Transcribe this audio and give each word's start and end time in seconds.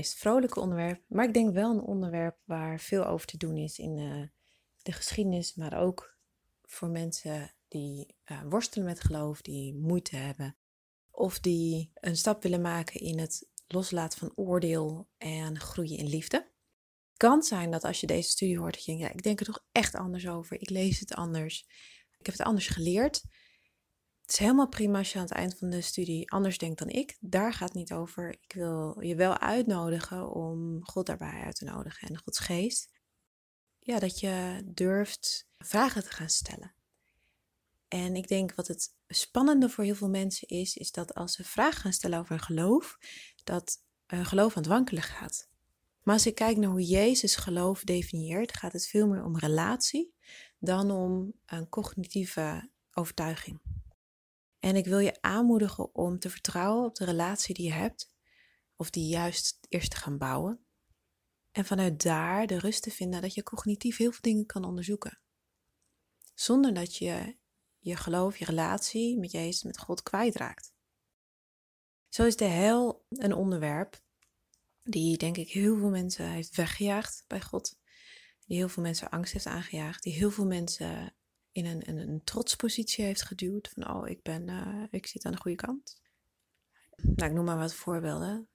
meest 0.00 0.18
vrolijke 0.18 0.60
onderwerp, 0.60 1.02
maar 1.08 1.24
ik 1.24 1.34
denk 1.34 1.54
wel 1.54 1.70
een 1.70 1.82
onderwerp 1.82 2.36
waar 2.44 2.80
veel 2.80 3.06
over 3.06 3.26
te 3.26 3.36
doen 3.36 3.56
is 3.56 3.78
in 3.78 3.98
uh, 3.98 4.22
de 4.82 4.92
geschiedenis, 4.92 5.54
maar 5.54 5.80
ook 5.80 6.18
voor 6.62 6.88
mensen 6.88 7.54
die 7.68 8.16
uh, 8.24 8.42
worstelen 8.48 8.86
met 8.86 9.00
geloof, 9.00 9.42
die 9.42 9.74
moeite 9.74 10.16
hebben 10.16 10.56
of 11.10 11.40
die 11.40 11.90
een 11.94 12.16
stap 12.16 12.42
willen 12.42 12.60
maken 12.60 13.00
in 13.00 13.18
het 13.18 13.48
loslaten 13.66 14.18
van 14.18 14.32
oordeel 14.34 15.08
en 15.16 15.60
groeien 15.60 15.96
in 15.96 16.08
liefde. 16.08 16.50
Kan 17.16 17.42
zijn 17.42 17.70
dat 17.70 17.84
als 17.84 18.00
je 18.00 18.06
deze 18.06 18.30
studie 18.30 18.58
hoort, 18.58 18.74
dat 18.74 18.84
je 18.84 18.90
denkt, 18.90 19.06
ja, 19.06 19.12
ik 19.12 19.22
denk 19.22 19.40
er 19.40 19.46
toch 19.46 19.64
echt 19.72 19.94
anders 19.94 20.28
over. 20.28 20.60
Ik 20.60 20.70
lees 20.70 21.00
het 21.00 21.14
anders. 21.14 21.66
Ik 22.18 22.26
heb 22.26 22.36
het 22.36 22.46
anders 22.46 22.68
geleerd. 22.68 23.22
Het 24.30 24.38
is 24.38 24.44
helemaal 24.44 24.68
prima 24.68 24.98
als 24.98 25.12
je 25.12 25.18
aan 25.18 25.24
het 25.24 25.34
eind 25.34 25.58
van 25.58 25.70
de 25.70 25.80
studie 25.80 26.30
anders 26.30 26.58
denkt 26.58 26.78
dan 26.78 26.88
ik. 26.88 27.16
Daar 27.20 27.52
gaat 27.52 27.68
het 27.68 27.76
niet 27.76 27.92
over. 27.92 28.32
Ik 28.32 28.52
wil 28.52 29.00
je 29.00 29.14
wel 29.14 29.38
uitnodigen 29.38 30.34
om 30.34 30.80
God 30.82 31.06
daarbij 31.06 31.40
uit 31.44 31.56
te 31.56 31.64
nodigen 31.64 32.08
en 32.08 32.18
Gods 32.18 32.38
geest. 32.38 32.90
Ja, 33.78 33.98
dat 33.98 34.20
je 34.20 34.62
durft 34.64 35.48
vragen 35.58 36.02
te 36.02 36.10
gaan 36.10 36.28
stellen. 36.28 36.72
En 37.88 38.16
ik 38.16 38.28
denk 38.28 38.54
wat 38.54 38.68
het 38.68 38.94
spannende 39.08 39.68
voor 39.68 39.84
heel 39.84 39.94
veel 39.94 40.08
mensen 40.08 40.48
is, 40.48 40.76
is 40.76 40.92
dat 40.92 41.14
als 41.14 41.32
ze 41.32 41.44
vragen 41.44 41.80
gaan 41.80 41.92
stellen 41.92 42.18
over 42.18 42.40
geloof, 42.40 42.98
dat 43.44 43.82
hun 44.06 44.26
geloof 44.26 44.56
aan 44.56 44.62
het 44.62 44.72
wankelen 44.72 45.02
gaat. 45.02 45.48
Maar 46.02 46.14
als 46.14 46.26
ik 46.26 46.34
kijk 46.34 46.56
naar 46.56 46.70
hoe 46.70 46.86
Jezus 46.86 47.36
geloof 47.36 47.84
definieert, 47.84 48.56
gaat 48.56 48.72
het 48.72 48.86
veel 48.86 49.08
meer 49.08 49.24
om 49.24 49.38
relatie 49.38 50.14
dan 50.58 50.90
om 50.90 51.32
een 51.46 51.68
cognitieve 51.68 52.70
overtuiging. 52.92 53.79
En 54.60 54.76
ik 54.76 54.84
wil 54.84 54.98
je 54.98 55.22
aanmoedigen 55.22 55.94
om 55.94 56.18
te 56.18 56.30
vertrouwen 56.30 56.84
op 56.84 56.94
de 56.94 57.04
relatie 57.04 57.54
die 57.54 57.66
je 57.66 57.72
hebt, 57.72 58.14
of 58.76 58.90
die 58.90 59.08
juist 59.08 59.58
eerst 59.68 59.90
te 59.90 59.96
gaan 59.96 60.18
bouwen. 60.18 60.64
En 61.50 61.64
vanuit 61.64 62.02
daar 62.02 62.46
de 62.46 62.58
rust 62.58 62.82
te 62.82 62.90
vinden 62.90 63.22
dat 63.22 63.34
je 63.34 63.42
cognitief 63.42 63.96
heel 63.96 64.10
veel 64.10 64.22
dingen 64.22 64.46
kan 64.46 64.64
onderzoeken. 64.64 65.20
Zonder 66.34 66.74
dat 66.74 66.96
je 66.96 67.38
je 67.78 67.96
geloof, 67.96 68.36
je 68.36 68.44
relatie 68.44 69.18
met 69.18 69.30
Jezus, 69.30 69.62
met 69.62 69.78
God 69.78 70.02
kwijtraakt. 70.02 70.72
Zo 72.08 72.24
is 72.24 72.36
de 72.36 72.44
hel 72.44 73.06
een 73.08 73.34
onderwerp 73.34 74.02
die 74.82 75.16
denk 75.16 75.36
ik 75.36 75.50
heel 75.50 75.78
veel 75.78 75.90
mensen 75.90 76.30
heeft 76.30 76.56
weggejaagd 76.56 77.24
bij 77.26 77.40
God. 77.40 77.78
Die 78.46 78.56
heel 78.56 78.68
veel 78.68 78.82
mensen 78.82 79.10
angst 79.10 79.32
heeft 79.32 79.46
aangejaagd. 79.46 80.02
Die 80.02 80.12
heel 80.12 80.30
veel 80.30 80.46
mensen 80.46 81.14
in 81.52 81.66
een, 81.66 81.88
een, 81.88 81.96
een 81.96 82.24
trotspositie 82.24 83.04
heeft 83.04 83.22
geduwd. 83.22 83.68
Van 83.68 83.90
oh, 83.90 84.08
ik, 84.08 84.22
ben, 84.22 84.48
uh, 84.48 84.84
ik 84.90 85.06
zit 85.06 85.24
aan 85.24 85.32
de 85.32 85.40
goede 85.40 85.56
kant. 85.56 86.00
Nou, 86.96 87.30
ik 87.30 87.36
noem 87.36 87.44
maar 87.44 87.58
wat 87.58 87.74
voorbeelden. 87.74 88.48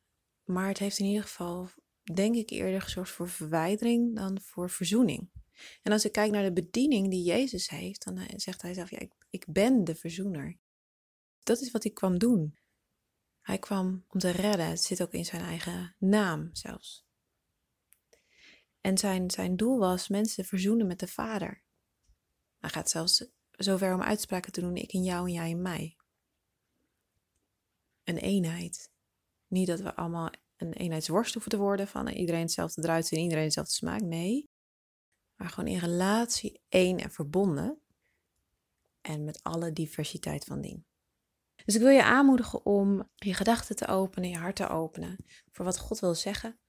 Maar 0.43 0.67
het 0.67 0.77
heeft 0.77 0.99
in 0.99 1.05
ieder 1.05 1.23
geval, 1.23 1.69
denk 2.13 2.35
ik, 2.35 2.49
eerder 2.49 2.81
gezorgd 2.81 3.11
voor 3.11 3.29
verwijdering 3.29 4.15
dan 4.15 4.41
voor 4.41 4.69
verzoening. 4.69 5.29
En 5.81 5.91
als 5.91 6.05
ik 6.05 6.11
kijk 6.11 6.31
naar 6.31 6.43
de 6.43 6.53
bediening 6.53 7.09
die 7.09 7.23
Jezus 7.23 7.69
heeft, 7.69 8.03
dan 8.03 8.17
eh, 8.17 8.33
zegt 8.35 8.61
hij 8.61 8.73
zelf, 8.73 8.89
ja, 8.89 8.99
ik, 8.99 9.13
ik 9.29 9.45
ben 9.47 9.83
de 9.83 9.95
verzoener. 9.95 10.57
Dat 11.43 11.61
is 11.61 11.71
wat 11.71 11.83
hij 11.83 11.91
kwam 11.91 12.19
doen. 12.19 12.57
Hij 13.41 13.59
kwam 13.59 14.05
om 14.07 14.19
te 14.19 14.29
redden. 14.29 14.67
Het 14.67 14.83
zit 14.83 15.01
ook 15.01 15.13
in 15.13 15.25
zijn 15.25 15.41
eigen 15.41 15.95
naam 15.99 16.49
zelfs. 16.53 17.05
En 18.81 18.97
zijn, 18.97 19.31
zijn 19.31 19.55
doel 19.55 19.77
was 19.77 20.07
mensen 20.07 20.45
verzoenen 20.45 20.87
met 20.87 20.99
de 20.99 21.07
Vader. 21.07 21.63
Hij 22.65 22.73
gaat 22.73 22.89
zelfs 22.89 23.25
zover 23.51 23.93
om 23.93 24.01
uitspraken 24.01 24.51
te 24.51 24.61
doen, 24.61 24.75
ik 24.75 24.91
in 24.91 25.03
jou 25.03 25.27
en 25.27 25.33
jij 25.33 25.49
in 25.49 25.61
mij. 25.61 25.95
Een 28.03 28.17
eenheid. 28.17 28.91
Niet 29.47 29.67
dat 29.67 29.79
we 29.79 29.95
allemaal 29.95 30.31
een 30.57 30.73
eenheidsworst 30.73 31.33
hoeven 31.33 31.51
te 31.51 31.57
worden 31.57 31.87
van 31.87 32.07
iedereen 32.07 32.41
hetzelfde 32.41 32.83
eruit 32.83 33.11
en 33.11 33.17
iedereen 33.17 33.43
hetzelfde 33.43 33.73
smaak. 33.73 34.01
Nee, 34.01 34.49
maar 35.35 35.49
gewoon 35.49 35.69
in 35.69 35.79
relatie 35.79 36.61
één 36.69 36.97
en 36.97 37.11
verbonden. 37.11 37.79
En 39.01 39.23
met 39.23 39.43
alle 39.43 39.73
diversiteit 39.73 40.43
van 40.43 40.61
dien. 40.61 40.85
Dus 41.65 41.75
ik 41.75 41.81
wil 41.81 41.89
je 41.89 42.03
aanmoedigen 42.03 42.65
om 42.65 43.09
je 43.15 43.33
gedachten 43.33 43.75
te 43.75 43.87
openen, 43.87 44.29
je 44.29 44.37
hart 44.37 44.55
te 44.55 44.67
openen 44.67 45.25
voor 45.51 45.65
wat 45.65 45.79
God 45.79 45.99
wil 45.99 46.15
zeggen. 46.15 46.59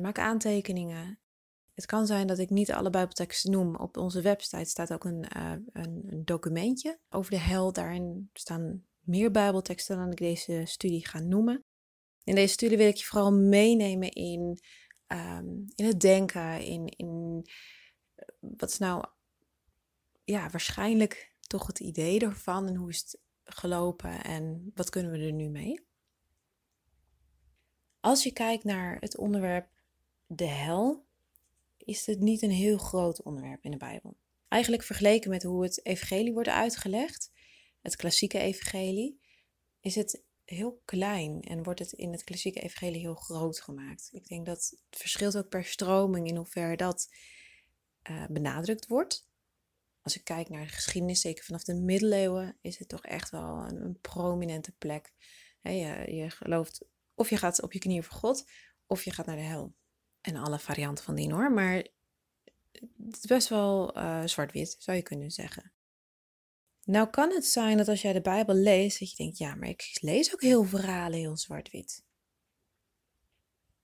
Maak 0.00 0.18
aantekeningen. 0.18 1.20
Het 1.76 1.86
kan 1.86 2.06
zijn 2.06 2.26
dat 2.26 2.38
ik 2.38 2.50
niet 2.50 2.72
alle 2.72 2.90
Bijbelteksten 2.90 3.50
noem. 3.50 3.76
Op 3.76 3.96
onze 3.96 4.20
website 4.20 4.64
staat 4.64 4.92
ook 4.92 5.04
een, 5.04 5.26
uh, 5.36 5.52
een, 5.72 6.02
een, 6.06 6.24
documentje 6.24 6.98
over 7.08 7.30
de 7.30 7.38
hel. 7.38 7.72
Daarin 7.72 8.30
staan 8.32 8.84
meer 9.00 9.30
Bijbelteksten 9.30 9.96
dan 9.96 10.10
ik 10.10 10.16
deze 10.16 10.62
studie 10.64 11.06
ga 11.06 11.18
noemen. 11.18 11.64
In 12.24 12.34
deze 12.34 12.52
studie 12.52 12.76
wil 12.76 12.88
ik 12.88 12.96
je 12.96 13.04
vooral 13.04 13.32
meenemen 13.32 14.10
in, 14.10 14.58
um, 15.06 15.64
in 15.74 15.84
het 15.84 16.00
denken, 16.00 16.62
in, 16.62 16.86
in 16.86 17.42
wat 18.40 18.70
is 18.70 18.78
nou 18.78 19.04
ja, 20.24 20.50
waarschijnlijk 20.50 21.34
toch 21.40 21.66
het 21.66 21.80
idee 21.80 22.20
ervan 22.20 22.66
en 22.66 22.74
hoe 22.74 22.88
is 22.88 23.00
het 23.00 23.20
gelopen 23.44 24.24
en 24.24 24.70
wat 24.74 24.90
kunnen 24.90 25.12
we 25.12 25.18
er 25.18 25.32
nu 25.32 25.48
mee? 25.48 25.86
Als 28.00 28.22
je 28.22 28.32
kijkt 28.32 28.64
naar 28.64 28.96
het 29.00 29.16
onderwerp 29.16 29.68
de 30.26 30.46
hel, 30.46 31.05
is 31.86 32.06
het 32.06 32.20
niet 32.20 32.42
een 32.42 32.50
heel 32.50 32.78
groot 32.78 33.22
onderwerp 33.22 33.64
in 33.64 33.70
de 33.70 33.76
Bijbel. 33.76 34.16
Eigenlijk 34.48 34.82
vergeleken 34.82 35.30
met 35.30 35.42
hoe 35.42 35.62
het 35.62 35.86
evangelie 35.86 36.32
wordt 36.32 36.48
uitgelegd, 36.48 37.30
het 37.80 37.96
klassieke 37.96 38.38
evangelie, 38.38 39.20
is 39.80 39.94
het 39.94 40.22
heel 40.44 40.80
klein 40.84 41.40
en 41.42 41.62
wordt 41.62 41.78
het 41.78 41.92
in 41.92 42.12
het 42.12 42.24
klassieke 42.24 42.60
evangelie 42.60 43.00
heel 43.00 43.14
groot 43.14 43.60
gemaakt. 43.60 44.08
Ik 44.12 44.26
denk 44.28 44.46
dat 44.46 44.76
het 44.88 44.98
verschilt 44.98 45.36
ook 45.36 45.48
per 45.48 45.64
stroming 45.64 46.28
in 46.28 46.36
hoeverre 46.36 46.76
dat 46.76 47.08
uh, 48.10 48.26
benadrukt 48.26 48.86
wordt. 48.86 49.28
Als 50.02 50.16
ik 50.16 50.24
kijk 50.24 50.48
naar 50.48 50.66
de 50.66 50.72
geschiedenis, 50.72 51.20
zeker 51.20 51.44
vanaf 51.44 51.64
de 51.64 51.74
middeleeuwen, 51.74 52.58
is 52.60 52.78
het 52.78 52.88
toch 52.88 53.04
echt 53.04 53.30
wel 53.30 53.64
een, 53.68 53.98
prominente 54.00 54.72
plek. 54.72 55.12
je 55.62 56.26
gelooft 56.28 56.84
of 57.14 57.30
je 57.30 57.36
gaat 57.36 57.62
op 57.62 57.72
je 57.72 57.78
knieën 57.78 58.02
voor 58.02 58.18
God, 58.18 58.50
of 58.86 59.04
je 59.04 59.10
gaat 59.10 59.26
naar 59.26 59.36
de 59.36 59.42
hel. 59.42 59.74
En 60.26 60.36
alle 60.36 60.58
varianten 60.58 61.04
van 61.04 61.14
die 61.14 61.32
hoor, 61.32 61.52
maar 61.52 61.74
het 63.04 63.16
is 63.16 63.24
best 63.26 63.48
wel 63.48 63.98
uh, 63.98 64.24
zwart-wit, 64.24 64.76
zou 64.78 64.96
je 64.96 65.02
kunnen 65.02 65.30
zeggen. 65.30 65.72
Nou 66.84 67.08
kan 67.08 67.30
het 67.30 67.46
zijn 67.46 67.76
dat 67.76 67.88
als 67.88 68.02
jij 68.02 68.12
de 68.12 68.20
Bijbel 68.20 68.54
leest, 68.54 68.98
dat 68.98 69.10
je 69.10 69.16
denkt, 69.16 69.38
ja, 69.38 69.54
maar 69.54 69.68
ik 69.68 69.98
lees 70.00 70.34
ook 70.34 70.40
heel 70.40 70.64
verhalen 70.64 71.18
heel 71.18 71.36
zwart-wit. 71.36 72.04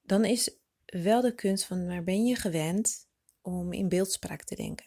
Dan 0.03 0.25
is 0.25 0.56
wel 0.84 1.20
de 1.20 1.34
kunst 1.34 1.64
van, 1.64 1.86
maar 1.86 2.04
ben 2.04 2.25
je 2.25 2.36
gewend 2.36 3.09
om 3.41 3.72
in 3.72 3.88
beeldspraak 3.88 4.44
te 4.44 4.54
denken. 4.54 4.86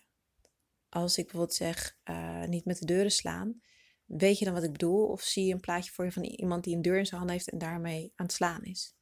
Als 0.89 1.17
ik 1.17 1.23
bijvoorbeeld 1.23 1.53
zeg, 1.53 1.97
uh, 2.05 2.43
niet 2.43 2.65
met 2.65 2.79
de 2.79 2.85
deuren 2.85 3.11
slaan, 3.11 3.61
weet 4.05 4.39
je 4.39 4.45
dan 4.45 4.53
wat 4.53 4.63
ik 4.63 4.71
bedoel? 4.71 5.07
Of 5.07 5.21
zie 5.21 5.45
je 5.45 5.53
een 5.53 5.59
plaatje 5.59 5.91
voor 5.91 6.05
je 6.05 6.11
van 6.11 6.23
iemand 6.23 6.63
die 6.63 6.75
een 6.75 6.81
deur 6.81 6.97
in 6.97 7.05
zijn 7.05 7.19
hand 7.19 7.31
heeft 7.31 7.49
en 7.49 7.57
daarmee 7.57 8.13
aan 8.15 8.25
het 8.25 8.35
slaan 8.35 8.63
is? 8.63 8.95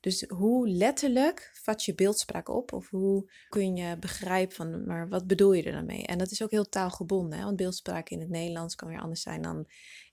Dus 0.00 0.24
hoe 0.28 0.68
letterlijk 0.68 1.50
vat 1.62 1.84
je 1.84 1.94
beeldspraak 1.94 2.48
op? 2.48 2.72
Of 2.72 2.90
hoe 2.90 3.30
kun 3.48 3.76
je 3.76 3.96
begrijpen 3.98 4.56
van, 4.56 4.86
maar 4.86 5.08
wat 5.08 5.26
bedoel 5.26 5.52
je 5.52 5.62
er 5.62 5.72
dan 5.72 5.86
mee? 5.86 6.06
En 6.06 6.18
dat 6.18 6.30
is 6.30 6.42
ook 6.42 6.50
heel 6.50 6.68
taalgebonden, 6.68 7.38
hè? 7.38 7.44
want 7.44 7.56
beeldspraak 7.56 8.08
in 8.08 8.20
het 8.20 8.28
Nederlands 8.28 8.74
kan 8.74 8.88
weer 8.88 9.00
anders 9.00 9.22
zijn 9.22 9.42
dan 9.42 9.56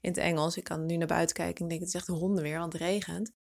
in 0.02 0.10
het 0.10 0.18
Engels. 0.18 0.58
Ik 0.58 0.64
kan 0.64 0.86
nu 0.86 0.98
naar 0.98 1.08
buiten 1.08 1.36
kijken 1.36 1.62
en 1.62 1.68
denk, 1.68 1.80
het 1.80 1.90
is 1.90 1.96
echt 1.96 2.08
honden 2.08 2.44
weer, 2.44 2.60
want 2.60 2.74
het 2.74 2.82
regent. 2.82 3.34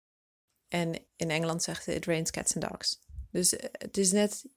En 0.69 1.07
in 1.17 1.31
Engeland 1.31 1.63
zegt 1.63 1.85
ze, 1.85 1.95
it 1.95 2.05
rains 2.05 2.31
cats 2.31 2.57
and 2.57 2.71
dogs. 2.71 3.01
Dus 3.31 3.57
eh, 3.57 3.69
het 3.73 3.97
is 3.97 4.13
net, 4.13 4.49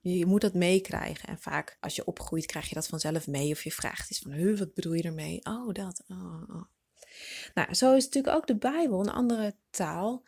je 0.00 0.26
moet 0.26 0.40
dat 0.40 0.54
meekrijgen. 0.54 1.28
En 1.28 1.38
vaak 1.38 1.76
als 1.80 1.96
je 1.96 2.06
opgroeit, 2.06 2.46
krijg 2.46 2.68
je 2.68 2.74
dat 2.74 2.86
vanzelf 2.86 3.26
mee. 3.26 3.50
Of 3.50 3.64
je 3.64 3.72
vraagt 3.72 4.10
iets 4.10 4.20
van, 4.20 4.56
wat 4.56 4.74
bedoel 4.74 4.92
je 4.92 5.02
ermee? 5.02 5.40
Oh, 5.44 5.72
dat. 5.72 6.04
Oh, 6.08 6.42
oh. 6.48 6.64
Nou, 7.54 7.74
zo 7.74 7.94
is 7.94 8.04
natuurlijk 8.04 8.36
ook 8.36 8.46
de 8.46 8.56
Bijbel 8.56 9.00
een 9.00 9.10
andere 9.10 9.56
taal 9.70 10.24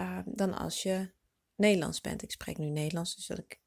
uh, 0.00 0.18
dan 0.24 0.54
als 0.54 0.82
je 0.82 1.10
Nederlands 1.54 2.00
bent. 2.00 2.22
Ik 2.22 2.30
spreek 2.30 2.58
nu 2.58 2.66
Nederlands, 2.66 3.16
dus 3.16 3.26
dat 3.26 3.38
ik, 3.38 3.60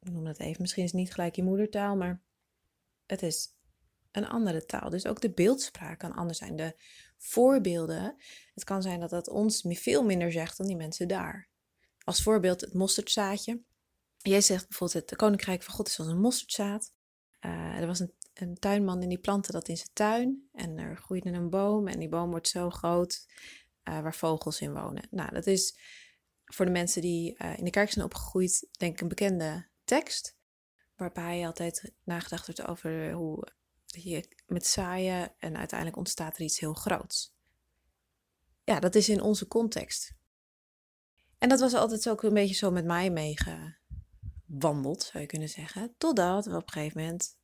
noem 0.00 0.24
dat 0.24 0.38
even. 0.38 0.60
Misschien 0.60 0.82
is 0.84 0.90
het 0.90 1.00
niet 1.00 1.12
gelijk 1.12 1.36
je 1.36 1.42
moedertaal, 1.42 1.96
maar 1.96 2.22
het 3.06 3.22
is 3.22 3.54
een 4.10 4.28
andere 4.28 4.64
taal. 4.64 4.90
Dus 4.90 5.06
ook 5.06 5.20
de 5.20 5.32
beeldspraak 5.32 5.98
kan 5.98 6.12
anders 6.12 6.38
zijn. 6.38 6.56
De 6.56 6.74
voorbeelden, 7.16 8.16
het 8.54 8.64
kan 8.64 8.82
zijn 8.82 9.00
dat 9.00 9.10
dat 9.10 9.28
ons 9.28 9.64
veel 9.68 10.04
minder 10.04 10.32
zegt 10.32 10.56
dan 10.56 10.66
die 10.66 10.76
mensen 10.76 11.08
daar. 11.08 11.48
Als 12.04 12.22
voorbeeld 12.22 12.60
het 12.60 12.74
mosterdzaadje. 12.74 13.60
Jij 14.16 14.40
zegt 14.40 14.68
bijvoorbeeld, 14.68 15.10
het 15.10 15.18
koninkrijk 15.18 15.62
van 15.62 15.74
God 15.74 15.88
is 15.88 15.98
als 15.98 16.08
een 16.08 16.20
mosterdzaad. 16.20 16.92
Uh, 17.40 17.78
er 17.78 17.86
was 17.86 17.98
een, 17.98 18.12
een, 18.34 18.58
tuinman 18.58 19.02
en 19.02 19.08
die 19.08 19.18
plantte 19.18 19.52
dat 19.52 19.68
in 19.68 19.76
zijn 19.76 19.90
tuin. 19.92 20.48
En 20.52 20.78
er 20.78 20.96
groeide 20.96 21.30
een 21.30 21.50
boom 21.50 21.88
en 21.88 21.98
die 21.98 22.08
boom 22.08 22.30
wordt 22.30 22.48
zo 22.48 22.70
groot 22.70 23.26
uh, 23.88 24.00
waar 24.00 24.14
vogels 24.14 24.60
in 24.60 24.72
wonen. 24.72 25.06
Nou, 25.10 25.30
dat 25.32 25.46
is 25.46 25.78
voor 26.44 26.64
de 26.64 26.70
mensen 26.70 27.02
die 27.02 27.34
uh, 27.38 27.58
in 27.58 27.64
de 27.64 27.70
kerk 27.70 27.90
zijn 27.90 28.04
opgegroeid, 28.04 28.68
denk 28.78 28.92
ik 28.92 29.00
een 29.00 29.08
bekende 29.08 29.68
tekst. 29.84 30.38
Waarbij 30.96 31.46
altijd 31.46 31.92
nagedacht 32.04 32.46
wordt 32.46 32.66
over 32.66 33.12
hoe 33.12 33.48
je 33.86 34.36
met 34.46 34.66
zaaien 34.66 35.34
en 35.38 35.56
uiteindelijk 35.56 35.98
ontstaat 35.98 36.36
er 36.36 36.42
iets 36.42 36.60
heel 36.60 36.74
groots. 36.74 37.34
Ja, 38.64 38.80
dat 38.80 38.94
is 38.94 39.08
in 39.08 39.20
onze 39.20 39.46
context. 39.46 40.14
En 41.38 41.48
dat 41.48 41.60
was 41.60 41.74
altijd 41.74 42.08
ook 42.08 42.22
een 42.22 42.34
beetje 42.34 42.54
zo 42.54 42.70
met 42.70 42.84
mij 42.84 43.10
meegewandeld, 43.10 45.02
zou 45.02 45.18
je 45.18 45.26
kunnen 45.26 45.48
zeggen. 45.48 45.94
Totdat 45.98 46.44
we 46.44 46.56
op 46.56 46.66
een 46.66 46.72
gegeven 46.72 47.00
moment 47.00 47.38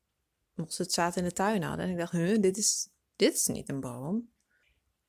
mosterdzaad 0.55 1.17
in 1.17 1.25
de 1.25 1.33
tuin 1.33 1.63
hadden. 1.63 1.85
En 1.85 1.91
ik 1.91 1.99
dacht, 1.99 2.13
huh, 2.13 2.41
dit, 2.41 2.57
is, 2.57 2.89
dit 3.17 3.35
is 3.35 3.47
niet 3.47 3.69
een 3.69 3.81
boom. 3.81 4.35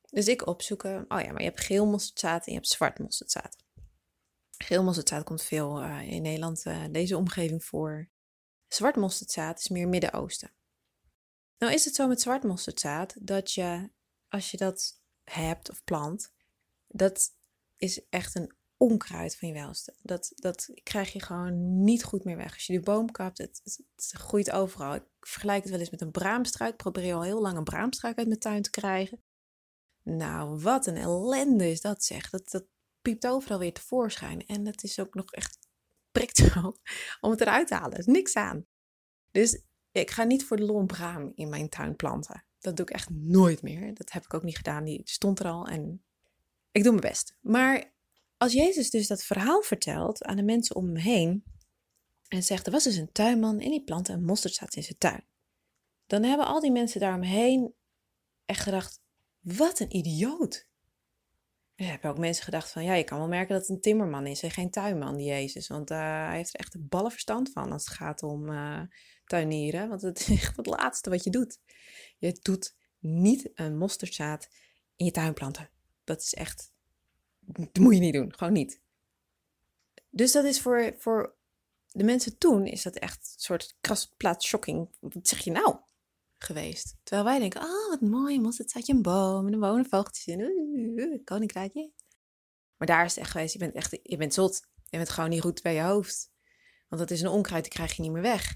Dus 0.10 0.28
ik 0.28 0.48
opzoeken, 0.48 1.06
oh 1.08 1.22
ja, 1.22 1.32
maar 1.32 1.42
je 1.42 1.48
hebt 1.48 1.62
geel 1.62 1.86
mosterdzaad 1.86 2.46
en 2.46 2.52
je 2.52 2.58
hebt 2.58 2.68
zwart 2.68 3.00
mosterdzaad. 3.00 3.58
Geel 4.58 4.84
mosterdzaad 4.84 5.24
komt 5.24 5.44
veel 5.44 5.84
uh, 5.84 6.12
in 6.12 6.22
Nederland, 6.22 6.66
uh, 6.66 6.84
deze 6.92 7.18
omgeving 7.18 7.64
voor. 7.64 8.10
Zwart 8.68 8.96
mosterdzaad 8.96 9.60
is 9.60 9.68
meer 9.68 9.88
Midden-Oosten. 9.88 10.52
Nou 11.58 11.74
is 11.74 11.86
het 11.86 11.96
zo 11.96 12.08
met 12.08 12.22
zwart 12.22 12.44
mosterdzaad 12.44 13.28
dat 13.28 13.52
je, 13.52 13.90
als 14.28 14.52
je 14.52 14.58
dat 14.58 15.02
hebt 15.24 15.70
of 15.70 15.84
plant, 15.84 16.34
dat 16.88 17.30
is 17.78 18.02
echt 18.10 18.36
een 18.36 18.56
onkruid 18.78 19.36
van 19.36 19.48
je 19.48 19.54
welste. 19.54 19.94
Dat, 20.02 20.32
dat 20.36 20.70
krijg 20.84 21.14
je 21.14 21.22
gewoon 21.22 21.84
niet 21.84 22.04
goed 22.04 22.24
meer 22.24 22.38
weg. 22.38 22.54
Als 22.54 22.66
je 22.66 22.74
die 22.74 22.82
boom 22.82 23.12
kapt, 23.12 23.38
het, 23.38 23.62
het, 23.64 24.12
groeit 24.12 24.52
overal. 24.52 24.96
Ik 24.96 25.04
vergelijk 25.20 25.62
het 25.62 25.72
wel 25.72 25.80
eens 25.80 25.90
met 25.90 26.02
een 26.02 26.12
braamstruik. 26.12 26.72
Ik 26.72 26.78
probeer 26.78 27.14
al 27.14 27.24
heel 27.24 27.42
lang 27.42 27.58
een 27.58 27.64
braamstruik 27.64 28.18
uit 28.18 28.28
mijn 28.28 28.40
tuin 28.40 28.62
te 28.62 28.70
krijgen. 28.70 29.22
Nou, 30.10 30.60
wat 30.60 30.86
een 30.86 30.98
ellende 30.98 31.72
is 31.72 31.82
dat 31.82 32.04
zeg. 32.04 32.30
Dat, 32.30 32.50
dat 32.50 32.66
piept 33.02 33.28
overal 33.28 33.60
weer 33.60 33.74
tevoorschijn. 33.74 34.46
En 34.46 34.66
het 34.66 34.84
is 34.84 35.00
ook 35.00 35.14
nog 35.14 35.32
echt 35.32 35.58
prikt 36.12 36.38
zo 36.38 36.78
om 37.22 37.32
het 37.32 37.42
eruit 37.42 37.68
te 37.68 37.76
halen. 37.76 37.92
Er 37.92 38.00
is 38.00 38.06
niks 38.06 38.36
aan. 38.36 38.66
Dus 39.32 39.62
ik 39.92 40.12
ga 40.12 40.24
niet 40.24 40.46
voor 40.46 40.58
de 40.58 40.66
lol 40.66 40.86
braam 40.86 41.32
in 41.36 41.50
mijn 41.50 41.70
tuin 41.70 41.96
planten. 41.96 42.46
Dat 42.60 42.76
doe 42.76 42.86
ik 42.86 42.92
echt 42.92 43.10
nooit 43.10 43.62
meer. 43.62 43.94
Dat 43.94 44.12
heb 44.12 44.24
ik 44.24 44.34
ook 44.34 44.44
niet 44.44 44.58
gedaan. 44.58 44.84
Die 44.84 45.02
stond 45.04 45.40
er 45.40 45.46
al 45.48 45.68
en 45.68 46.04
ik 46.72 46.84
doe 46.84 46.92
mijn 46.92 47.12
best. 47.12 47.38
Maar 47.42 47.94
als 48.38 48.54
Jezus 48.54 48.90
dus 48.90 49.08
dat 49.08 49.24
verhaal 49.24 49.62
vertelt 49.62 50.24
aan 50.24 50.36
de 50.36 50.44
mensen 50.44 50.76
om 50.76 50.86
hem 50.86 50.96
heen 50.96 51.44
en 52.28 52.44
zegt, 52.44 52.66
er 52.66 52.72
was 52.72 52.84
dus 52.84 52.96
een 52.96 53.12
tuinman 53.12 53.60
en 53.60 53.70
die 53.70 53.84
plantte 53.84 54.14
een 54.14 54.26
mosterdzaad 54.26 54.76
in 54.76 54.84
zijn 54.84 54.98
tuin. 54.98 55.28
Dan 56.06 56.24
hebben 56.24 56.48
al 56.48 56.60
die 56.60 56.72
mensen 56.72 57.00
daaromheen 57.00 57.76
echt 58.46 58.62
gedacht, 58.62 59.02
wat 59.56 59.80
een 59.80 59.96
idioot. 59.96 60.68
Er 61.76 61.86
hebben 61.86 62.10
ook 62.10 62.18
mensen 62.18 62.44
gedacht 62.44 62.72
van, 62.72 62.84
ja, 62.84 62.94
je 62.94 63.04
kan 63.04 63.18
wel 63.18 63.28
merken 63.28 63.54
dat 63.54 63.68
het 63.68 63.70
een 63.70 63.82
timmerman 63.82 64.28
is 64.28 64.44
en 64.44 64.52
geen 64.52 64.70
tuinman, 64.70 65.16
die 65.16 65.28
Jezus. 65.28 65.68
Want 65.68 65.92
uh, 65.92 65.98
hij 65.98 66.36
heeft 66.36 66.54
er 66.54 66.60
echt 66.60 66.74
een 66.74 66.88
ballenverstand 66.88 67.52
van 67.52 67.72
als 67.72 67.86
het 67.86 67.94
gaat 67.94 68.24
om 68.24 68.50
uh, 68.50 68.82
tuinieren. 69.26 69.90
Want 69.90 70.02
het 70.02 70.20
is 70.20 70.30
echt 70.30 70.58
het 70.58 70.66
laatste 70.66 71.10
wat 71.10 71.24
je 71.24 71.30
doet. 71.30 71.60
Je 72.18 72.38
doet 72.42 72.76
niet 73.00 73.50
een 73.54 73.78
mosterdzaad 73.78 74.50
in 74.96 75.06
je 75.06 75.12
tuin 75.12 75.34
planten. 75.34 75.70
Dat 76.04 76.22
is 76.22 76.34
echt, 76.34 76.72
dat 77.40 77.78
moet 77.78 77.94
je 77.94 78.00
niet 78.00 78.14
doen, 78.14 78.34
gewoon 78.34 78.54
niet. 78.54 78.82
Dus 80.10 80.32
dat 80.32 80.46
is 80.46 80.62
voor, 80.62 80.96
voor 80.98 81.36
de 81.88 82.04
mensen 82.04 82.38
toen, 82.38 82.66
is 82.66 82.84
dat 82.84 82.96
echt 82.96 83.32
een 83.34 83.42
soort 83.42 83.78
krasplaats 83.82 84.48
shocking. 84.48 84.90
Wat 85.00 85.28
zeg 85.28 85.40
je 85.40 85.52
nou? 85.52 85.78
Geweest. 86.38 86.96
Terwijl 87.04 87.28
wij 87.28 87.40
denken, 87.40 87.62
oh 87.62 87.90
wat 87.90 88.02
mooi, 88.02 88.40
mosterdzaadje 88.42 88.94
een 88.94 89.02
boom 89.02 89.48
en 89.48 89.54
er 89.54 89.60
wonen 89.60 89.86
vogeltjes 89.86 90.28
in. 90.28 90.40
Uh, 90.40 91.24
koninkrijkje. 91.24 91.92
Maar 92.78 92.88
daar 92.88 93.06
is 93.06 93.12
het 93.12 93.20
echt 93.20 93.32
geweest, 93.32 93.54
je 93.54 93.60
bent 93.60 93.74
echt, 93.74 94.00
je 94.04 94.18
bent 94.18 94.34
zot. 94.34 94.68
Je 94.90 94.98
bent 94.98 95.10
gewoon 95.10 95.30
niet 95.30 95.42
goed 95.42 95.62
bij 95.62 95.74
je 95.74 95.82
hoofd. 95.82 96.32
Want 96.88 97.02
dat 97.02 97.12
is 97.12 97.22
een 97.22 97.28
onkruid, 97.28 97.64
die 97.64 97.74
krijg 97.74 97.94
je 97.96 98.02
niet 98.02 98.12
meer 98.12 98.22
weg. 98.22 98.56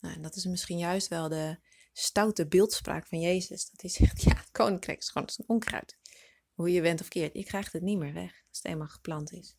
Nou, 0.00 0.14
en 0.14 0.22
dat 0.22 0.36
is 0.36 0.44
misschien 0.44 0.78
juist 0.78 1.08
wel 1.08 1.28
de 1.28 1.58
stoute 1.92 2.46
beeldspraak 2.46 3.06
van 3.06 3.20
Jezus. 3.20 3.70
Dat 3.70 3.80
hij 3.80 3.90
zegt, 3.90 4.22
ja, 4.26 4.36
het 4.36 4.50
koninkrijk 4.50 4.98
is 4.98 5.10
gewoon 5.10 5.28
een 5.36 5.48
onkruid. 5.48 5.98
Hoe 6.54 6.72
je 6.72 6.80
bent 6.80 7.00
of 7.00 7.08
keert, 7.08 7.34
je 7.34 7.44
krijgt 7.44 7.72
het 7.72 7.82
niet 7.82 7.98
meer 7.98 8.12
weg 8.12 8.44
als 8.48 8.58
het 8.58 8.64
eenmaal 8.64 8.88
geplant 8.88 9.32
is. 9.32 9.56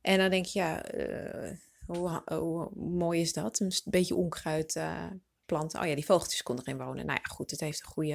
En 0.00 0.18
dan 0.18 0.30
denk 0.30 0.44
je, 0.44 0.58
ja, 0.58 0.94
uh, 0.94 1.56
hoe, 1.86 2.70
mooi 2.74 3.20
is 3.20 3.32
dat? 3.32 3.60
Een 3.60 3.72
beetje 3.84 4.14
onkruid 4.14 4.74
uh, 4.74 5.10
planten. 5.46 5.80
Oh 5.80 5.86
ja, 5.86 5.94
die 5.94 6.04
vogeltjes 6.04 6.42
konden 6.42 6.64
erin 6.64 6.84
wonen. 6.84 7.06
Nou 7.06 7.18
ja, 7.22 7.34
goed, 7.34 7.50
het 7.50 7.60
heeft 7.60 7.80
een, 7.80 7.86
goede, 7.86 8.14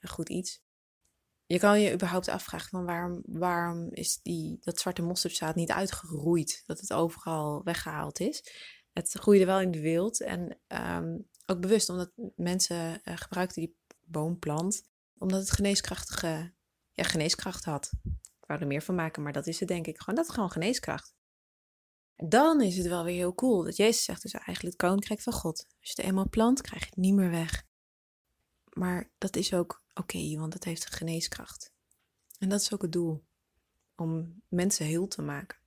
een 0.00 0.08
goed 0.08 0.28
iets. 0.28 0.62
Je 1.46 1.58
kan 1.58 1.80
je 1.80 1.92
überhaupt 1.92 2.28
afvragen 2.28 2.68
van 2.68 2.84
waarom, 2.84 3.22
waarom 3.26 3.88
is 3.90 4.20
die, 4.22 4.58
dat 4.60 4.80
zwarte 4.80 5.02
mosterdzaad 5.02 5.54
niet 5.54 5.70
uitgeroeid? 5.70 6.62
Dat 6.66 6.80
het 6.80 6.92
overal 6.92 7.62
weggehaald 7.64 8.20
is. 8.20 8.44
Het 8.92 9.12
groeide 9.12 9.44
wel 9.44 9.60
in 9.60 9.70
de 9.70 9.80
wild 9.80 10.20
en 10.20 10.60
ehm, 10.66 11.18
ook 11.46 11.60
bewust 11.60 11.88
omdat 11.88 12.12
mensen 12.36 13.00
uh, 13.04 13.16
gebruikten 13.16 13.62
die 13.62 13.76
boomplant 14.04 14.90
omdat 15.18 15.40
het 15.40 15.50
geneeskrachtige 15.50 16.52
ja, 16.92 17.04
geneeskracht 17.04 17.64
had. 17.64 17.92
Ik 18.40 18.46
wou 18.46 18.60
er 18.60 18.66
meer 18.66 18.82
van 18.82 18.94
maken, 18.94 19.22
maar 19.22 19.32
dat 19.32 19.46
is 19.46 19.60
het 19.60 19.68
denk 19.68 19.86
ik. 19.86 19.98
Gewoon, 19.98 20.14
dat 20.14 20.28
is 20.28 20.34
gewoon 20.34 20.50
geneeskracht. 20.50 21.14
Dan 22.16 22.60
is 22.60 22.76
het 22.76 22.86
wel 22.86 23.04
weer 23.04 23.14
heel 23.14 23.34
cool 23.34 23.64
dat 23.64 23.76
Jezus 23.76 24.04
zegt 24.04 24.22
dus 24.22 24.32
eigenlijk 24.32 24.62
het 24.62 24.76
koninkrijk 24.76 25.20
van 25.20 25.32
God. 25.32 25.66
Als 25.80 25.90
je 25.90 25.92
het 25.96 26.04
eenmaal 26.04 26.28
plant, 26.28 26.60
krijg 26.60 26.82
je 26.82 26.88
het 26.88 26.98
niet 26.98 27.14
meer 27.14 27.30
weg. 27.30 27.64
Maar 28.72 29.10
dat 29.18 29.36
is 29.36 29.54
ook 29.54 29.82
oké, 29.94 30.36
want 30.36 30.54
het 30.54 30.64
heeft 30.64 30.94
geneeskracht. 30.94 31.72
En 32.38 32.48
dat 32.48 32.60
is 32.60 32.72
ook 32.72 32.82
het 32.82 32.92
doel. 32.92 33.24
Om 33.96 34.42
mensen 34.48 34.86
heel 34.86 35.08
te 35.08 35.22
maken. 35.22 35.58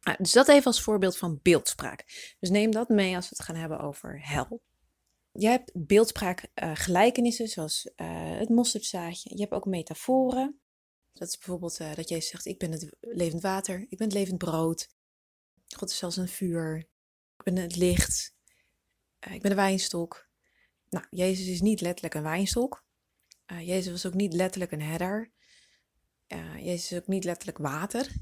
Nou, 0.00 0.16
dus 0.18 0.32
dat 0.32 0.48
even 0.48 0.64
als 0.64 0.82
voorbeeld 0.82 1.16
van 1.16 1.40
beeldspraak. 1.42 2.34
Dus 2.40 2.50
neem 2.50 2.70
dat 2.70 2.88
mee 2.88 3.16
als 3.16 3.28
we 3.28 3.34
het 3.36 3.44
gaan 3.44 3.56
hebben 3.56 3.80
over 3.80 4.26
hel. 4.28 4.62
Je 5.32 5.46
hebt 5.46 5.70
beeldspraak 5.74 6.48
uh, 6.54 6.70
gelijkenissen, 6.74 7.48
zoals 7.48 7.90
uh, 7.96 8.38
het 8.38 8.48
mosterdzaadje. 8.48 9.30
Je 9.34 9.40
hebt 9.40 9.52
ook 9.52 9.64
metaforen. 9.64 10.60
Dat 11.12 11.28
is 11.28 11.36
bijvoorbeeld 11.38 11.80
uh, 11.80 11.94
dat 11.94 12.08
Jezus 12.08 12.28
zegt, 12.28 12.46
ik 12.46 12.58
ben 12.58 12.72
het 12.72 12.96
levend 13.00 13.42
water, 13.42 13.86
ik 13.88 13.98
ben 13.98 14.06
het 14.06 14.16
levend 14.16 14.38
brood. 14.38 14.88
God 15.76 15.90
is 15.90 15.96
zelfs 15.96 16.16
een 16.16 16.28
vuur. 16.28 16.76
Ik 17.36 17.44
ben 17.44 17.56
het 17.56 17.76
licht. 17.76 18.34
Uh, 19.28 19.34
ik 19.34 19.42
ben 19.42 19.50
de 19.50 19.56
wijnstok. 19.56 20.28
Nou, 20.88 21.06
Jezus 21.10 21.46
is 21.46 21.60
niet 21.60 21.80
letterlijk 21.80 22.14
een 22.14 22.22
wijnstok. 22.22 22.84
Uh, 23.46 23.66
Jezus 23.66 23.90
was 23.90 24.06
ook 24.06 24.14
niet 24.14 24.32
letterlijk 24.32 24.72
een 24.72 24.82
herder. 24.82 25.30
Uh, 26.28 26.56
Jezus 26.56 26.92
is 26.92 26.98
ook 26.98 27.06
niet 27.06 27.24
letterlijk 27.24 27.58
water. 27.58 28.12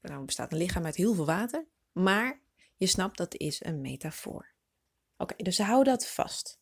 Nou 0.00 0.24
bestaat 0.24 0.52
een 0.52 0.58
lichaam 0.58 0.84
uit 0.84 0.96
heel 0.96 1.14
veel 1.14 1.26
water. 1.26 1.66
Maar 1.92 2.40
je 2.76 2.86
snapt, 2.86 3.16
dat 3.16 3.36
is 3.36 3.64
een 3.64 3.80
metafoor. 3.80 4.52
Oké, 5.16 5.42
dus 5.42 5.58
hou 5.58 5.84
dat 5.84 6.06
vast. 6.06 6.60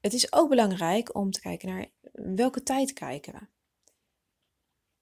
Het 0.00 0.12
is 0.12 0.32
ook 0.32 0.48
belangrijk 0.48 1.14
om 1.14 1.30
te 1.30 1.40
kijken 1.40 1.68
naar 1.68 1.90
welke 2.12 2.62
tijd 2.62 2.92
kijken 2.92 3.32
we. 3.32 3.46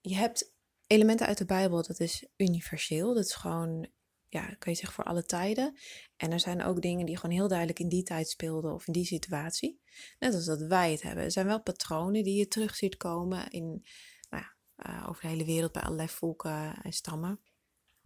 Je 0.01 0.15
hebt 0.15 0.53
elementen 0.89 1.27
uit 1.27 1.39
de 1.39 1.45
Bijbel, 1.45 1.83
dat 1.83 2.01
is 2.01 2.27
universeel. 2.37 3.15
Dat 3.15 3.25
is 3.25 3.35
gewoon, 3.35 3.89
ja, 4.29 4.47
kan 4.47 4.73
je 4.73 4.79
zeggen 4.79 4.95
voor 4.95 5.05
alle 5.05 5.25
tijden. 5.25 5.79
En 6.17 6.33
er 6.33 6.41
zijn 6.41 6.63
ook 6.63 6.83
dingen 6.83 7.07
die 7.07 7.17
gewoon 7.17 7.37
heel 7.37 7.49
duidelijk 7.49 7.79
in 7.79 7.89
die 7.89 8.03
tijd 8.03 8.29
speelden 8.29 8.75
of 8.75 8.87
in 8.87 8.93
die 8.93 9.05
situatie. 9.05 9.81
Net 10.19 10.35
als 10.35 10.45
dat 10.45 10.61
wij 10.61 10.93
het 10.93 11.03
hebben. 11.03 11.25
Er 11.25 11.31
zijn 11.31 11.47
wel 11.47 11.63
patronen 11.63 12.25
die 12.25 12.39
je 12.39 12.49
terug 12.49 12.75
ziet 12.75 12.97
komen 12.97 13.51
in, 13.51 13.85
nou 14.31 14.43
ja, 14.43 14.57
uh, 14.91 15.09
over 15.09 15.23
de 15.23 15.29
hele 15.29 15.45
wereld 15.45 15.73
bij 15.73 15.83
allerlei 15.83 16.09
volken 16.09 16.83
en 16.83 16.93
stammen. 16.93 17.41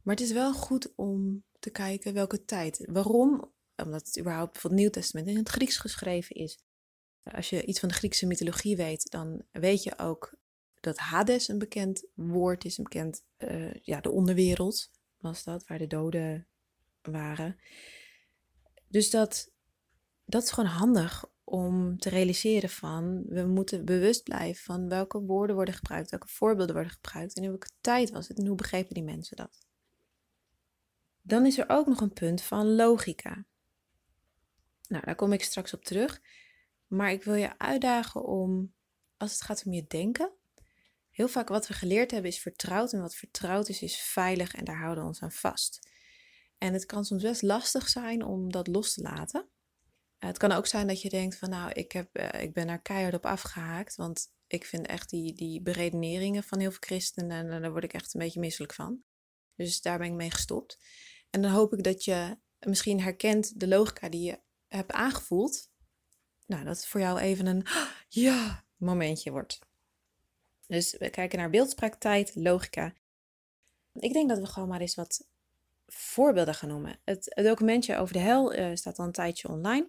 Maar 0.02 0.14
het 0.14 0.24
is 0.24 0.32
wel 0.32 0.52
goed 0.54 0.92
om 0.96 1.44
te 1.58 1.70
kijken 1.70 2.14
welke 2.14 2.44
tijd. 2.44 2.88
Waarom? 2.90 3.52
Omdat 3.76 4.06
het 4.06 4.18
überhaupt 4.18 4.58
voor 4.58 4.70
het 4.70 4.78
Nieuw 4.78 4.90
Testament 4.90 5.28
in 5.28 5.36
het 5.36 5.48
Grieks 5.48 5.76
geschreven 5.76 6.36
is. 6.36 6.58
Als 7.22 7.50
je 7.50 7.64
iets 7.64 7.80
van 7.80 7.88
de 7.88 7.94
Griekse 7.94 8.26
mythologie 8.26 8.76
weet, 8.76 9.10
dan 9.10 9.44
weet 9.50 9.82
je 9.82 9.98
ook 9.98 10.36
dat 10.82 10.98
Hades 10.98 11.48
een 11.48 11.58
bekend 11.58 12.06
woord 12.14 12.64
is, 12.64 12.78
een 12.78 12.84
bekend, 12.84 13.24
uh, 13.38 13.74
ja, 13.74 14.00
de 14.00 14.10
onderwereld 14.10 14.90
was 15.18 15.44
dat, 15.44 15.66
waar 15.66 15.78
de 15.78 15.86
doden 15.86 16.46
waren. 17.02 17.56
Dus 18.88 19.10
dat, 19.10 19.52
dat 20.24 20.42
is 20.42 20.50
gewoon 20.50 20.70
handig 20.70 21.24
om 21.44 21.98
te 21.98 22.08
realiseren 22.08 22.70
van, 22.70 23.22
we 23.26 23.46
moeten 23.46 23.84
bewust 23.84 24.22
blijven 24.22 24.64
van 24.64 24.88
welke 24.88 25.20
woorden 25.20 25.56
worden 25.56 25.74
gebruikt, 25.74 26.10
welke 26.10 26.28
voorbeelden 26.28 26.74
worden 26.74 26.92
gebruikt 26.92 27.36
en 27.36 27.42
in 27.42 27.48
welke 27.48 27.70
tijd 27.80 28.10
was 28.10 28.28
het 28.28 28.38
en 28.38 28.46
hoe 28.46 28.56
begrepen 28.56 28.94
die 28.94 29.04
mensen 29.04 29.36
dat. 29.36 29.66
Dan 31.22 31.46
is 31.46 31.58
er 31.58 31.68
ook 31.68 31.86
nog 31.86 32.00
een 32.00 32.12
punt 32.12 32.42
van 32.42 32.74
logica. 32.74 33.44
Nou, 34.88 35.04
daar 35.04 35.14
kom 35.14 35.32
ik 35.32 35.42
straks 35.42 35.74
op 35.74 35.84
terug. 35.84 36.20
Maar 36.86 37.12
ik 37.12 37.24
wil 37.24 37.34
je 37.34 37.58
uitdagen 37.58 38.24
om, 38.24 38.72
als 39.16 39.32
het 39.32 39.42
gaat 39.42 39.62
om 39.66 39.72
je 39.72 39.86
denken, 39.86 40.32
Heel 41.12 41.28
vaak 41.28 41.48
wat 41.48 41.66
we 41.66 41.74
geleerd 41.74 42.10
hebben 42.10 42.30
is 42.30 42.38
vertrouwd 42.38 42.92
en 42.92 43.00
wat 43.00 43.14
vertrouwd 43.14 43.68
is, 43.68 43.82
is 43.82 43.96
veilig 43.96 44.54
en 44.54 44.64
daar 44.64 44.78
houden 44.78 45.02
we 45.02 45.08
ons 45.08 45.22
aan 45.22 45.32
vast. 45.32 45.90
En 46.58 46.72
het 46.72 46.86
kan 46.86 47.04
soms 47.04 47.22
best 47.22 47.42
lastig 47.42 47.88
zijn 47.88 48.24
om 48.24 48.52
dat 48.52 48.66
los 48.66 48.94
te 48.94 49.02
laten. 49.02 49.48
Het 50.18 50.38
kan 50.38 50.52
ook 50.52 50.66
zijn 50.66 50.86
dat 50.86 51.02
je 51.02 51.08
denkt 51.08 51.36
van 51.36 51.50
nou, 51.50 51.72
ik, 51.72 51.92
heb, 51.92 52.18
uh, 52.18 52.42
ik 52.42 52.52
ben 52.52 52.68
er 52.68 52.80
keihard 52.80 53.14
op 53.14 53.26
afgehaakt, 53.26 53.96
want 53.96 54.32
ik 54.46 54.64
vind 54.64 54.86
echt 54.86 55.10
die, 55.10 55.34
die 55.34 55.62
beredeneringen 55.62 56.42
van 56.42 56.58
heel 56.58 56.70
veel 56.70 56.80
christenen, 56.80 57.50
en 57.50 57.62
daar 57.62 57.70
word 57.70 57.84
ik 57.84 57.92
echt 57.92 58.14
een 58.14 58.20
beetje 58.20 58.40
misselijk 58.40 58.74
van. 58.74 59.02
Dus 59.56 59.80
daar 59.80 59.98
ben 59.98 60.06
ik 60.06 60.12
mee 60.12 60.30
gestopt. 60.30 60.78
En 61.30 61.42
dan 61.42 61.50
hoop 61.50 61.72
ik 61.72 61.82
dat 61.82 62.04
je 62.04 62.38
misschien 62.58 63.00
herkent 63.00 63.60
de 63.60 63.68
logica 63.68 64.08
die 64.08 64.22
je 64.22 64.40
hebt 64.68 64.92
aangevoeld. 64.92 65.70
Nou, 66.46 66.64
dat 66.64 66.76
het 66.76 66.86
voor 66.86 67.00
jou 67.00 67.18
even 67.18 67.46
een 67.46 67.66
ja 68.08 68.64
momentje 68.76 69.30
wordt. 69.30 69.58
Dus 70.66 70.96
we 70.98 71.10
kijken 71.10 71.38
naar 71.38 71.50
beeldspraak, 71.50 71.94
tijd, 71.94 72.34
logica. 72.34 72.94
Ik 73.92 74.12
denk 74.12 74.28
dat 74.28 74.38
we 74.38 74.46
gewoon 74.46 74.68
maar 74.68 74.80
eens 74.80 74.94
wat 74.94 75.26
voorbeelden 75.86 76.54
gaan 76.54 76.68
noemen. 76.68 76.98
Het, 77.04 77.32
documentje 77.34 77.96
over 77.96 78.14
de 78.14 78.20
hel 78.20 78.54
uh, 78.54 78.74
staat 78.74 78.98
al 78.98 79.04
een 79.04 79.12
tijdje 79.12 79.48
online. 79.48 79.88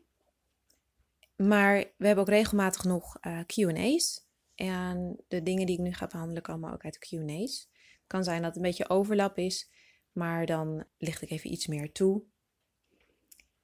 Maar 1.36 1.75
we 1.98 2.06
hebben 2.06 2.24
ook 2.24 2.30
regelmatig 2.30 2.84
nog 2.84 3.18
uh, 3.22 3.39
QA's. 3.46 4.25
En 4.56 5.24
de 5.27 5.44
dingen 5.44 5.65
die 5.65 5.77
ik 5.77 5.84
nu 5.84 5.94
ga 5.94 6.08
behandelen 6.08 6.42
komen 6.42 6.74
ook 6.74 6.84
uit 6.84 6.98
de 7.00 7.08
QA's. 7.08 7.70
Het 7.72 8.08
kan 8.08 8.24
zijn 8.24 8.38
dat 8.38 8.46
het 8.46 8.56
een 8.56 8.62
beetje 8.70 8.89
overlap 8.89 9.38
is, 9.38 9.70
maar 10.12 10.46
dan 10.46 10.86
licht 10.98 11.22
ik 11.22 11.30
even 11.30 11.51
iets 11.51 11.68
meer 11.68 11.92
toe. 11.92 12.24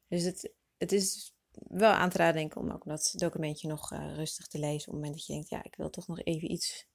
Dus 0.08 0.24
het, 0.24 0.54
het 0.78 0.92
is 0.92 1.34
wel 1.52 1.92
aan 1.92 2.10
te 2.10 2.18
raden 2.18 2.36
denk 2.36 2.52
ik 2.52 2.58
om 2.58 2.72
ook 2.72 2.86
dat 2.86 3.14
documentje 3.16 3.68
nog 3.68 3.92
uh, 3.92 4.16
rustig 4.16 4.48
te 4.48 4.60
lezen. 4.60 4.88
Op 4.88 4.94
het 4.94 4.94
moment 4.94 5.14
dat 5.14 5.26
je 5.26 5.34
denkt, 5.34 5.50
ja, 5.50 5.64
ik 5.64 5.76
wil 5.76 5.90
toch 5.90 6.08
nog 6.08 6.22
even 6.24 6.52
iets 6.52 6.89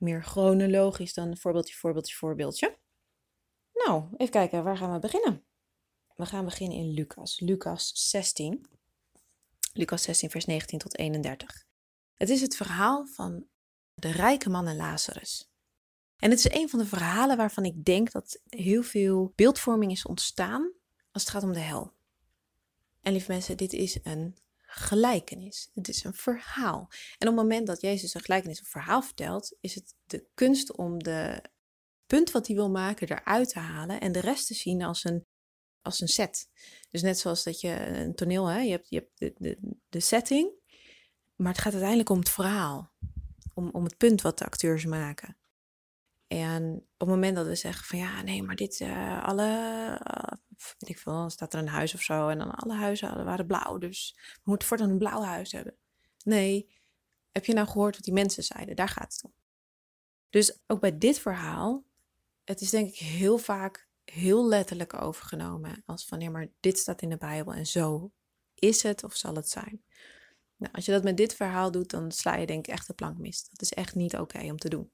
meer 0.00 0.24
chronologisch 0.24 1.14
dan 1.14 1.36
voorbeeldje, 1.36 1.74
voorbeeldje, 1.74 2.14
voorbeeldje. 2.14 2.78
Nou, 3.72 4.04
even 4.16 4.32
kijken, 4.32 4.64
waar 4.64 4.76
gaan 4.76 4.92
we 4.92 4.98
beginnen? 4.98 5.44
We 6.16 6.26
gaan 6.26 6.44
beginnen 6.44 6.78
in 6.78 6.90
Lucas, 6.90 7.40
Lucas 7.40 7.90
16. 8.10 8.66
Lucas 9.72 10.02
16, 10.02 10.30
vers 10.30 10.44
19 10.44 10.78
tot 10.78 10.98
31. 10.98 11.66
Het 12.14 12.28
is 12.28 12.40
het 12.40 12.56
verhaal 12.56 13.06
van 13.06 13.46
de 13.94 14.10
rijke 14.10 14.50
man 14.50 14.66
en 14.66 14.76
Lazarus. 14.76 15.50
En 16.16 16.30
het 16.30 16.38
is 16.38 16.52
een 16.52 16.68
van 16.68 16.78
de 16.78 16.86
verhalen 16.86 17.36
waarvan 17.36 17.64
ik 17.64 17.84
denk 17.84 18.12
dat 18.12 18.40
heel 18.48 18.82
veel 18.82 19.32
beeldvorming 19.34 19.92
is 19.92 20.06
ontstaan 20.06 20.72
als 21.12 21.22
het 21.22 21.32
gaat 21.32 21.42
om 21.42 21.52
de 21.52 21.58
hel. 21.58 21.92
En 23.00 23.12
lieve 23.12 23.30
mensen, 23.30 23.56
dit 23.56 23.72
is 23.72 23.98
een 24.02 24.36
gelijkenis. 24.70 25.70
Het 25.74 25.88
is 25.88 26.04
een 26.04 26.14
verhaal. 26.14 26.88
En 27.18 27.28
op 27.28 27.34
het 27.36 27.42
moment 27.42 27.66
dat 27.66 27.80
Jezus 27.80 28.14
een 28.14 28.20
gelijkenis 28.20 28.60
of 28.60 28.68
verhaal 28.68 29.02
vertelt, 29.02 29.56
is 29.60 29.74
het 29.74 29.94
de 30.06 30.26
kunst 30.34 30.76
om 30.76 31.02
de 31.02 31.42
punt 32.06 32.30
wat 32.30 32.46
hij 32.46 32.56
wil 32.56 32.70
maken 32.70 33.08
eruit 33.08 33.48
te 33.48 33.58
halen 33.58 34.00
en 34.00 34.12
de 34.12 34.20
rest 34.20 34.46
te 34.46 34.54
zien 34.54 34.82
als 34.82 35.04
een, 35.04 35.26
als 35.82 36.00
een 36.00 36.08
set. 36.08 36.48
Dus 36.90 37.02
net 37.02 37.18
zoals 37.18 37.42
dat 37.42 37.60
je 37.60 37.86
een 37.86 38.14
toneel, 38.14 38.46
hè, 38.46 38.60
je 38.60 38.70
hebt, 38.70 38.88
je 38.88 38.96
hebt 38.96 39.18
de, 39.18 39.34
de, 39.38 39.58
de 39.88 40.00
setting, 40.00 40.52
maar 41.36 41.52
het 41.52 41.60
gaat 41.60 41.72
uiteindelijk 41.72 42.10
om 42.10 42.18
het 42.18 42.30
verhaal. 42.30 42.92
Om, 43.54 43.70
om 43.72 43.84
het 43.84 43.96
punt 43.96 44.22
wat 44.22 44.38
de 44.38 44.44
acteurs 44.44 44.84
maken. 44.84 45.36
En 46.30 46.74
op 46.74 46.98
het 46.98 47.08
moment 47.08 47.36
dat 47.36 47.46
we 47.46 47.54
zeggen 47.54 47.84
van 47.84 47.98
ja, 47.98 48.22
nee, 48.22 48.42
maar 48.42 48.56
dit, 48.56 48.80
uh, 48.80 49.24
alle, 49.24 49.48
uh, 50.16 50.38
weet 50.78 50.90
ik 50.90 50.98
veel, 50.98 51.30
staat 51.30 51.52
er 51.52 51.58
een 51.58 51.68
huis 51.68 51.94
of 51.94 52.00
zo 52.00 52.28
en 52.28 52.38
dan 52.38 52.50
alle 52.50 52.74
huizen 52.74 53.24
waren 53.24 53.46
blauw, 53.46 53.78
dus 53.78 54.16
we 54.16 54.40
moeten 54.44 54.68
voortaan 54.68 54.90
een 54.90 54.98
blauw 54.98 55.22
huis 55.22 55.52
hebben. 55.52 55.76
Nee, 56.24 56.70
heb 57.32 57.44
je 57.44 57.54
nou 57.54 57.66
gehoord 57.66 57.94
wat 57.94 58.04
die 58.04 58.14
mensen 58.14 58.44
zeiden? 58.44 58.76
Daar 58.76 58.88
gaat 58.88 59.12
het 59.12 59.24
om. 59.24 59.32
Dus 60.28 60.58
ook 60.66 60.80
bij 60.80 60.98
dit 60.98 61.18
verhaal, 61.18 61.84
het 62.44 62.60
is 62.60 62.70
denk 62.70 62.88
ik 62.88 62.98
heel 62.98 63.38
vaak 63.38 63.88
heel 64.04 64.48
letterlijk 64.48 65.02
overgenomen 65.02 65.82
als 65.86 66.06
van 66.06 66.20
ja, 66.20 66.30
maar 66.30 66.48
dit 66.60 66.78
staat 66.78 67.02
in 67.02 67.08
de 67.08 67.16
Bijbel 67.16 67.52
en 67.52 67.66
zo 67.66 68.12
is 68.54 68.82
het 68.82 69.04
of 69.04 69.16
zal 69.16 69.34
het 69.34 69.48
zijn. 69.48 69.82
Nou, 70.56 70.72
als 70.72 70.84
je 70.84 70.92
dat 70.92 71.02
met 71.02 71.16
dit 71.16 71.34
verhaal 71.34 71.70
doet, 71.70 71.90
dan 71.90 72.12
sla 72.12 72.36
je 72.36 72.46
denk 72.46 72.66
ik 72.66 72.72
echt 72.72 72.86
de 72.86 72.94
plank 72.94 73.18
mis. 73.18 73.48
Dat 73.48 73.62
is 73.62 73.72
echt 73.72 73.94
niet 73.94 74.16
oké 74.16 74.50
om 74.50 74.58
te 74.58 74.68
doen. 74.68 74.90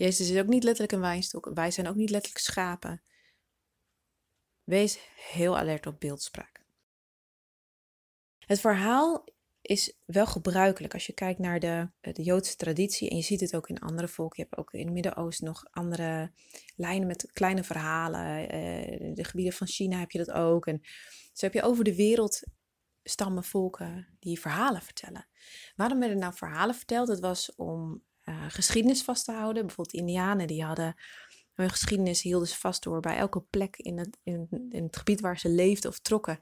Jezus 0.00 0.30
is 0.30 0.38
ook 0.38 0.46
niet 0.46 0.62
letterlijk 0.62 0.92
een 0.92 1.00
wijnstok. 1.00 1.50
Wij 1.54 1.70
zijn 1.70 1.88
ook 1.88 1.94
niet 1.94 2.10
letterlijk 2.10 2.44
schapen. 2.44 3.02
Wees 4.64 4.98
heel 5.16 5.58
alert 5.58 5.86
op 5.86 6.00
beeldspraak. 6.00 6.64
Het 8.38 8.60
verhaal 8.60 9.24
is 9.62 9.96
wel 10.04 10.26
gebruikelijk 10.26 10.94
als 10.94 11.06
je 11.06 11.12
kijkt 11.12 11.38
naar 11.38 11.60
de, 11.60 11.88
de 12.00 12.22
Joodse 12.22 12.56
traditie. 12.56 13.10
En 13.10 13.16
je 13.16 13.22
ziet 13.22 13.40
het 13.40 13.56
ook 13.56 13.68
in 13.68 13.78
andere 13.78 14.08
volken. 14.08 14.42
Je 14.42 14.48
hebt 14.48 14.60
ook 14.60 14.72
in 14.72 14.84
het 14.84 14.94
Midden-Oosten 14.94 15.46
nog 15.46 15.66
andere 15.70 16.32
lijnen 16.76 17.06
met 17.06 17.30
kleine 17.32 17.64
verhalen. 17.64 18.42
Uh, 18.42 19.14
de 19.14 19.24
gebieden 19.24 19.52
van 19.52 19.66
China 19.66 19.98
heb 19.98 20.10
je 20.10 20.18
dat 20.18 20.30
ook. 20.30 20.66
En 20.66 20.80
zo 21.32 21.46
heb 21.46 21.54
je 21.54 21.62
over 21.62 21.84
de 21.84 21.94
wereld 21.94 22.42
stammen, 23.02 23.44
volken 23.44 24.16
die 24.18 24.40
verhalen 24.40 24.82
vertellen. 24.82 25.26
Waarom 25.76 25.98
werden 25.98 26.18
nou 26.18 26.34
verhalen 26.34 26.74
verteld? 26.74 27.08
Het 27.08 27.20
was 27.20 27.54
om 27.56 28.02
uh, 28.30 28.44
geschiedenis 28.48 29.02
vast 29.02 29.24
te 29.24 29.32
houden. 29.32 29.66
Bijvoorbeeld 29.66 29.96
de 29.96 30.02
Indianen, 30.02 30.46
die 30.46 30.64
hadden 30.64 30.94
hun 31.54 31.70
geschiedenis 31.70 32.22
hielden 32.22 32.48
ze 32.48 32.58
vast 32.58 32.82
door 32.82 33.00
bij 33.00 33.16
elke 33.16 33.40
plek 33.40 33.76
in 33.76 33.98
het, 33.98 34.18
in, 34.22 34.46
in 34.68 34.82
het 34.82 34.96
gebied 34.96 35.20
waar 35.20 35.38
ze 35.38 35.48
leefden 35.48 35.90
of 35.90 35.98
trokken. 35.98 36.38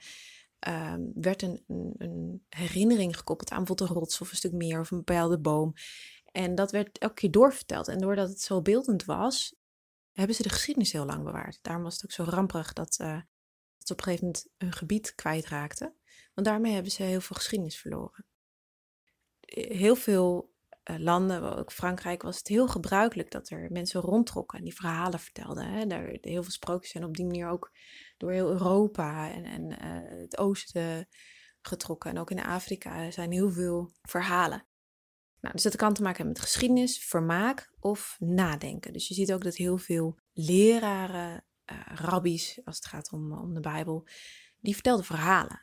Ehm, 0.59 1.01
werd 1.15 1.43
een, 1.43 1.65
een, 1.97 2.45
herinnering 2.49 3.17
gekoppeld 3.17 3.51
aan 3.51 3.59
bijvoorbeeld 3.59 3.91
een 3.91 3.97
rots 3.97 4.21
of 4.21 4.31
een 4.31 4.37
stuk 4.37 4.53
meer 4.53 4.81
of 4.81 4.91
een 4.91 4.97
bepaalde 4.99 5.39
boom. 5.39 5.73
En 6.33 6.55
dat 6.55 6.71
werd 6.71 6.99
elke 6.99 7.15
keer 7.15 7.31
doorverteld. 7.31 7.89
En 7.89 7.99
doordat 7.99 8.29
het 8.29 8.41
zo 8.41 8.63
beeldend 8.63 9.05
was, 9.05 9.55
hebben 10.13 10.37
ze 10.37 10.43
de 10.43 10.49
geschiedenis 10.49 10.93
heel 10.93 11.05
lang 11.05 11.25
bewaard. 11.25 11.59
Daarom 11.63 11.85
was 11.85 11.95
het 11.95 12.05
ook 12.05 12.11
zo 12.11 12.23
ramperig 12.23 12.73
dat, 12.73 12.99
uh, 13.01 13.13
dat 13.79 13.87
ze 13.87 13.93
op 13.93 13.99
een 13.99 14.05
gegeven 14.05 14.27
moment 14.27 14.47
hun 14.57 14.73
gebied 14.73 15.15
kwijtraakten. 15.15 15.95
Want 16.35 16.47
daarmee 16.47 16.73
hebben 16.73 16.93
ze 16.93 17.03
heel 17.03 17.21
veel 17.21 17.37
geschiedenis 17.37 17.79
verloren. 17.79 18.27
Heel 19.51 19.97
veel 19.97 20.53
eh, 20.53 20.58
landen, 20.97 21.57
ook 21.57 21.73
Frankrijk, 21.73 22.23
was 22.23 22.39
het 22.39 22.49
heel 22.49 22.69
gebruikelijk 22.69 23.31
dat 23.31 23.51
er 23.51 23.73
mensen 23.73 24.01
rondtrokken 24.01 24.59
en 24.59 24.65
die 24.65 24.75
verhalen 24.75 25.21
vertelden. 25.21 25.73
Hè. 25.73 25.87
Daar, 25.87 26.17
heel 26.21 26.43
veel 26.43 26.53
sprookjes 26.53 26.93
zijn 26.93 27.05
op 27.05 27.17
die 27.17 27.27
manier 27.27 27.49
ook 27.49 27.73
door 28.17 28.33
heel 28.33 28.51
Europa 28.51 29.33
en, 29.33 29.45
en 29.45 29.63
uh, 29.71 30.21
het 30.21 30.39
oosten 30.39 31.09
getrokken. 31.61 32.11
En 32.11 32.19
ook 32.19 32.31
in 32.31 32.43
Afrika 32.43 33.11
zijn 33.11 33.33
heel 33.33 33.51
veel 33.51 33.93
verhalen. 34.03 34.67
Nou, 35.41 35.55
dus 35.55 35.63
dat 35.63 35.77
kan 35.77 35.95
te 35.95 36.03
maken 36.03 36.17
hebben 36.17 36.35
met 36.35 36.51
geschiedenis, 36.51 37.05
vermaak 37.05 37.73
of 37.81 38.17
nadenken. 38.19 38.93
Dus 38.93 39.09
je 39.09 39.15
ziet 39.15 39.33
ook 39.33 39.45
dat 39.45 39.57
heel 39.57 39.79
veel 39.79 40.19
leraren, 40.33 41.45
uh, 41.73 41.81
rabbies, 41.95 42.61
als 42.65 42.77
het 42.77 42.87
gaat 42.87 43.13
om, 43.13 43.33
om 43.33 43.55
de 43.55 43.61
Bijbel, 43.61 44.07
die 44.61 44.75
vertelden 44.75 45.05
verhalen. 45.05 45.63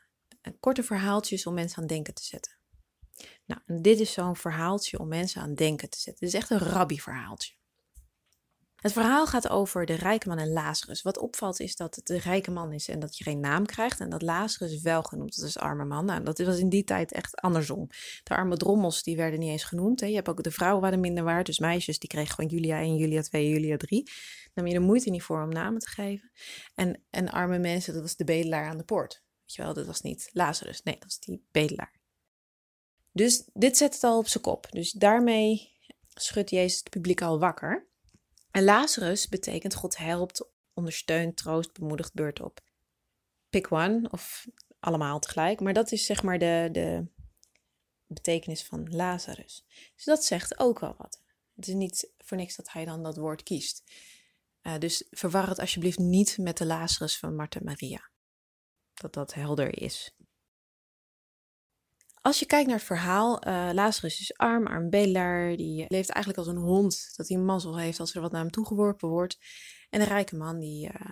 Korte 0.59 0.83
verhaaltjes 0.83 1.45
om 1.45 1.53
mensen 1.53 1.81
aan 1.81 1.87
denken 1.87 2.13
te 2.13 2.23
zetten. 2.23 2.54
Nou, 3.45 3.61
en 3.65 3.81
dit 3.81 3.99
is 3.99 4.13
zo'n 4.13 4.35
verhaaltje 4.35 4.99
om 4.99 5.07
mensen 5.07 5.41
aan 5.41 5.53
denken 5.53 5.89
te 5.89 5.99
zetten. 5.99 6.25
Het 6.25 6.35
is 6.35 6.41
echt 6.41 6.49
een 6.49 6.67
rabbi-verhaaltje. 6.67 7.53
Het 8.85 8.93
verhaal 8.93 9.27
gaat 9.27 9.49
over 9.49 9.85
de 9.85 9.93
rijke 9.93 10.27
man 10.27 10.37
en 10.37 10.51
Lazarus. 10.51 11.01
Wat 11.01 11.17
opvalt 11.17 11.59
is 11.59 11.75
dat 11.75 11.95
het 11.95 12.05
de 12.05 12.17
rijke 12.17 12.51
man 12.51 12.73
is 12.73 12.87
en 12.87 12.99
dat 12.99 13.17
je 13.17 13.23
geen 13.23 13.39
naam 13.39 13.65
krijgt. 13.65 13.99
En 13.99 14.09
dat 14.09 14.21
Lazarus 14.21 14.81
wel 14.81 15.03
genoemd 15.03 15.35
dat 15.35 15.49
is 15.49 15.57
arme 15.57 15.85
man. 15.85 16.05
Nou, 16.05 16.23
dat 16.23 16.37
was 16.37 16.59
in 16.59 16.69
die 16.69 16.83
tijd 16.83 17.11
echt 17.11 17.35
andersom. 17.35 17.87
De 18.23 18.35
arme 18.35 18.57
drommels 18.57 19.03
die 19.03 19.15
werden 19.15 19.39
niet 19.39 19.49
eens 19.49 19.63
genoemd. 19.63 19.99
Hè. 19.99 20.07
Je 20.07 20.15
hebt 20.15 20.29
ook 20.29 20.43
de 20.43 20.51
vrouwen 20.51 20.81
waren 20.81 20.99
minder 20.99 21.23
waard. 21.23 21.45
Dus 21.45 21.59
meisjes 21.59 21.99
die 21.99 22.09
kregen 22.09 22.35
gewoon 22.35 22.49
Julia 22.49 22.79
1, 22.79 22.95
Julia 22.95 23.21
2, 23.21 23.49
Julia 23.49 23.77
3. 23.77 24.09
Nam 24.53 24.67
je 24.67 24.73
de 24.73 24.79
moeite 24.79 25.09
niet 25.09 25.23
voor 25.23 25.43
om 25.43 25.49
namen 25.49 25.79
te 25.79 25.89
geven. 25.89 26.31
En, 26.75 27.03
en 27.09 27.29
arme 27.29 27.59
mensen, 27.59 27.93
dat 27.93 28.01
was 28.01 28.15
de 28.15 28.23
bedelaar 28.23 28.65
aan 28.69 28.77
de 28.77 28.83
poort. 28.83 29.23
Weet 29.39 29.55
je 29.55 29.61
wel, 29.61 29.73
dat 29.73 29.85
was 29.85 30.01
niet 30.01 30.29
Lazarus. 30.33 30.83
Nee, 30.83 30.95
dat 30.95 31.03
was 31.03 31.19
die 31.19 31.45
bedelaar. 31.51 32.03
Dus 33.15 33.43
dit 33.53 33.77
zet 33.77 33.93
het 33.93 34.03
al 34.03 34.17
op 34.17 34.27
zijn 34.27 34.43
kop. 34.43 34.67
Dus 34.71 34.91
daarmee 34.91 35.71
schudt 36.13 36.49
Jezus 36.49 36.79
het 36.79 36.89
publiek 36.89 37.21
al 37.21 37.39
wakker. 37.39 37.87
En 38.51 38.63
Lazarus 38.63 39.29
betekent 39.29 39.75
God 39.75 39.97
helpt, 39.97 40.49
ondersteunt, 40.73 41.37
troost, 41.37 41.73
bemoedigt, 41.73 42.13
beurt 42.13 42.41
op. 42.41 42.59
Pick 43.49 43.71
one 43.71 44.07
of 44.11 44.47
allemaal 44.79 45.19
tegelijk. 45.19 45.59
Maar 45.59 45.73
dat 45.73 45.91
is 45.91 46.05
zeg 46.05 46.23
maar 46.23 46.39
de, 46.39 46.69
de 46.71 47.07
betekenis 48.07 48.63
van 48.63 48.95
Lazarus. 48.95 49.65
Dus 49.95 50.03
dat 50.03 50.25
zegt 50.25 50.59
ook 50.59 50.79
wel 50.79 50.95
wat. 50.97 51.21
Het 51.55 51.67
is 51.67 51.73
niet 51.73 52.11
voor 52.17 52.37
niks 52.37 52.55
dat 52.55 52.71
hij 52.71 52.85
dan 52.85 53.03
dat 53.03 53.17
woord 53.17 53.43
kiest. 53.43 53.83
Uh, 54.61 54.77
dus 54.77 55.07
verwar 55.09 55.47
het 55.47 55.59
alsjeblieft 55.59 55.99
niet 55.99 56.37
met 56.37 56.57
de 56.57 56.65
Lazarus 56.65 57.17
van 57.17 57.35
Martha 57.35 57.59
Maria. 57.63 58.09
Dat 58.93 59.13
dat 59.13 59.33
helder 59.33 59.81
is. 59.81 60.14
Als 62.25 62.39
je 62.39 62.45
kijkt 62.45 62.67
naar 62.67 62.77
het 62.77 62.85
verhaal, 62.85 63.47
uh, 63.47 63.69
Lazarus 63.73 64.19
is 64.19 64.37
arm, 64.37 64.67
arm 64.67 64.89
bedelaar, 64.89 65.55
die 65.55 65.85
leeft 65.87 66.09
eigenlijk 66.09 66.37
als 66.37 66.47
een 66.47 66.63
hond, 66.63 67.13
dat 67.15 67.27
hij 67.27 67.37
een 67.37 67.45
mazzel 67.45 67.77
heeft 67.77 67.99
als 67.99 68.15
er 68.15 68.21
wat 68.21 68.31
naar 68.31 68.41
hem 68.41 68.51
toegeworpen 68.51 69.09
wordt. 69.09 69.37
En 69.89 69.99
de 69.99 70.05
rijke 70.05 70.35
man, 70.35 70.59
die 70.59 70.87
uh, 70.87 71.11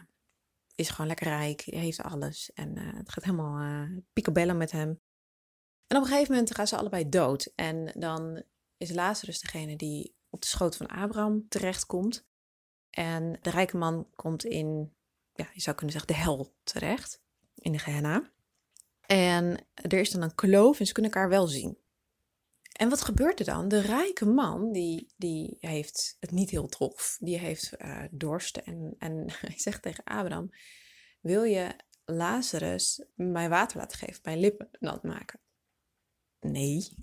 is 0.75 0.89
gewoon 0.89 1.07
lekker 1.07 1.27
rijk, 1.27 1.61
heeft 1.61 2.01
alles 2.01 2.51
en 2.53 2.77
uh, 2.77 2.93
het 2.93 3.11
gaat 3.11 3.23
helemaal 3.23 3.87
picobello 4.13 4.53
met 4.53 4.71
hem. 4.71 4.89
En 5.87 5.97
op 5.97 6.03
een 6.03 6.09
gegeven 6.09 6.33
moment 6.33 6.55
gaan 6.55 6.67
ze 6.67 6.77
allebei 6.77 7.09
dood 7.09 7.51
en 7.55 7.93
dan 7.99 8.43
is 8.77 8.91
Lazarus 8.91 9.39
degene 9.39 9.75
die 9.75 10.15
op 10.29 10.41
de 10.41 10.47
schoot 10.47 10.75
van 10.75 10.87
Abraham 10.87 11.47
terechtkomt. 11.47 12.27
En 12.89 13.37
de 13.41 13.49
rijke 13.49 13.77
man 13.77 14.07
komt 14.15 14.45
in, 14.45 14.93
ja, 15.33 15.49
je 15.53 15.61
zou 15.61 15.75
kunnen 15.75 15.95
zeggen, 15.95 16.13
de 16.13 16.21
hel 16.21 16.55
terecht, 16.63 17.21
in 17.55 17.71
de 17.71 17.79
Gehenna. 17.79 18.31
En 19.05 19.67
er 19.73 19.93
is 19.93 20.11
dan 20.11 20.21
een 20.21 20.35
kloof 20.35 20.79
en 20.79 20.85
ze 20.85 20.93
kunnen 20.93 21.11
elkaar 21.11 21.29
wel 21.29 21.47
zien. 21.47 21.77
En 22.73 22.89
wat 22.89 23.01
gebeurt 23.01 23.39
er 23.39 23.45
dan? 23.45 23.67
De 23.67 23.81
rijke 23.81 24.25
man, 24.25 24.71
die, 24.71 25.13
die 25.17 25.57
heeft 25.59 26.17
het 26.19 26.31
niet 26.31 26.49
heel 26.49 26.67
tof. 26.67 27.17
Die 27.19 27.37
heeft 27.37 27.73
uh, 27.77 28.03
dorst 28.11 28.57
en, 28.57 28.95
en 28.97 29.25
hij 29.45 29.59
zegt 29.59 29.81
tegen 29.81 30.03
Abraham, 30.03 30.49
wil 31.21 31.43
je 31.43 31.75
Lazarus 32.05 33.05
mijn 33.15 33.49
water 33.49 33.77
laten 33.77 33.97
geven, 33.97 34.19
mijn 34.23 34.39
lippen 34.39 34.69
nat 34.79 35.03
maken? 35.03 35.39
Nee. 36.39 36.97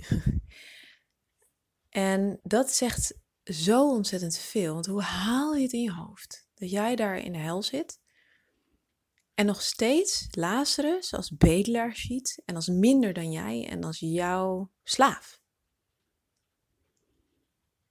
en 1.88 2.40
dat 2.42 2.70
zegt 2.70 3.18
zo 3.44 3.90
ontzettend 3.90 4.38
veel. 4.38 4.72
Want 4.72 4.86
hoe 4.86 5.02
haal 5.02 5.54
je 5.54 5.62
het 5.62 5.72
in 5.72 5.82
je 5.82 5.92
hoofd? 5.92 6.48
Dat 6.54 6.70
jij 6.70 6.96
daar 6.96 7.18
in 7.18 7.32
de 7.32 7.38
hel 7.38 7.62
zit. 7.62 7.99
En 9.40 9.46
nog 9.46 9.62
steeds 9.62 10.28
Lazarus 10.30 11.14
als 11.14 11.36
bedelaar 11.36 11.96
ziet. 11.96 12.42
En 12.44 12.54
als 12.54 12.68
minder 12.68 13.12
dan 13.12 13.32
jij. 13.32 13.66
En 13.68 13.84
als 13.84 13.98
jouw 13.98 14.70
slaaf. 14.82 15.40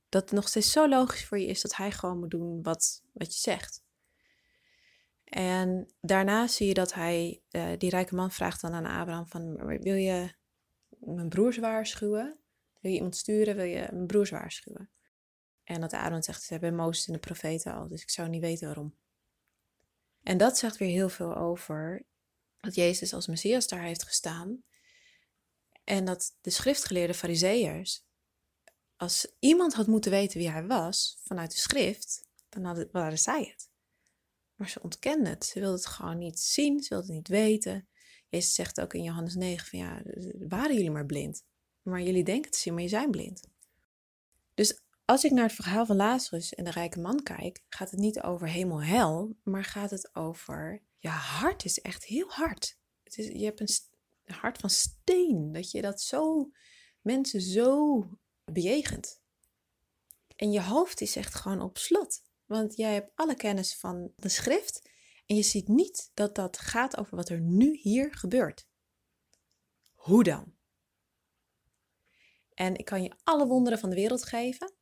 Dat 0.10 0.22
het 0.22 0.32
nog 0.32 0.48
steeds 0.48 0.72
zo 0.72 0.90
logisch 0.90 1.26
voor 1.26 1.40
je 1.40 1.46
is 1.46 1.62
dat 1.62 1.76
hij 1.76 1.92
gewoon 1.92 2.20
moet 2.20 2.30
doen 2.30 2.64
wat, 2.64 3.04
wat 3.14 3.34
je 3.34 3.40
zegt. 3.40 3.84
En 5.24 5.94
daarna 6.02 6.48
zie 6.48 6.68
je 6.68 6.74
dat 6.74 6.94
hij, 6.94 7.42
uh, 7.52 7.72
die 7.78 7.90
rijke 7.90 8.16
man 8.16 8.32
vraagt 8.32 8.62
dan 8.62 8.74
aan 8.74 8.86
Abraham 8.86 9.28
van, 9.28 9.66
wil 9.82 9.96
je 9.96 10.34
mijn 11.00 11.30
broers 11.30 11.58
waarschuwen? 11.58 12.38
Wil 12.80 12.92
je 12.92 12.98
iemand 12.98 13.16
sturen? 13.16 13.56
Wil 13.56 13.66
je 13.66 13.88
mijn 13.92 14.08
broers 14.08 14.30
waarschuwen? 14.30 14.90
En 15.64 15.82
dat 15.82 15.94
Aaron 15.94 16.24
zegt, 16.24 16.44
ze 16.44 16.54
hebben 16.54 16.76
Mozes 16.76 17.08
en 17.08 17.14
de 17.14 17.20
profeten 17.20 17.74
al, 17.74 17.88
dus 17.88 18.02
ik 18.02 18.10
zou 18.10 18.30
niet 18.30 18.42
weten 18.42 18.68
waarom. 18.68 18.94
En 20.24 20.38
dat 20.38 20.58
zegt 20.58 20.78
weer 20.78 20.90
heel 20.90 21.10
veel 21.10 21.36
over 21.36 22.06
dat 22.60 22.76
Jezus 22.76 23.14
als 23.14 23.28
Messias 23.28 23.68
daar 23.68 23.84
heeft 23.84 24.04
gestaan. 24.04 24.64
En 25.84 26.06
dat 26.06 26.38
de 26.42 26.50
schriftgeleerde 26.50 27.14
fariseërs, 27.14 28.04
als 28.96 29.28
iemand 29.40 29.74
had 29.74 29.88
moeten 29.88 30.12
weten 30.12 30.40
wie 30.40 30.50
hij 30.50 30.66
was 30.66 31.20
vanuit 31.24 31.52
de 31.52 31.58
schrift, 31.58 32.28
dan 32.50 32.64
hadden, 32.64 32.90
waren 32.92 33.18
zij 33.18 33.44
het. 33.44 33.70
Maar 34.56 34.70
ze 34.70 34.82
ontkenden 34.82 35.34
het. 35.34 35.46
Ze 35.46 35.60
wilden 35.60 35.78
het 35.78 35.88
gewoon 35.88 36.18
niet 36.18 36.40
zien, 36.40 36.80
ze 36.84 36.90
wilden 36.90 37.08
het 37.08 37.16
niet 37.16 37.28
weten. 37.28 37.88
Jezus 38.30 38.54
zegt 38.54 38.82
ook 38.82 38.94
in 38.94 39.04
Johannes 39.04 39.36
9 39.36 39.68
van 39.68 39.80
ja, 39.80 40.02
waren 40.48 40.76
jullie 40.76 40.92
maar 40.92 41.06
blind. 41.06 41.44
Maar 41.82 42.02
jullie 42.02 42.24
denken 42.24 42.52
te 42.52 42.58
zien, 42.58 42.74
maar 42.74 42.84
je 42.84 42.90
zijn 42.90 43.12
blind. 43.12 43.42
Dus 44.54 44.82
als 45.10 45.24
ik 45.24 45.32
naar 45.32 45.46
het 45.46 45.56
verhaal 45.56 45.86
van 45.86 45.96
Lazarus 45.96 46.54
en 46.54 46.64
de 46.64 46.72
rijke 46.72 47.00
man 47.00 47.24
kijk, 47.24 47.64
gaat 47.70 47.92
het 47.92 48.00
niet 48.00 48.22
over 48.22 48.50
hemel-hel, 48.50 49.38
maar 49.44 49.64
gaat 49.64 49.90
het 49.90 50.16
over, 50.16 50.84
je 50.98 51.08
hart 51.08 51.66
is 51.66 51.80
echt 51.80 52.06
heel 52.06 52.30
hard. 52.30 52.80
Het 53.04 53.18
is, 53.18 53.28
je 53.28 53.44
hebt 53.46 53.60
een 53.60 54.36
hart 54.36 54.58
van 54.58 54.70
steen, 54.70 55.52
dat 55.52 55.72
je 55.72 55.82
dat 55.82 56.02
zo, 56.02 56.52
mensen 57.02 57.42
zo 57.42 58.04
bejegent. 58.46 59.22
En 60.36 60.52
je 60.52 60.62
hoofd 60.62 61.02
is 61.02 61.16
echt 61.16 61.36
gewoon 61.36 61.62
op 61.62 61.78
slot, 61.78 62.22
want 62.46 62.76
jij 62.76 62.94
hebt 62.94 63.12
alle 63.16 63.36
kennis 63.36 63.76
van 63.76 64.12
de 64.16 64.30
schrift 64.30 64.90
en 65.26 65.36
je 65.36 65.44
ziet 65.44 65.68
niet 65.68 66.12
dat 66.14 66.36
dat 66.36 66.58
gaat 66.58 66.98
over 66.98 67.16
wat 67.16 67.30
er 67.30 67.42
nu 67.42 67.78
hier 67.82 68.14
gebeurt. 68.14 68.68
Hoe 69.94 70.24
dan? 70.24 70.56
En 72.54 72.76
ik 72.76 72.86
kan 72.86 73.04
je 73.04 73.16
alle 73.24 73.48
wonderen 73.48 73.80
van 73.80 73.90
de 73.90 73.96
wereld 73.96 74.26
geven. 74.26 74.78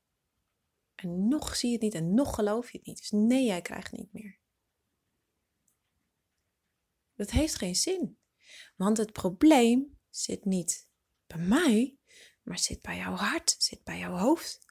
En 0.97 1.27
nog 1.27 1.55
zie 1.55 1.67
je 1.69 1.75
het 1.75 1.83
niet 1.83 1.93
en 1.93 2.13
nog 2.13 2.35
geloof 2.35 2.71
je 2.71 2.77
het 2.77 2.87
niet. 2.87 2.97
Dus 2.97 3.11
nee, 3.11 3.45
jij 3.45 3.61
krijgt 3.61 3.91
niet 3.91 4.13
meer. 4.13 4.39
Dat 7.15 7.31
heeft 7.31 7.55
geen 7.55 7.75
zin. 7.75 8.17
Want 8.75 8.97
het 8.97 9.11
probleem 9.11 9.97
zit 10.09 10.45
niet 10.45 10.89
bij 11.27 11.39
mij, 11.39 11.97
maar 12.43 12.59
zit 12.59 12.81
bij 12.81 12.97
jouw 12.97 13.15
hart, 13.15 13.55
zit 13.57 13.83
bij 13.83 13.97
jouw 13.97 14.17
hoofd. 14.17 14.65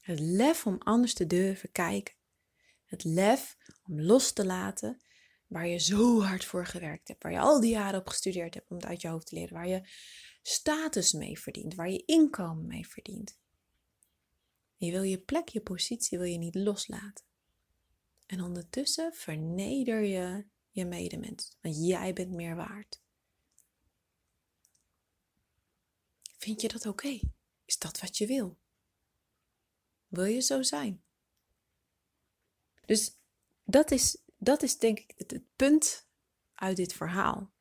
Het 0.00 0.20
lef 0.20 0.66
om 0.66 0.78
anders 0.78 1.14
te 1.14 1.26
durven 1.26 1.72
kijken. 1.72 2.14
Het 2.84 3.04
lef 3.04 3.56
om 3.82 4.00
los 4.00 4.32
te 4.32 4.44
laten 4.44 5.02
waar 5.46 5.66
je 5.66 5.78
zo 5.78 6.20
hard 6.20 6.44
voor 6.44 6.66
gewerkt 6.66 7.08
hebt, 7.08 7.22
waar 7.22 7.32
je 7.32 7.38
al 7.38 7.60
die 7.60 7.70
jaren 7.70 8.00
op 8.00 8.08
gestudeerd 8.08 8.54
hebt 8.54 8.70
om 8.70 8.76
het 8.76 8.86
uit 8.86 9.00
je 9.00 9.08
hoofd 9.08 9.26
te 9.26 9.34
leren, 9.34 9.54
waar 9.54 9.68
je 9.68 9.88
status 10.42 11.12
mee 11.12 11.40
verdient, 11.40 11.74
waar 11.74 11.90
je 11.90 12.04
inkomen 12.04 12.66
mee 12.66 12.88
verdient. 12.88 13.40
Je 14.84 14.90
wil 14.90 15.02
je 15.02 15.18
plek, 15.18 15.48
je 15.48 15.60
positie 15.60 16.18
wil 16.18 16.26
je 16.26 16.38
niet 16.38 16.54
loslaten. 16.54 17.24
En 18.26 18.40
ondertussen 18.40 19.12
verneder 19.12 20.02
je 20.02 20.44
je 20.70 20.84
medemens, 20.84 21.56
want 21.60 21.86
jij 21.86 22.12
bent 22.12 22.30
meer 22.30 22.56
waard. 22.56 23.02
Vind 26.36 26.60
je 26.60 26.68
dat 26.68 26.86
oké? 26.86 27.20
Is 27.64 27.78
dat 27.78 28.00
wat 28.00 28.16
je 28.16 28.26
wil? 28.26 28.58
Wil 30.08 30.24
je 30.24 30.40
zo 30.40 30.62
zijn? 30.62 31.02
Dus 32.86 33.16
dat 33.64 33.90
is, 33.90 34.22
dat 34.36 34.62
is 34.62 34.78
denk 34.78 34.98
ik 34.98 35.12
het, 35.16 35.42
punt 35.56 36.06
uit 36.54 36.76
dit 36.76 36.92
verhaal. 36.92 37.52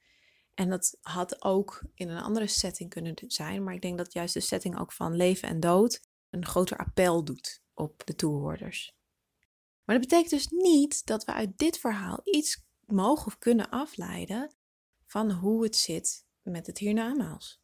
En 0.54 0.70
dat 0.70 0.98
had 1.02 1.44
ook 1.44 1.84
in 1.94 2.10
een 2.10 2.24
andere 2.24 2.48
setting 2.48 2.90
kunnen 2.90 3.16
zijn, 3.28 3.64
maar 3.64 3.74
ik 3.74 3.82
denk 3.82 3.98
dat 3.98 4.14
juist 4.14 4.34
de 4.34 4.40
setting 4.40 4.80
ook 4.80 4.92
van 4.92 5.16
leven 5.16 5.48
en 5.48 5.60
dood 5.60 6.10
een 6.32 6.46
groter 6.46 6.78
appel 6.78 7.24
doet 7.24 7.62
op 7.74 8.06
de 8.06 8.16
toehoorders. 8.16 8.96
Maar 9.84 10.00
dat 10.00 10.10
betekent 10.10 10.30
dus 10.30 10.48
niet 10.48 11.06
dat 11.06 11.26
we 11.26 11.34
uit 11.34 11.58
dit 11.58 11.78
verhaal 11.78 12.20
iets 12.24 12.66
mogen 12.86 13.26
of 13.26 13.38
kunnen 13.38 13.70
afleiden 13.70 14.56
van 15.06 15.32
hoe 15.32 15.64
het 15.64 15.76
zit 15.76 16.26
met 16.42 16.68
het 16.68 16.78
hiernamaals. 16.78 17.62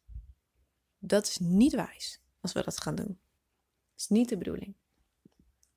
Dat 0.98 1.26
is 1.26 1.38
niet 1.38 1.72
wijs 1.72 2.22
als 2.40 2.52
we 2.52 2.62
dat 2.62 2.80
gaan 2.80 2.94
doen. 2.94 3.06
Dat 3.06 3.96
is 3.96 4.08
niet 4.08 4.28
de 4.28 4.38
bedoeling. 4.38 4.76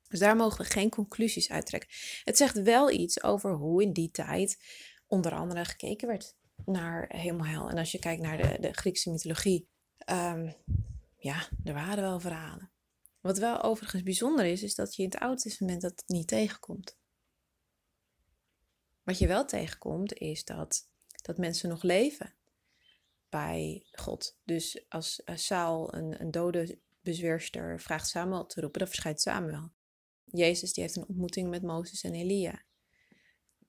Dus 0.08 0.18
daar 0.18 0.36
mogen 0.36 0.58
we 0.58 0.70
geen 0.70 0.90
conclusies 0.90 1.50
uittrekken. 1.50 1.90
Het 2.24 2.36
zegt 2.36 2.62
wel 2.62 2.90
iets 2.90 3.22
over 3.22 3.52
hoe 3.52 3.82
in 3.82 3.92
die 3.92 4.10
tijd 4.10 4.58
onder 5.06 5.34
andere 5.34 5.64
gekeken 5.64 6.08
werd 6.08 6.36
naar 6.64 7.06
hemel 7.16 7.70
En 7.70 7.78
als 7.78 7.92
je 7.92 7.98
kijkt 7.98 8.22
naar 8.22 8.36
de, 8.36 8.56
de 8.60 8.72
Griekse 8.72 9.10
mythologie, 9.10 9.68
um, 10.10 10.54
ja, 11.16 11.48
er 11.64 11.74
waren 11.74 12.02
wel 12.02 12.20
verhalen. 12.20 12.71
Wat 13.22 13.38
wel 13.38 13.62
overigens 13.62 14.02
bijzonder 14.02 14.44
is, 14.44 14.62
is 14.62 14.74
dat 14.74 14.94
je 14.94 15.02
in 15.02 15.08
het 15.08 15.18
Oude 15.18 15.42
Testament 15.42 15.82
dat 15.82 16.02
niet 16.06 16.26
tegenkomt. 16.26 16.96
Wat 19.02 19.18
je 19.18 19.26
wel 19.26 19.44
tegenkomt, 19.44 20.12
is 20.12 20.44
dat, 20.44 20.88
dat 21.22 21.38
mensen 21.38 21.68
nog 21.68 21.82
leven 21.82 22.34
bij 23.28 23.86
God. 23.92 24.36
Dus 24.44 24.84
als 24.88 25.22
Saul 25.34 25.94
een, 25.94 26.20
een 26.20 26.30
dode 26.30 26.78
bezweerster 27.00 27.80
vraagt 27.80 28.08
Samuel 28.08 28.46
te 28.46 28.60
roepen, 28.60 28.78
dan 28.78 28.88
verschijnt 28.88 29.20
Samuel. 29.20 29.70
Jezus 30.24 30.72
die 30.72 30.82
heeft 30.82 30.96
een 30.96 31.08
ontmoeting 31.08 31.50
met 31.50 31.62
Mozes 31.62 32.02
en 32.02 32.14
Elia. 32.14 32.62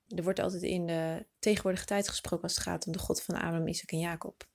Er 0.07 0.23
wordt 0.23 0.39
altijd 0.39 0.61
in 0.61 0.85
de 0.85 1.25
tegenwoordige 1.39 1.85
tijd 1.85 2.09
gesproken 2.09 2.43
als 2.43 2.55
het 2.55 2.63
gaat 2.63 2.85
om 2.85 2.91
de 2.91 2.99
God 2.99 3.21
van 3.21 3.35
Abraham, 3.35 3.67
Isaac 3.67 3.91
en 3.91 3.99
Jacob. 3.99 4.47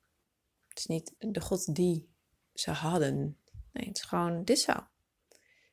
Het 0.69 0.79
is 0.79 0.87
niet 0.87 1.15
de 1.19 1.41
God 1.41 1.75
die 1.75 2.09
ze 2.55 2.71
hadden. 2.71 3.39
Nee, 3.73 3.87
het 3.87 3.97
is 3.97 4.03
gewoon 4.03 4.45
dit 4.45 4.59
zo. 4.59 4.73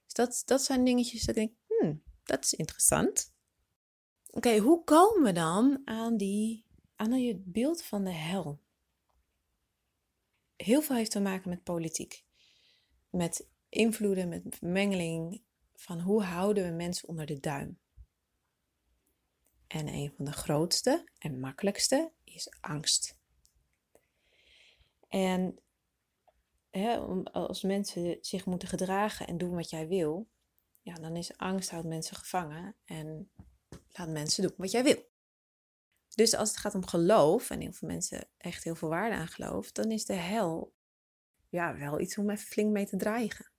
Dus 0.04 0.14
dat, 0.14 0.42
dat 0.46 0.62
zijn 0.62 0.84
dingetjes 0.84 1.24
dat 1.24 1.36
ik 1.36 1.36
denk, 1.36 1.54
hmm, 1.68 2.04
dat 2.24 2.44
is 2.44 2.54
interessant. 2.54 3.34
Oké, 4.30 4.58
hoe 4.58 4.84
komen 4.84 5.24
we 5.24 5.32
dan 5.32 5.82
aan, 5.86 6.18
die, 6.18 6.66
aan 6.96 7.12
het 7.12 7.52
beeld 7.52 7.84
van 7.84 8.04
de 8.04 8.12
hel? 8.14 8.60
Heel 10.56 10.82
veel 10.82 10.96
heeft 10.96 11.12
te 11.12 11.20
maken 11.20 11.50
met 11.50 11.64
politiek. 11.64 12.26
Met 13.10 13.48
invloeden, 13.70 14.30
met 14.30 14.62
mengeling 14.62 15.42
van 15.76 16.00
hoe 16.00 16.24
houden 16.24 16.64
we 16.66 16.72
mensen 16.72 17.08
onder 17.08 17.26
de 17.26 17.40
duim. 17.40 17.80
En 19.68 19.88
een 19.88 20.14
van 20.16 20.26
de 20.26 20.32
grootste 20.32 21.10
en 21.18 21.40
makkelijkste 21.40 22.12
is 22.24 22.50
angst. 22.62 23.18
En 25.08 25.60
als 27.32 27.62
mensen 27.62 28.18
zich 28.22 28.46
moeten 28.46 28.68
gedragen 28.68 29.28
en 29.28 29.38
doen 29.38 29.56
wat 29.56 29.70
jij 29.70 29.88
wil, 29.88 30.30
ja, 30.82 30.94
dan 30.94 31.16
is 31.16 31.38
angst 31.38 31.70
houdt 31.70 31.88
mensen 31.88 32.16
gevangen 32.16 32.76
en 32.86 33.30
laat 33.92 34.10
mensen 34.10 34.44
doen 34.44 34.54
wat 34.58 34.72
jij 34.72 34.84
wil. 34.84 35.14
Dus 36.16 36.36
als 36.36 36.50
het 36.50 36.58
gaat 36.58 36.76
om 36.76 36.86
geloof, 36.86 37.50
en 37.50 37.60
heel 37.60 37.72
veel 37.72 37.88
mensen 37.88 38.28
echt 38.38 38.64
heel 38.64 38.76
veel 38.76 38.90
waarde 38.90 39.16
aan 39.16 39.28
geloof, 39.28 39.72
dan 39.72 39.92
is 39.92 40.06
de 40.06 40.14
hel 40.14 40.74
ja, 41.50 41.78
wel 41.78 42.00
iets 42.00 42.18
om 42.18 42.30
even 42.30 42.48
flink 42.48 42.72
mee 42.72 42.86
te 42.86 42.98
dreigen. 42.98 43.52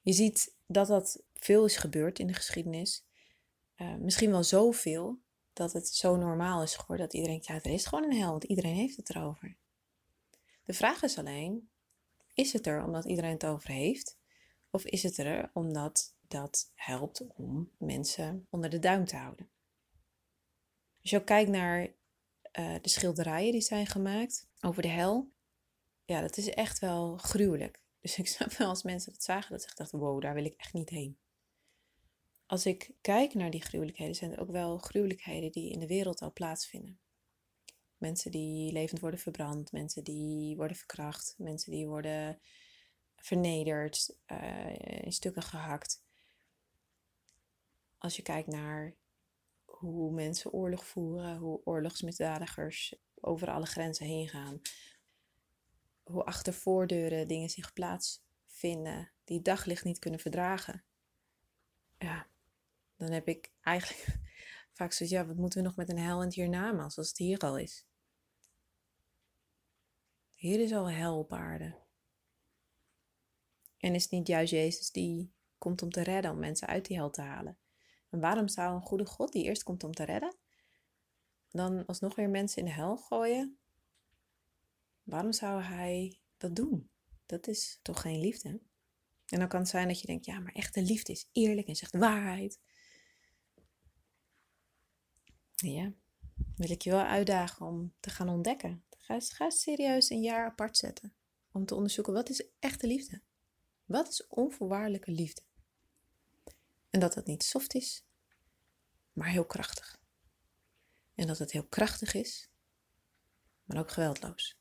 Je 0.00 0.12
ziet 0.12 0.56
dat 0.66 0.86
dat 0.86 1.22
veel 1.34 1.64
is 1.64 1.76
gebeurd 1.76 2.18
in 2.18 2.26
de 2.26 2.32
geschiedenis. 2.34 3.06
Uh, 3.76 3.94
misschien 3.94 4.30
wel 4.30 4.44
zoveel 4.44 5.20
dat 5.52 5.72
het 5.72 5.88
zo 5.88 6.16
normaal 6.16 6.62
is 6.62 6.74
geworden 6.74 7.06
dat 7.06 7.14
iedereen 7.14 7.40
denkt, 7.40 7.64
ja, 7.64 7.70
er 7.70 7.76
is 7.76 7.86
gewoon 7.86 8.04
een 8.04 8.16
hel, 8.16 8.30
want 8.30 8.44
iedereen 8.44 8.74
heeft 8.74 8.96
het 8.96 9.10
erover. 9.10 9.56
De 10.64 10.72
vraag 10.72 11.02
is 11.02 11.18
alleen, 11.18 11.70
is 12.34 12.52
het 12.52 12.66
er 12.66 12.84
omdat 12.84 13.04
iedereen 13.04 13.32
het 13.32 13.46
over 13.46 13.70
heeft? 13.70 14.18
Of 14.70 14.84
is 14.84 15.02
het 15.02 15.18
er 15.18 15.50
omdat 15.52 16.16
dat 16.28 16.72
helpt 16.74 17.26
om 17.34 17.70
mensen 17.78 18.46
onder 18.50 18.70
de 18.70 18.78
duim 18.78 19.04
te 19.04 19.16
houden? 19.16 19.50
Als 21.00 21.10
je 21.10 21.18
ook 21.18 21.26
kijkt 21.26 21.50
naar 21.50 21.80
uh, 21.80 22.74
de 22.80 22.88
schilderijen 22.88 23.52
die 23.52 23.60
zijn 23.60 23.86
gemaakt 23.86 24.48
over 24.60 24.82
de 24.82 24.88
hel, 24.88 25.32
ja, 26.04 26.20
dat 26.20 26.36
is 26.36 26.50
echt 26.50 26.78
wel 26.78 27.16
gruwelijk. 27.16 27.82
Dus 28.04 28.18
ik 28.18 28.28
snap 28.28 28.52
wel 28.52 28.68
als 28.68 28.82
mensen 28.82 29.12
dat 29.12 29.22
zagen, 29.22 29.50
dat 29.50 29.62
ze 29.62 29.74
dachten, 29.74 29.98
wow, 29.98 30.20
daar 30.20 30.34
wil 30.34 30.44
ik 30.44 30.54
echt 30.56 30.72
niet 30.72 30.88
heen. 30.88 31.18
Als 32.46 32.66
ik 32.66 32.90
kijk 33.00 33.34
naar 33.34 33.50
die 33.50 33.62
gruwelijkheden, 33.62 34.14
zijn 34.14 34.32
er 34.32 34.40
ook 34.40 34.50
wel 34.50 34.78
gruwelijkheden 34.78 35.52
die 35.52 35.72
in 35.72 35.78
de 35.78 35.86
wereld 35.86 36.20
al 36.20 36.32
plaatsvinden. 36.32 36.98
Mensen 38.04 38.30
die 38.30 38.72
levend 38.72 39.00
worden 39.00 39.20
verbrand, 39.20 39.72
mensen 39.72 40.04
die 40.04 40.56
worden 40.56 40.76
verkracht, 40.76 41.34
mensen 41.38 41.70
die 41.70 41.86
worden 41.86 42.40
vernederd, 43.16 44.16
uh, 44.32 44.76
in 45.04 45.12
stukken 45.12 45.42
gehakt. 45.42 46.02
Als 47.98 48.16
je 48.16 48.22
kijkt 48.22 48.48
naar 48.48 48.94
hoe 49.64 50.12
mensen 50.12 50.52
oorlog 50.52 50.86
voeren, 50.86 51.36
hoe 51.36 51.60
oorlogsmisdadigers 51.64 52.94
over 53.14 53.50
alle 53.50 53.66
grenzen 53.66 54.06
heen 54.06 54.28
gaan, 54.28 54.60
hoe 56.02 56.24
achter 56.24 56.52
voordeuren 56.52 57.28
dingen 57.28 57.50
zich 57.50 57.72
plaatsvinden 57.72 59.10
die 59.24 59.42
daglicht 59.42 59.84
niet 59.84 59.98
kunnen 59.98 60.20
verdragen. 60.20 60.84
Ja, 61.98 62.26
dan 62.96 63.10
heb 63.10 63.28
ik 63.28 63.52
eigenlijk 63.60 64.18
vaak 64.78 64.92
zoiets, 64.92 65.16
ja, 65.16 65.26
wat 65.26 65.36
moeten 65.36 65.58
we 65.58 65.66
nog 65.66 65.76
met 65.76 65.88
een 65.90 65.98
hel 65.98 66.20
in 66.20 66.26
het 66.26 66.34
hiernamaals 66.34 66.98
als 66.98 67.08
het 67.08 67.18
hier 67.18 67.38
al 67.38 67.58
is? 67.58 67.86
Hier 70.44 70.60
is 70.60 70.72
al 70.72 70.90
hel 70.90 71.18
op 71.18 71.32
aarde. 71.32 71.74
En 73.78 73.94
is 73.94 74.02
het 74.02 74.10
niet 74.12 74.26
juist 74.26 74.52
Jezus 74.52 74.90
die 74.90 75.32
komt 75.58 75.82
om 75.82 75.90
te 75.90 76.02
redden, 76.02 76.30
om 76.30 76.38
mensen 76.38 76.68
uit 76.68 76.86
die 76.86 76.96
hel 76.96 77.10
te 77.10 77.20
halen? 77.20 77.58
En 78.10 78.20
waarom 78.20 78.48
zou 78.48 78.74
een 78.74 78.82
goede 78.82 79.06
God 79.06 79.32
die 79.32 79.44
eerst 79.44 79.62
komt 79.62 79.84
om 79.84 79.92
te 79.92 80.04
redden, 80.04 80.36
dan 81.50 81.86
alsnog 81.86 82.14
weer 82.14 82.30
mensen 82.30 82.58
in 82.58 82.64
de 82.64 82.70
hel 82.70 82.96
gooien? 82.96 83.58
Waarom 85.02 85.32
zou 85.32 85.62
hij 85.62 86.20
dat 86.36 86.56
doen? 86.56 86.90
Dat 87.26 87.46
is 87.46 87.78
toch 87.82 88.00
geen 88.00 88.20
liefde? 88.20 88.60
En 89.26 89.38
dan 89.38 89.48
kan 89.48 89.60
het 89.60 89.68
zijn 89.68 89.88
dat 89.88 90.00
je 90.00 90.06
denkt, 90.06 90.24
ja, 90.24 90.38
maar 90.38 90.54
echte 90.54 90.82
liefde 90.82 91.12
is 91.12 91.28
eerlijk 91.32 91.68
en 91.68 91.76
zegt 91.76 91.96
waarheid. 91.96 92.60
Ja, 95.54 95.92
wil 96.56 96.70
ik 96.70 96.82
je 96.82 96.90
wel 96.90 97.04
uitdagen 97.04 97.66
om 97.66 97.94
te 98.00 98.10
gaan 98.10 98.28
ontdekken. 98.28 98.83
Ga, 99.04 99.20
ga 99.20 99.50
serieus 99.50 100.10
een 100.10 100.22
jaar 100.22 100.46
apart 100.46 100.76
zetten 100.76 101.14
om 101.52 101.66
te 101.66 101.74
onderzoeken 101.74 102.12
wat 102.12 102.28
is 102.28 102.48
echte 102.58 102.86
liefde. 102.86 103.20
Wat 103.84 104.08
is 104.08 104.26
onvoorwaardelijke 104.26 105.10
liefde? 105.10 105.42
En 106.90 107.00
dat 107.00 107.14
het 107.14 107.26
niet 107.26 107.42
soft 107.42 107.74
is, 107.74 108.04
maar 109.12 109.28
heel 109.28 109.46
krachtig. 109.46 110.02
En 111.14 111.26
dat 111.26 111.38
het 111.38 111.52
heel 111.52 111.66
krachtig 111.66 112.14
is, 112.14 112.48
maar 113.64 113.78
ook 113.78 113.90
geweldloos. 113.90 114.58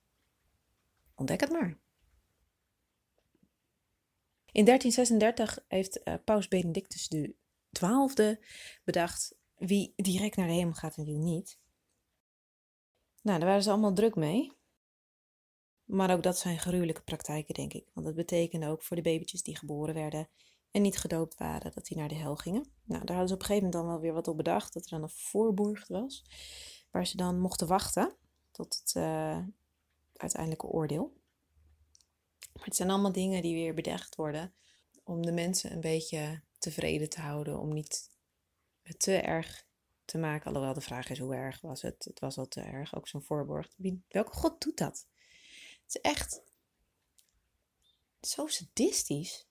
Ontdek 1.15 1.39
het 1.39 1.51
maar. 1.51 1.79
In 4.51 4.65
1336 4.65 5.65
heeft 5.67 5.99
uh, 6.03 6.15
Paus 6.23 6.47
Benedictus 6.47 7.07
XII 7.71 8.39
bedacht 8.83 9.35
wie 9.55 9.93
direct 9.95 10.35
naar 10.35 10.47
de 10.47 10.53
hemel 10.53 10.73
gaat 10.73 10.97
en 10.97 11.05
wie 11.05 11.17
niet. 11.17 11.61
Nou, 13.23 13.39
daar 13.39 13.47
waren 13.47 13.63
ze 13.63 13.69
allemaal 13.69 13.93
druk 13.93 14.15
mee. 14.15 14.57
Maar 15.83 16.11
ook 16.11 16.23
dat 16.23 16.37
zijn 16.37 16.59
gruwelijke 16.59 17.01
praktijken, 17.01 17.53
denk 17.53 17.73
ik. 17.73 17.89
Want 17.93 18.05
dat 18.05 18.15
betekende 18.15 18.67
ook 18.67 18.83
voor 18.83 18.95
de 18.95 19.01
babytjes 19.01 19.43
die 19.43 19.57
geboren 19.57 19.93
werden 19.93 20.29
en 20.71 20.81
niet 20.81 20.97
gedoopt 20.97 21.37
waren, 21.37 21.71
dat 21.71 21.85
die 21.85 21.97
naar 21.97 22.07
de 22.07 22.15
hel 22.15 22.35
gingen. 22.35 22.71
Nou, 22.83 23.05
daar 23.05 23.15
hadden 23.17 23.27
ze 23.27 23.33
op 23.33 23.39
een 23.39 23.45
gegeven 23.45 23.67
moment 23.69 23.73
dan 23.73 23.93
wel 23.93 24.01
weer 24.01 24.13
wat 24.13 24.27
op 24.27 24.37
bedacht, 24.37 24.73
dat 24.73 24.83
er 24.83 24.89
dan 24.89 25.03
een 25.03 25.09
voorborg 25.09 25.87
was, 25.87 26.25
waar 26.91 27.07
ze 27.07 27.17
dan 27.17 27.39
mochten 27.39 27.67
wachten 27.67 28.15
tot 28.51 28.79
het 28.79 28.93
uh, 28.97 29.39
uiteindelijke 30.13 30.67
oordeel. 30.67 31.13
Maar 32.53 32.65
het 32.65 32.75
zijn 32.75 32.89
allemaal 32.89 33.11
dingen 33.11 33.41
die 33.41 33.53
weer 33.53 33.73
bedacht 33.73 34.15
worden 34.15 34.53
om 35.03 35.25
de 35.25 35.31
mensen 35.31 35.71
een 35.71 35.81
beetje 35.81 36.41
tevreden 36.57 37.09
te 37.09 37.21
houden, 37.21 37.59
om 37.59 37.73
niet 37.73 38.09
te 38.97 39.15
erg 39.15 39.65
te 40.13 40.19
maken. 40.19 40.47
Alhoewel 40.47 40.73
de 40.73 40.81
vraag 40.81 41.09
is 41.09 41.19
hoe 41.19 41.35
erg 41.35 41.61
was 41.61 41.81
het. 41.81 42.03
Het 42.03 42.19
was 42.19 42.37
al 42.37 42.47
te 42.47 42.61
erg, 42.61 42.95
ook 42.95 43.07
zo'n 43.07 43.21
voorborg. 43.21 43.69
welke 44.07 44.33
god 44.33 44.61
doet 44.61 44.77
dat? 44.77 45.07
Het 45.83 45.95
is 45.95 46.01
echt 46.01 46.41
zo 48.21 48.47
sadistisch. 48.47 49.47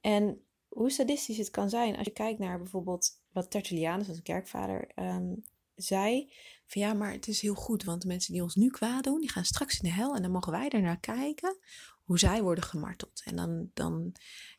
En 0.00 0.44
hoe 0.68 0.90
sadistisch 0.90 1.36
het 1.36 1.50
kan 1.50 1.70
zijn 1.70 1.96
als 1.96 2.06
je 2.06 2.12
kijkt 2.12 2.38
naar 2.38 2.58
bijvoorbeeld 2.58 3.20
wat 3.32 3.50
Tertullianus, 3.50 4.08
als 4.08 4.22
kerkvader, 4.22 4.90
ehm, 4.94 5.34
zei. 5.74 6.32
Van 6.66 6.82
ja, 6.82 6.92
maar 6.92 7.12
het 7.12 7.28
is 7.28 7.40
heel 7.40 7.54
goed, 7.54 7.84
want 7.84 8.02
de 8.02 8.08
mensen 8.08 8.32
die 8.32 8.42
ons 8.42 8.54
nu 8.54 8.70
kwaad 8.70 9.04
doen, 9.04 9.20
die 9.20 9.30
gaan 9.30 9.44
straks 9.44 9.80
in 9.80 9.88
de 9.88 9.94
hel. 9.94 10.14
En 10.14 10.22
dan 10.22 10.30
mogen 10.30 10.52
wij 10.52 10.68
er 10.68 10.82
naar 10.82 11.00
kijken 11.00 11.58
hoe 12.04 12.18
zij 12.18 12.42
worden 12.42 12.64
gemarteld. 12.64 13.22
En 13.24 13.36
dan, 13.36 13.70
dan 13.74 14.14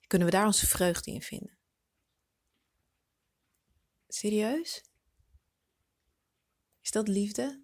kunnen 0.07 0.27
we 0.27 0.33
daar 0.33 0.45
onze 0.45 0.67
vreugde 0.67 1.11
in 1.11 1.21
vinden. 1.21 1.57
Serieus? 4.13 4.83
Is 6.81 6.91
dat 6.91 7.07
liefde? 7.07 7.63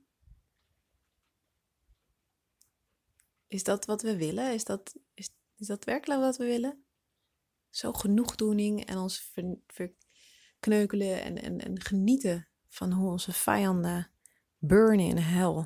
Is 3.48 3.64
dat 3.64 3.86
wat 3.86 4.02
we 4.02 4.18
willen? 4.18 4.54
Is 4.54 4.64
dat, 4.64 4.96
is, 5.14 5.30
dat 5.56 5.84
werkelijk 5.84 6.22
wat 6.22 6.38
we 6.38 6.46
willen? 6.46 6.84
Zo 7.70 7.94
genoegdoening 7.94 8.86
en 8.86 8.98
ons 8.98 9.32
verkneukelen 9.68 11.22
en, 11.22 11.42
en, 11.42 11.60
en 11.60 11.82
genieten 11.82 12.48
van 12.68 12.92
hoe 12.92 13.12
onze 13.12 13.32
vijanden 13.34 14.12
burnen 14.58 15.06
in 15.06 15.18
hel. 15.18 15.66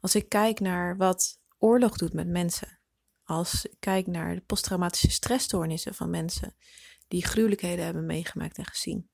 Als 0.00 0.14
ik 0.14 0.28
kijk 0.28 0.60
naar 0.60 0.96
wat 0.96 1.40
oorlog 1.58 1.96
doet 1.96 2.12
met 2.12 2.28
mensen, 2.28 2.78
als 3.22 3.64
ik 3.64 3.76
kijk 3.80 4.06
naar 4.06 4.34
de 4.34 4.42
posttraumatische 4.42 5.10
stressstoornissen 5.10 5.94
van 5.94 6.10
mensen 6.10 6.54
die 7.10 7.24
gruwelijkheden 7.24 7.84
hebben 7.84 8.06
meegemaakt 8.06 8.58
en 8.58 8.64
gezien. 8.64 9.10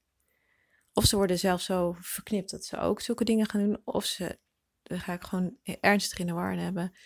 Of 0.92 1.04
ze 1.04 1.16
worden 1.16 1.38
zelf 1.38 1.61
zo 1.61 1.96
verknipt 2.00 2.50
dat 2.50 2.64
ze 2.64 2.78
ook 2.78 3.00
zulke 3.00 3.24
dingen 3.24 3.48
gaan 3.48 3.61
doen, 3.61 3.80
of 3.85 4.04
ze, 4.04 4.38
daar 4.82 5.00
ga 5.00 5.12
ik 5.12 5.24
gewoon 5.24 5.59
ernstig 5.62 6.18
in 6.18 6.26
de 6.26 6.32
war 6.32 6.56
hebben, 6.56 6.96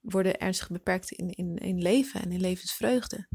worden 0.00 0.38
ernstig 0.38 0.70
beperkt 0.70 1.10
in, 1.10 1.58
in, 1.58 1.82
leven 1.82 2.22
en 2.22 2.32
in 2.32 2.40
levensvreugde. 2.40 3.28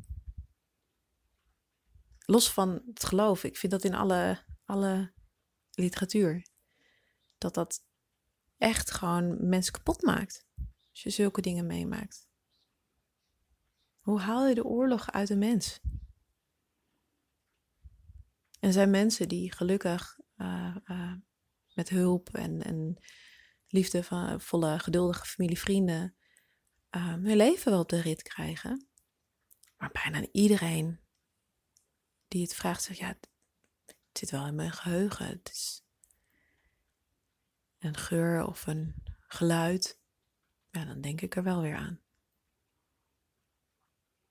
Los 2.26 2.52
van 2.52 2.82
het 2.86 3.06
geloof, 3.06 3.44
ik 3.44 3.58
vind 3.58 3.72
dat 3.72 3.84
in 3.84 3.94
alle, 3.94 4.44
alle 4.66 5.14
literatuur, 5.72 6.48
dat 7.38 7.54
dat 7.54 7.86
echt 8.58 8.92
gewoon 8.92 9.50
mensen 9.50 9.74
kapot 9.74 10.02
maakt. 10.02 10.46
Als 10.92 11.04
je 11.04 11.10
zulke 11.10 11.42
dingen 11.42 11.66
meemaakt. 11.66 12.28
Hoe 14.00 14.20
haal 14.20 14.48
je 14.48 14.56
de 14.56 14.66
oorlog 14.66 15.12
uit 15.12 15.30
een 15.30 15.40
mens? 15.40 15.80
En 18.64 18.74
zijn 18.74 18.90
mensen 18.90 19.28
die 19.28 19.52
gelukkig 19.52 20.20
uh, 20.38 20.76
uh, 20.86 21.14
met 21.74 21.90
hulp 21.90 22.30
en, 22.30 22.62
en 22.62 22.98
liefde 23.68 24.04
van 24.04 24.42
volle, 24.42 24.80
geduldige 24.80 25.26
familie, 25.26 25.60
vrienden 25.60 26.16
uh, 26.92 27.08
hun 27.08 27.36
leven 27.36 27.72
wel 27.72 27.82
op 27.82 27.90
de 27.90 28.02
rit 28.02 28.22
krijgen. 28.22 28.88
Maar 29.78 29.90
bijna 29.92 30.28
iedereen 30.32 31.00
die 32.28 32.42
het 32.42 32.56
vraagt, 32.56 32.84
zegt 32.84 33.00
ja, 33.00 33.08
het 33.86 33.98
zit 34.14 34.32
wel 34.32 34.48
in 34.48 34.56
mijn 34.56 34.72
geheugen. 34.72 35.28
Het 35.28 35.50
is 35.54 35.84
een 37.80 37.98
geur 37.98 38.46
of 38.46 38.68
een 38.68 38.96
geluid. 39.20 40.00
Ja, 40.70 40.86
dan 40.86 41.02
denk 41.02 41.22
ik 41.22 41.36
er 41.36 41.44
wel 41.44 41.62
weer 41.62 41.76
aan. 41.76 42.02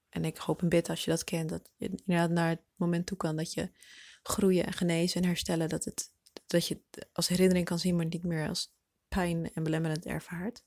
En 0.09 0.25
ik 0.25 0.37
hoop 0.37 0.63
een 0.63 0.69
bid 0.69 0.89
als 0.89 1.05
je 1.05 1.11
dat 1.11 1.25
kent, 1.25 1.49
dat 1.49 1.71
je 1.77 1.89
inderdaad 1.89 2.31
naar 2.31 2.49
het 2.49 2.63
moment 2.77 3.07
toe 3.07 3.17
kan 3.17 3.37
dat 3.37 3.53
je 3.53 3.73
groeien 4.23 4.67
en 4.67 4.73
genezen 4.73 5.23
en 5.23 5.29
herstellen. 5.29 5.69
Dat, 5.69 5.85
het, 5.85 6.13
dat 6.47 6.67
je 6.67 6.83
het 6.91 7.09
als 7.13 7.29
herinnering 7.29 7.67
kan 7.67 7.79
zien, 7.79 7.97
maar 7.97 8.07
niet 8.07 8.25
meer 8.25 8.49
als 8.49 8.75
pijn 9.09 9.53
en 9.53 9.63
belemmerend 9.63 10.07
ervaart. 10.07 10.65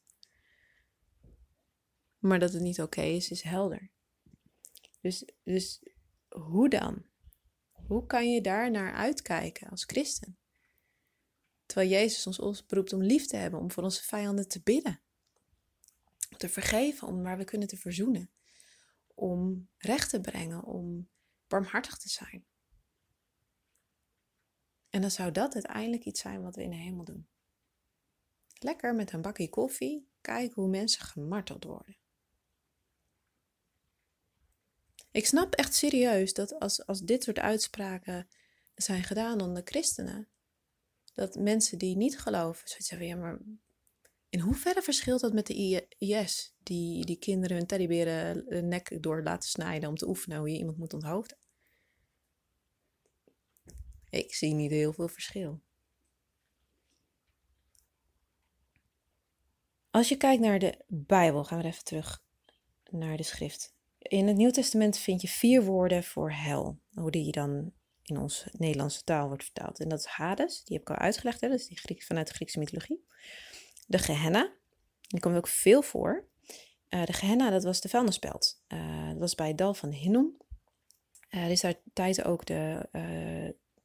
Maar 2.18 2.40
dat 2.40 2.54
het 2.54 2.62
niet 2.62 2.82
oké 2.82 3.02
is, 3.02 3.32
is 3.32 3.42
helder. 3.42 3.90
Dus, 5.02 5.26
dus 5.44 5.84
hoe 6.30 6.70
dan? 6.70 7.06
Hoe 7.72 8.06
kan 8.06 8.32
je 8.32 8.42
daar 8.42 8.72
naar 8.72 8.94
uitkijken 8.94 9.70
als 9.70 9.84
christen? 9.84 10.38
Terwijl 11.66 11.90
Jezus 11.90 12.28
ons 12.28 12.40
oproept 12.40 12.94
om 12.94 13.04
lief 13.04 13.26
te 13.26 13.38
hebben, 13.38 13.60
om 13.60 13.72
voor 13.72 13.84
onze 13.84 14.04
vijanden 14.04 14.48
te 14.48 14.62
bidden. 14.62 15.02
Om 16.32 16.38
te 16.38 16.50
vergeven, 16.50 17.08
om 17.08 17.24
waar 17.24 17.38
we 17.38 17.44
kunnen 17.44 17.68
te 17.68 17.78
verzoenen. 17.78 18.32
Om 19.14 19.70
recht 19.78 20.10
te 20.10 20.22
brengen, 20.22 20.64
om 20.64 21.10
barmhartig 21.48 21.98
te 21.98 22.10
zijn. 22.10 22.46
En 24.96 25.02
dan 25.02 25.12
zou 25.12 25.32
dat 25.32 25.54
uiteindelijk 25.54 26.06
iets 26.06 26.22
zijn 26.22 26.42
wat 26.42 26.56
we 26.56 26.64
in 26.64 26.70
de 26.70 26.76
hemel 26.76 27.04
doen. 27.04 27.28
Lekker 28.60 28.96
met 28.96 29.12
een 29.14 29.22
bakje 29.22 29.50
koffie 29.50 30.08
kijken 30.22 30.62
hoe 30.62 30.70
mensen 30.70 31.06
gemarteld 31.06 31.64
worden. 31.64 31.98
Ik 35.12 35.26
snap 35.26 35.54
echt 35.54 35.74
serieus 35.74 36.34
dat 36.34 36.60
als, 36.60 36.86
als 36.86 37.02
dit 37.02 37.24
soort 37.24 37.40
uitspraken 37.40 38.28
zijn 38.76 39.04
gedaan 39.04 39.42
onder 39.42 39.62
christenen, 39.66 40.28
dat 41.14 41.36
mensen 41.36 41.78
die 41.78 41.98
niet 41.98 42.20
geloven, 42.20 42.68
zoiets 42.68 42.88
zeggen, 42.88 43.08
ja 43.08 43.16
maar 43.16 43.40
in 44.30 44.40
hoeverre 44.40 44.82
verschilt 44.82 45.22
dat 45.22 45.34
met 45.34 45.48
de 45.48 45.88
IS, 45.98 46.56
die, 46.58 47.06
die 47.06 47.20
kinderen 47.20 47.58
hun 47.58 47.68
teddyberen 47.68 48.68
nek 48.68 49.04
door 49.04 49.24
laten 49.24 49.50
snijden 49.50 49.90
om 49.90 49.96
te 49.96 50.08
oefenen 50.08 50.38
hoe 50.38 50.50
je 50.50 50.58
iemand 50.58 50.78
moet 50.78 50.94
onthoofden? 50.94 51.38
Ik 54.16 54.34
zie 54.34 54.54
niet 54.54 54.72
heel 54.72 54.94
veel 54.94 55.08
verschil. 55.08 55.62
Als 59.92 60.10
je 60.10 60.18
kijkt 60.18 60.42
naar 60.42 60.60
de 60.60 60.84
Bijbel, 60.88 61.44
gaan 61.44 61.62
we 61.62 61.66
even 61.66 61.84
terug 61.84 62.24
naar 62.90 63.18
de 63.18 63.24
schrift. 63.24 63.76
In 63.98 64.28
het 64.28 64.36
Nieuw 64.36 64.52
Testament 64.52 64.98
vind 64.98 65.22
je 65.22 65.28
vier 65.28 65.64
woorden 65.64 66.04
voor 66.04 66.32
hel. 66.32 66.80
Hoe 66.94 67.12
die 67.12 67.32
dan 67.32 67.74
in 68.04 68.18
onze 68.18 68.50
Nederlandse 68.52 69.04
taal 69.04 69.28
wordt 69.28 69.44
vertaald. 69.44 69.80
En 69.80 69.90
dat 69.90 70.00
is 70.00 70.06
Hades, 70.06 70.64
die 70.64 70.78
heb 70.78 70.90
ik 70.90 70.96
al 70.96 71.04
uitgelegd, 71.04 71.42
hè? 71.42 71.48
dat 71.48 71.60
is 71.60 71.68
die 71.68 71.78
Griek, 71.78 72.04
vanuit 72.04 72.28
de 72.28 72.34
Griekse 72.34 72.60
mythologie. 72.60 73.06
De 73.88 73.98
Gehenna, 73.98 74.52
die 75.02 75.20
komt 75.20 75.36
ook 75.36 75.48
veel 75.48 75.82
voor. 75.82 76.28
Uh, 76.90 77.06
de 77.06 77.14
Gehenna, 77.14 77.50
dat 77.50 77.64
was 77.64 77.82
de 77.82 77.90
vuilnisbelt. 77.90 78.64
Uh, 78.68 79.10
dat 79.10 79.18
was 79.18 79.36
bij 79.36 79.48
het 79.48 79.58
dal 79.58 79.74
van 79.74 79.92
Hinnom. 79.92 80.38
Uh, 81.30 81.44
er 81.44 81.52
is 81.52 81.62
daar 81.62 81.76
tijd 81.94 82.24
ook 82.24 82.46
de 82.46 82.90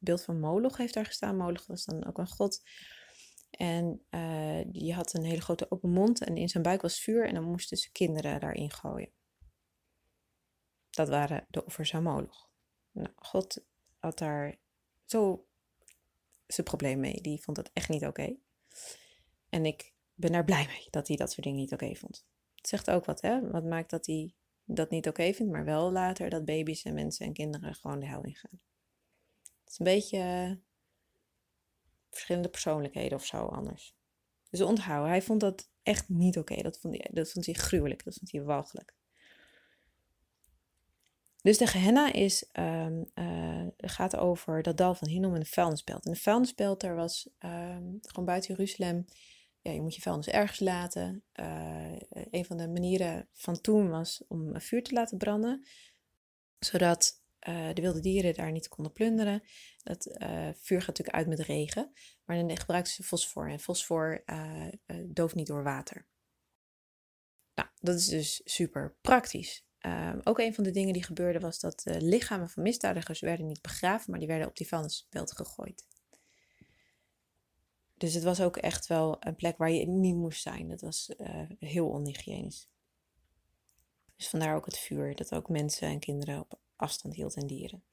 beeld 0.01 0.23
van 0.23 0.39
Moloch 0.39 0.77
heeft 0.77 0.93
daar 0.93 1.05
gestaan. 1.05 1.37
Moloch 1.37 1.67
was 1.67 1.85
dan 1.85 2.05
ook 2.05 2.17
een 2.17 2.27
god. 2.27 2.61
En 3.49 4.05
die 4.67 4.93
had 4.93 5.13
een 5.13 5.23
hele 5.23 5.41
grote 5.41 5.71
open 5.71 5.89
mond 5.89 6.23
en 6.23 6.37
in 6.37 6.49
zijn 6.49 6.63
buik 6.63 6.81
was 6.81 6.99
vuur 6.99 7.27
en 7.27 7.33
dan 7.33 7.43
moesten 7.43 7.77
ze 7.77 7.91
kinderen 7.91 8.39
daarin 8.39 8.71
gooien. 8.71 9.11
Dat 10.89 11.09
waren 11.09 11.45
de 11.49 11.65
offers 11.65 11.93
aan 11.93 12.03
Moloch. 12.03 12.49
Nou, 12.91 13.09
God 13.15 13.65
had 13.99 14.17
daar 14.17 14.59
zo 15.05 15.47
zijn 16.47 16.67
probleem 16.67 16.99
mee. 16.99 17.21
Die 17.21 17.41
vond 17.41 17.57
het 17.57 17.69
echt 17.73 17.89
niet 17.89 18.05
oké. 18.05 18.35
En 19.49 19.65
ik 19.65 19.93
ben 20.13 20.31
daar 20.31 20.45
blij 20.45 20.65
mee 20.65 20.87
dat 20.89 21.07
hij 21.07 21.17
dat 21.17 21.31
soort 21.31 21.43
dingen 21.43 21.59
niet 21.59 21.73
oké 21.73 21.95
vond. 21.95 22.25
Het 22.55 22.67
zegt 22.67 22.89
ook 22.89 23.05
wat, 23.05 23.21
hè? 23.21 23.49
Wat 23.49 23.63
maakt 23.63 23.89
dat 23.89 24.05
hij 24.05 24.35
dat 24.63 24.89
niet 24.89 25.07
oké 25.07 25.33
vindt, 25.33 25.51
maar 25.51 25.65
wel 25.65 25.91
later 25.91 26.29
dat 26.29 26.45
baby's 26.45 26.83
en 26.83 26.93
mensen 26.93 27.25
en 27.25 27.33
kinderen 27.33 27.75
gewoon 27.75 27.99
de 27.99 28.07
hel 28.07 28.23
ingaan. 28.23 28.61
Is 29.71 29.79
een 29.79 29.85
beetje 29.85 30.17
eh, 30.17 30.51
verschillende 32.09 32.49
persoonlijkheden 32.49 33.17
of 33.17 33.25
zo 33.25 33.45
anders. 33.45 33.95
Dus 34.49 34.61
onthouden, 34.61 35.09
hij 35.09 35.21
vond 35.21 35.39
dat 35.39 35.69
echt 35.83 36.09
niet 36.09 36.37
oké. 36.37 36.61
Dat, 36.61 36.79
vond 36.79 36.97
hij, 36.97 37.09
dat 37.13 37.31
vond 37.31 37.45
hij 37.45 37.55
gruwelijk, 37.55 38.03
dat 38.03 38.13
vond 38.13 38.31
hij 38.31 38.43
walgelijk. 38.43 38.95
Dus 41.41 41.57
de 41.57 41.67
Gehenna 41.67 42.13
is, 42.13 42.49
um, 42.53 43.05
uh, 43.15 43.67
gaat 43.77 44.15
over 44.15 44.61
dat 44.61 44.77
dal 44.77 44.95
van 44.95 45.07
Hinnom 45.07 45.33
en 45.33 45.39
de 45.39 45.45
vuilnisbelt. 45.45 46.05
En 46.05 46.11
de 46.11 46.17
vuilnisbelt, 46.17 46.81
daar 46.81 46.95
was 46.95 47.29
um, 47.39 47.99
gewoon 48.01 48.25
buiten 48.25 48.55
Jeruzalem. 48.55 49.05
Ja, 49.61 49.71
je 49.71 49.81
moet 49.81 49.95
je 49.95 50.01
vuilnis 50.01 50.27
ergens 50.27 50.59
laten. 50.59 51.23
Uh, 51.35 51.95
een 52.09 52.45
van 52.45 52.57
de 52.57 52.67
manieren 52.67 53.27
van 53.33 53.61
toen 53.61 53.89
was 53.89 54.23
om 54.27 54.61
vuur 54.61 54.83
te 54.83 54.93
laten 54.93 55.17
branden. 55.17 55.65
Zodat 56.59 57.20
uh, 57.49 57.73
de 57.73 57.81
wilde 57.81 57.99
dieren 57.99 58.33
daar 58.33 58.51
niet 58.51 58.67
konden 58.67 58.93
plunderen. 58.93 59.43
Dat 59.83 60.03
vuur 60.61 60.79
gaat 60.79 60.87
natuurlijk 60.87 61.17
uit 61.17 61.27
met 61.27 61.39
regen. 61.39 61.91
Maar 62.25 62.37
dan 62.37 62.57
gebruikten 62.57 62.93
ze 62.93 63.03
fosfor. 63.03 63.49
En 63.49 63.59
fosfor 63.59 64.23
dooft 65.05 65.35
niet 65.35 65.47
door 65.47 65.63
water. 65.63 66.07
Nou, 67.55 67.69
dat 67.79 67.95
is 67.95 68.05
dus 68.05 68.41
super 68.43 68.95
praktisch. 69.01 69.65
Ehm, 69.81 70.19
ook 70.23 70.39
een 70.39 70.53
van 70.53 70.63
de 70.63 70.71
dingen 70.71 70.93
die 70.93 71.03
gebeurde 71.03 71.39
was 71.39 71.59
dat 71.59 71.81
de 71.83 72.01
lichamen 72.01 72.49
van 72.49 72.63
misdadigers 72.63 73.19
werden 73.19 73.47
niet 73.47 73.61
begraven, 73.61 74.11
maar 74.11 74.19
die 74.19 74.27
werden 74.27 74.47
op 74.47 74.55
die 74.55 74.67
vuilnisbelt 74.67 75.31
gegooid. 75.31 75.87
Dus 77.97 78.13
het 78.13 78.23
was 78.23 78.41
ook 78.41 78.57
echt 78.57 78.87
wel 78.87 79.17
een 79.19 79.35
plek 79.35 79.57
waar 79.57 79.71
je 79.71 79.87
niet 79.87 80.15
moest 80.15 80.41
zijn. 80.41 80.69
Dat 80.69 80.81
was 80.81 81.13
uh, 81.17 81.49
heel 81.59 81.89
onhygiënisch. 81.89 82.69
Dus 84.15 84.29
vandaar 84.29 84.55
ook 84.55 84.65
het 84.65 84.77
vuur, 84.77 85.15
dat 85.15 85.33
ook 85.33 85.49
mensen 85.49 85.87
en 85.87 85.99
kinderen 85.99 86.39
op 86.39 86.59
afstand 86.81 87.15
hield 87.15 87.35
en 87.35 87.47
dieren. 87.47 87.83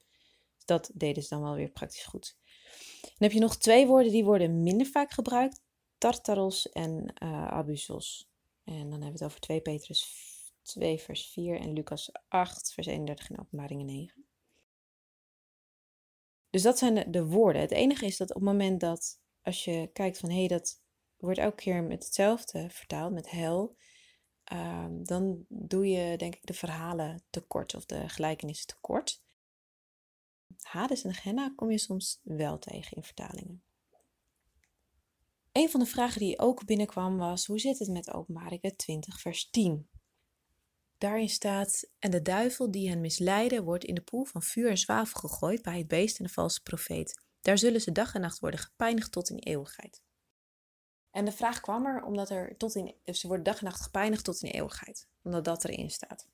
Dus 0.55 0.65
dat 0.65 0.91
deden 0.93 1.23
ze 1.23 1.29
dan 1.29 1.41
wel 1.41 1.55
weer 1.55 1.69
praktisch 1.69 2.05
goed. 2.05 2.37
Dan 3.01 3.11
heb 3.17 3.31
je 3.31 3.39
nog 3.39 3.57
twee 3.57 3.87
woorden 3.87 4.11
die 4.11 4.25
worden 4.25 4.63
minder 4.63 4.87
vaak 4.87 5.11
gebruikt. 5.11 5.61
Tartaros 5.97 6.69
en 6.69 7.13
uh, 7.23 7.47
abusos. 7.47 8.29
En 8.63 8.89
dan 8.89 8.91
hebben 8.91 8.99
we 8.99 9.11
het 9.11 9.23
over 9.23 9.39
2 9.39 9.61
Petrus 9.61 10.29
2, 10.61 10.99
vers 10.99 11.27
4 11.31 11.59
en 11.59 11.73
Lucas 11.73 12.11
8, 12.27 12.73
vers 12.73 12.87
31 12.87 13.29
en 13.29 13.39
Openbaringen 13.39 13.85
9. 13.85 14.25
Dus 16.49 16.61
dat 16.61 16.77
zijn 16.77 16.95
de, 16.95 17.09
de, 17.09 17.25
woorden. 17.25 17.61
Het 17.61 17.71
enige 17.71 18.05
is 18.05 18.17
dat 18.17 18.29
op 18.29 18.35
het 18.35 18.43
moment 18.43 18.79
dat, 18.79 19.21
als 19.41 19.65
je 19.65 19.89
kijkt 19.93 20.17
van 20.17 20.29
hé, 20.29 20.37
hey, 20.37 20.47
dat 20.47 20.81
wordt 21.17 21.39
elke 21.39 21.55
keer 21.55 21.83
met 21.83 22.03
hetzelfde 22.03 22.69
vertaald, 22.69 23.13
met 23.13 23.29
hel, 23.29 23.75
um, 24.53 25.05
dan 25.05 25.45
doe 25.47 25.87
je 25.87 26.17
denk 26.17 26.35
ik 26.35 26.45
de 26.45 26.53
verhalen 26.53 27.21
tekort 27.29 27.75
of 27.75 27.85
de 27.85 28.09
gelijkenissen 28.09 28.67
tekort. 28.67 29.21
Hades 30.61 31.03
en 31.03 31.13
Genna 31.13 31.53
kom 31.55 31.71
je 31.71 31.77
soms 31.77 32.19
wel 32.23 32.59
tegen 32.59 32.97
in 32.97 33.03
vertalingen. 33.03 33.63
Een 35.51 35.69
van 35.69 35.79
de 35.79 35.85
vragen 35.85 36.19
die 36.19 36.39
ook 36.39 36.65
binnenkwam 36.65 37.17
was: 37.17 37.45
hoe 37.45 37.59
zit 37.59 37.79
het 37.79 37.89
met 37.89 38.13
Openbaringen 38.13 38.75
20, 38.75 39.19
vers 39.19 39.49
10? 39.49 39.89
Daarin 40.97 41.29
staat: 41.29 41.89
En 41.99 42.11
de 42.11 42.21
duivel 42.21 42.71
die 42.71 42.89
hen 42.89 43.01
misleidde, 43.01 43.63
wordt 43.63 43.83
in 43.83 43.95
de 43.95 44.01
poel 44.01 44.23
van 44.23 44.41
vuur 44.41 44.69
en 44.69 44.77
zwavel 44.77 45.19
gegooid 45.19 45.61
bij 45.61 45.77
het 45.77 45.87
beest 45.87 46.19
en 46.19 46.25
de 46.25 46.31
valse 46.31 46.61
profeet. 46.61 47.21
Daar 47.41 47.57
zullen 47.57 47.81
ze 47.81 47.91
dag 47.91 48.13
en 48.13 48.21
nacht 48.21 48.39
worden 48.39 48.59
gepijnigd 48.59 49.11
tot 49.11 49.29
in 49.29 49.37
eeuwigheid. 49.37 50.01
En 51.11 51.25
de 51.25 51.31
vraag 51.31 51.59
kwam 51.61 51.85
er 51.85 52.03
omdat 52.03 52.29
er 52.29 52.57
tot 52.57 52.75
in, 52.75 52.95
ze 53.05 53.27
worden 53.27 53.45
dag 53.45 53.57
en 53.59 53.65
nacht 53.65 53.81
gepijnigd 53.81 54.23
tot 54.23 54.41
in 54.41 54.51
eeuwigheid, 54.51 55.07
omdat 55.21 55.43
dat 55.43 55.63
erin 55.63 55.91
staat. 55.91 56.27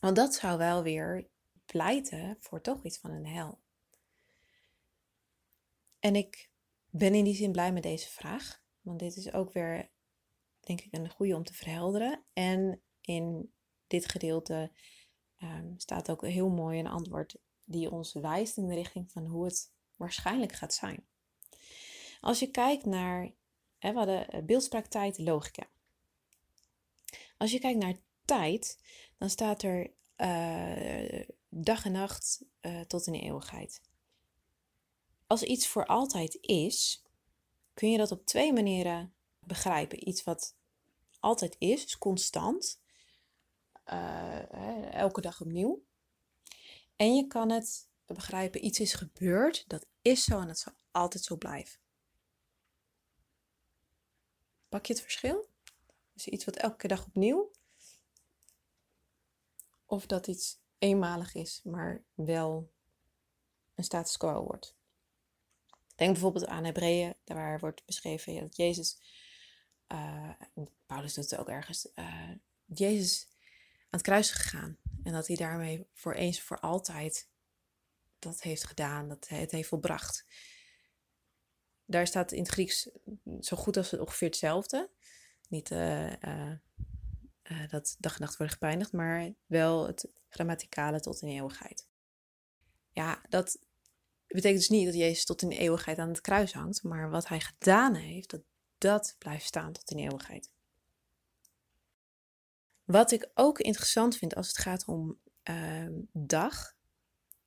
Want 0.00 0.16
dat 0.16 0.34
zou 0.34 0.58
wel 0.58 0.82
weer 0.82 1.28
pleiten 1.66 2.36
voor 2.40 2.60
toch 2.60 2.84
iets 2.84 2.98
van 2.98 3.10
een 3.10 3.26
hel. 3.26 3.58
En 5.98 6.16
ik 6.16 6.50
ben 6.90 7.14
in 7.14 7.24
die 7.24 7.34
zin 7.34 7.52
blij 7.52 7.72
met 7.72 7.82
deze 7.82 8.08
vraag, 8.08 8.62
want 8.80 8.98
dit 8.98 9.16
is 9.16 9.32
ook 9.32 9.52
weer, 9.52 9.90
denk 10.60 10.80
ik, 10.80 10.92
een 10.92 11.10
goede 11.10 11.36
om 11.36 11.44
te 11.44 11.54
verhelderen. 11.54 12.24
En 12.32 12.82
in 13.00 13.52
dit 13.86 14.08
gedeelte 14.08 14.70
um, 15.42 15.74
staat 15.76 16.10
ook 16.10 16.26
heel 16.26 16.48
mooi 16.48 16.78
een 16.78 16.86
antwoord 16.86 17.36
die 17.64 17.90
ons 17.90 18.12
wijst 18.12 18.56
in 18.56 18.66
de 18.66 18.74
richting 18.74 19.12
van 19.12 19.26
hoe 19.26 19.44
het 19.44 19.72
waarschijnlijk 19.96 20.52
gaat 20.52 20.74
zijn. 20.74 21.06
Als 22.20 22.38
je 22.38 22.50
kijkt 22.50 22.84
naar, 22.84 23.32
we 23.92 23.98
hadden 23.98 24.28
eh, 24.28 24.42
beeldspraak, 24.42 24.86
tijd, 24.86 25.18
logica. 25.18 25.66
Als 27.36 27.50
je 27.50 27.58
kijkt 27.58 27.78
naar 27.78 27.96
tijd, 28.24 28.78
dan 29.18 29.30
staat 29.30 29.62
er 29.62 29.90
uh, 30.16 31.22
dag 31.48 31.84
en 31.84 31.92
nacht 31.92 32.44
uh, 32.60 32.80
tot 32.80 33.06
in 33.06 33.12
de 33.12 33.20
eeuwigheid. 33.20 33.80
Als 35.26 35.42
iets 35.42 35.66
voor 35.66 35.86
altijd 35.86 36.38
is, 36.40 37.02
kun 37.74 37.90
je 37.90 37.98
dat 37.98 38.12
op 38.12 38.26
twee 38.26 38.52
manieren 38.52 39.14
begrijpen. 39.40 40.08
Iets 40.08 40.24
wat 40.24 40.56
altijd 41.20 41.56
is, 41.58 41.84
is 41.84 41.98
constant. 41.98 42.80
Elke 44.90 45.20
dag 45.20 45.40
opnieuw. 45.40 45.82
En 46.96 47.14
je 47.14 47.26
kan 47.26 47.50
het 47.50 47.88
begrijpen, 48.06 48.64
iets 48.64 48.80
is 48.80 48.94
gebeurd, 48.94 49.64
dat 49.66 49.86
is 50.02 50.24
zo 50.24 50.40
en 50.40 50.46
dat 50.46 50.58
zal 50.58 50.72
altijd 50.90 51.24
zo 51.24 51.36
blijven. 51.36 51.78
Pak 54.68 54.86
je 54.86 54.92
het 54.92 55.02
verschil? 55.02 55.48
Dus 56.12 56.26
iets 56.26 56.44
wat 56.44 56.56
elke 56.56 56.88
dag 56.88 57.06
opnieuw. 57.06 57.50
Of 59.86 60.06
dat 60.06 60.26
iets 60.26 60.58
eenmalig 60.78 61.34
is, 61.34 61.60
maar 61.64 62.04
wel 62.14 62.72
een 63.74 63.84
status 63.84 64.16
quo 64.16 64.44
wordt. 64.44 64.74
Denk 65.94 66.12
bijvoorbeeld 66.12 66.46
aan 66.46 66.64
Hebreeën, 66.64 67.14
waar 67.24 67.58
wordt 67.58 67.84
beschreven 67.84 68.40
dat 68.40 68.56
Jezus, 68.56 68.98
uh, 69.88 70.30
Paulus 70.86 71.14
doet 71.14 71.30
het 71.30 71.40
ook 71.40 71.48
ergens, 71.48 71.88
uh, 71.94 72.30
Jezus 72.64 73.26
aan 73.80 73.86
het 73.90 74.02
kruis 74.02 74.30
gegaan. 74.30 74.78
En 75.02 75.12
dat 75.12 75.26
hij 75.26 75.36
daarmee 75.36 75.86
voor 75.92 76.14
eens 76.14 76.40
voor 76.40 76.60
altijd 76.60 77.28
dat 78.18 78.42
heeft 78.42 78.64
gedaan, 78.64 79.08
dat 79.08 79.28
hij 79.28 79.40
het 79.40 79.50
heeft 79.50 79.68
volbracht. 79.68 80.24
Daar 81.86 82.06
staat 82.06 82.32
in 82.32 82.42
het 82.42 82.48
Grieks 82.48 82.88
zo 83.40 83.56
goed 83.56 83.76
als 83.76 83.96
ongeveer 83.96 84.28
hetzelfde. 84.28 84.90
Niet 85.48 85.70
uh, 85.70 86.10
uh, 86.10 86.52
uh, 87.42 87.68
dat 87.68 87.96
dag 87.98 88.14
en 88.14 88.20
nacht 88.20 88.36
worden 88.36 88.56
gepijnigd, 88.56 88.92
maar 88.92 89.34
wel 89.46 89.86
het 89.86 90.08
grammaticale 90.28 91.00
tot 91.00 91.22
in 91.22 91.28
eeuwigheid. 91.28 91.88
Ja, 92.92 93.22
dat 93.28 93.58
betekent 94.26 94.58
dus 94.58 94.68
niet 94.68 94.86
dat 94.86 94.94
Jezus 94.94 95.24
tot 95.24 95.42
in 95.42 95.50
eeuwigheid 95.50 95.98
aan 95.98 96.08
het 96.08 96.20
kruis 96.20 96.52
hangt, 96.52 96.82
maar 96.82 97.10
wat 97.10 97.28
hij 97.28 97.40
gedaan 97.40 97.94
heeft, 97.94 98.30
dat 98.30 98.42
dat 98.78 99.14
blijft 99.18 99.46
staan 99.46 99.72
tot 99.72 99.90
in 99.90 99.98
eeuwigheid. 99.98 100.50
Wat 102.84 103.10
ik 103.10 103.30
ook 103.34 103.58
interessant 103.58 104.16
vind 104.16 104.34
als 104.34 104.48
het 104.48 104.58
gaat 104.58 104.84
om 104.84 105.18
uh, 105.50 105.88
dag 106.12 106.76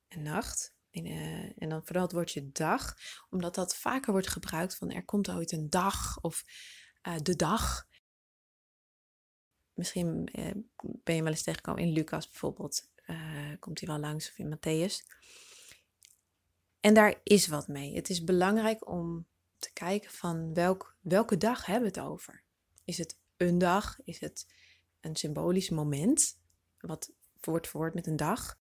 en 0.08 0.22
nacht. 0.22 0.74
En, 0.92 1.06
uh, 1.06 1.62
en 1.62 1.70
dan 1.70 1.86
vooral 1.86 2.04
het 2.04 2.12
woordje 2.12 2.52
dag, 2.52 2.98
omdat 3.30 3.56
dat 3.56 3.76
vaker 3.76 4.12
wordt 4.12 4.28
gebruikt 4.28 4.76
van 4.76 4.92
er 4.92 5.06
komt 5.06 5.30
ooit 5.30 5.52
een 5.52 5.70
dag 5.70 6.22
of 6.22 6.44
uh, 7.08 7.18
de 7.18 7.36
dag. 7.36 7.88
Misschien 9.74 10.30
eh, 10.32 10.52
ben 11.04 11.16
je 11.16 11.24
wel 11.24 11.32
eens 11.32 11.44
tegengekomen 11.44 11.84
in 11.84 11.94
Lucas 11.94 12.30
bijvoorbeeld, 12.30 12.92
komt 13.60 13.80
hij 13.80 13.90
wel 13.90 14.00
langs 14.00 14.30
of 14.30 14.38
in 14.38 14.58
Matthäus. 14.58 15.18
En 16.80 16.94
daar 16.94 17.20
is 17.24 17.48
wat 17.48 17.68
mee. 17.68 17.96
Het 17.96 18.10
is 18.10 18.24
belangrijk 18.24 18.88
om 18.88 19.28
te 19.58 19.74
kijken 19.74 20.12
van 20.12 20.54
welk, 20.54 20.98
welke 21.02 21.38
dag 21.38 21.66
hebben 21.66 21.92
we 21.92 22.00
het 22.00 22.10
over. 22.10 22.44
Is 22.84 22.98
het 22.98 23.18
een 23.38 23.58
dag? 23.58 24.00
Is 24.04 24.20
het 24.20 24.54
een 25.00 25.16
symbolisch 25.16 25.70
moment? 25.70 26.40
Wat 26.80 27.12
wordt 27.42 27.68
verwoord 27.68 27.94
met 27.94 28.08
een 28.08 28.16
dag? 28.16 28.60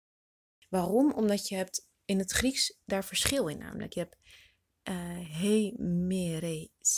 Waarom? 0.70 1.14
Omdat 1.14 1.48
je 1.48 1.56
hebt 1.56 1.90
in 2.12 2.19
het 2.19 2.32
Grieks 2.32 2.80
daar 2.86 3.06
verschil 3.06 3.47
in 3.47 3.58
namelijk. 3.58 3.93
Je 3.93 4.00
hebt 4.00 4.17
uh, 4.89 4.95
hemeresios. 5.39 6.95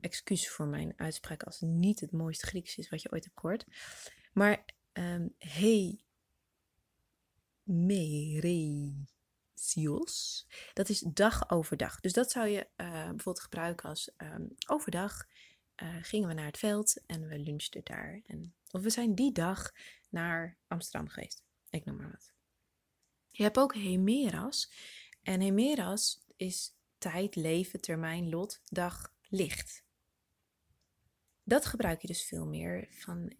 Excuus 0.00 0.50
voor 0.50 0.66
mijn 0.66 0.92
uitspraak 0.96 1.42
als 1.42 1.60
het 1.60 1.70
niet 1.70 2.00
het 2.00 2.12
mooiste 2.12 2.46
Grieks 2.46 2.76
is 2.76 2.88
wat 2.88 3.02
je 3.02 3.12
ooit 3.12 3.24
hebt 3.24 3.40
gehoord. 3.40 3.66
Maar 4.32 4.64
um, 4.92 5.34
hemeresios, 7.64 8.86
dat 10.72 10.88
is 10.88 11.00
dag 11.00 11.50
overdag. 11.50 12.00
Dus 12.00 12.12
dat 12.12 12.30
zou 12.30 12.48
je 12.48 12.68
uh, 12.76 12.92
bijvoorbeeld 12.92 13.40
gebruiken 13.40 13.88
als 13.88 14.10
um, 14.16 14.54
overdag 14.66 15.26
uh, 15.82 15.96
gingen 16.02 16.28
we 16.28 16.34
naar 16.34 16.46
het 16.46 16.58
veld 16.58 17.02
en 17.06 17.28
we 17.28 17.38
lunchten 17.38 17.84
daar. 17.84 18.22
En, 18.26 18.54
of 18.70 18.82
we 18.82 18.90
zijn 18.90 19.14
die 19.14 19.32
dag 19.32 19.72
naar 20.08 20.58
Amsterdam 20.66 21.08
geweest. 21.08 21.42
Ik 21.70 21.84
noem 21.84 21.96
maar 21.96 22.10
wat. 22.10 22.33
Je 23.36 23.42
hebt 23.42 23.58
ook 23.58 23.74
hemeras. 23.74 24.72
En 25.22 25.40
hemeras 25.40 26.24
is 26.36 26.76
tijd, 26.98 27.36
leven, 27.36 27.80
termijn, 27.80 28.28
lot, 28.28 28.60
dag, 28.64 29.12
licht. 29.28 29.84
Dat 31.42 31.66
gebruik 31.66 32.00
je 32.00 32.06
dus 32.06 32.24
veel 32.24 32.46
meer 32.46 32.88
van, 32.90 33.36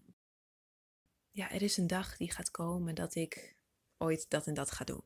ja, 1.31 1.51
er 1.51 1.61
is 1.61 1.77
een 1.77 1.87
dag 1.87 2.17
die 2.17 2.31
gaat 2.31 2.51
komen 2.51 2.95
dat 2.95 3.15
ik 3.15 3.55
ooit 3.97 4.29
dat 4.29 4.47
en 4.47 4.53
dat 4.53 4.71
ga 4.71 4.83
doen. 4.83 5.03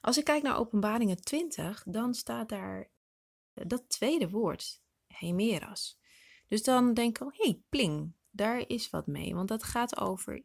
Als 0.00 0.18
ik 0.18 0.24
kijk 0.24 0.42
naar 0.42 0.58
Openbaringen 0.58 1.20
20, 1.20 1.82
dan 1.86 2.14
staat 2.14 2.48
daar 2.48 2.90
dat 3.52 3.88
tweede 3.88 4.30
woord, 4.30 4.82
hemeras. 5.06 5.98
Dus 6.48 6.62
dan 6.62 6.94
denk 6.94 7.16
ik 7.16 7.22
al, 7.22 7.32
hé, 7.32 7.44
hey, 7.44 7.62
pling, 7.68 8.12
daar 8.30 8.68
is 8.68 8.90
wat 8.90 9.06
mee. 9.06 9.34
Want 9.34 9.48
dat 9.48 9.62
gaat 9.62 9.96
over, 9.96 10.42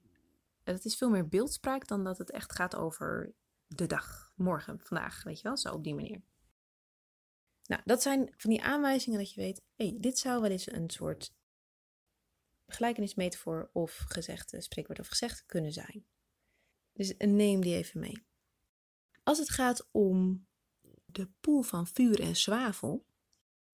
het 0.74 0.86
is 0.86 0.96
veel 0.96 1.10
meer 1.10 1.28
beeldspraak 1.28 1.88
dan 1.88 2.04
dat 2.04 2.18
het 2.18 2.32
echt 2.32 2.54
gaat 2.54 2.76
over 2.76 3.34
de 3.68 3.86
dag, 3.86 4.32
morgen, 4.36 4.80
vandaag, 4.80 5.24
weet 5.24 5.38
je 5.38 5.44
wel, 5.44 5.58
zo 5.58 5.74
op 5.74 5.84
die 5.84 5.96
manier. 5.96 6.22
Nou, 7.64 7.82
dat 7.86 8.02
zijn 8.02 8.34
van 8.38 8.50
die 8.50 8.64
aanwijzingen 8.64 9.20
dat 9.20 9.34
je 9.34 9.42
weet, 9.42 9.62
hé, 9.76 9.88
hey, 9.88 9.98
dit 10.00 10.18
zou 10.18 10.42
wel 10.42 10.52
eens 10.52 10.72
een 10.72 10.90
soort 10.90 11.36
gelijkenismetafoor 12.68 13.70
of 13.74 14.06
gezegde, 14.08 14.62
spreekwoord 14.62 15.00
of 15.00 15.08
gezegde 15.08 15.44
kunnen 15.46 15.72
zijn. 15.72 16.06
Dus 16.94 17.14
neem 17.18 17.62
die 17.62 17.76
even 17.76 18.00
mee. 18.00 18.26
Als 19.24 19.38
het 19.38 19.50
gaat 19.50 19.88
om 19.92 20.48
de 21.06 21.30
poel 21.40 21.62
van 21.62 21.88
vuur 21.88 22.22
en 22.22 22.36
zwavel, 22.36 23.06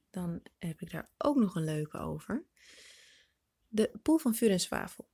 dan 0.10 0.42
heb 0.58 0.82
ik 0.82 0.92
daar 0.92 1.12
ook 1.18 1.36
nog 1.36 1.56
een 1.56 1.64
leuke 1.64 1.98
over. 1.98 2.46
De 3.68 3.92
poel 4.02 4.18
van 4.18 4.36
vuur 4.36 4.52
en 4.52 4.60
zwavel. 4.60 5.12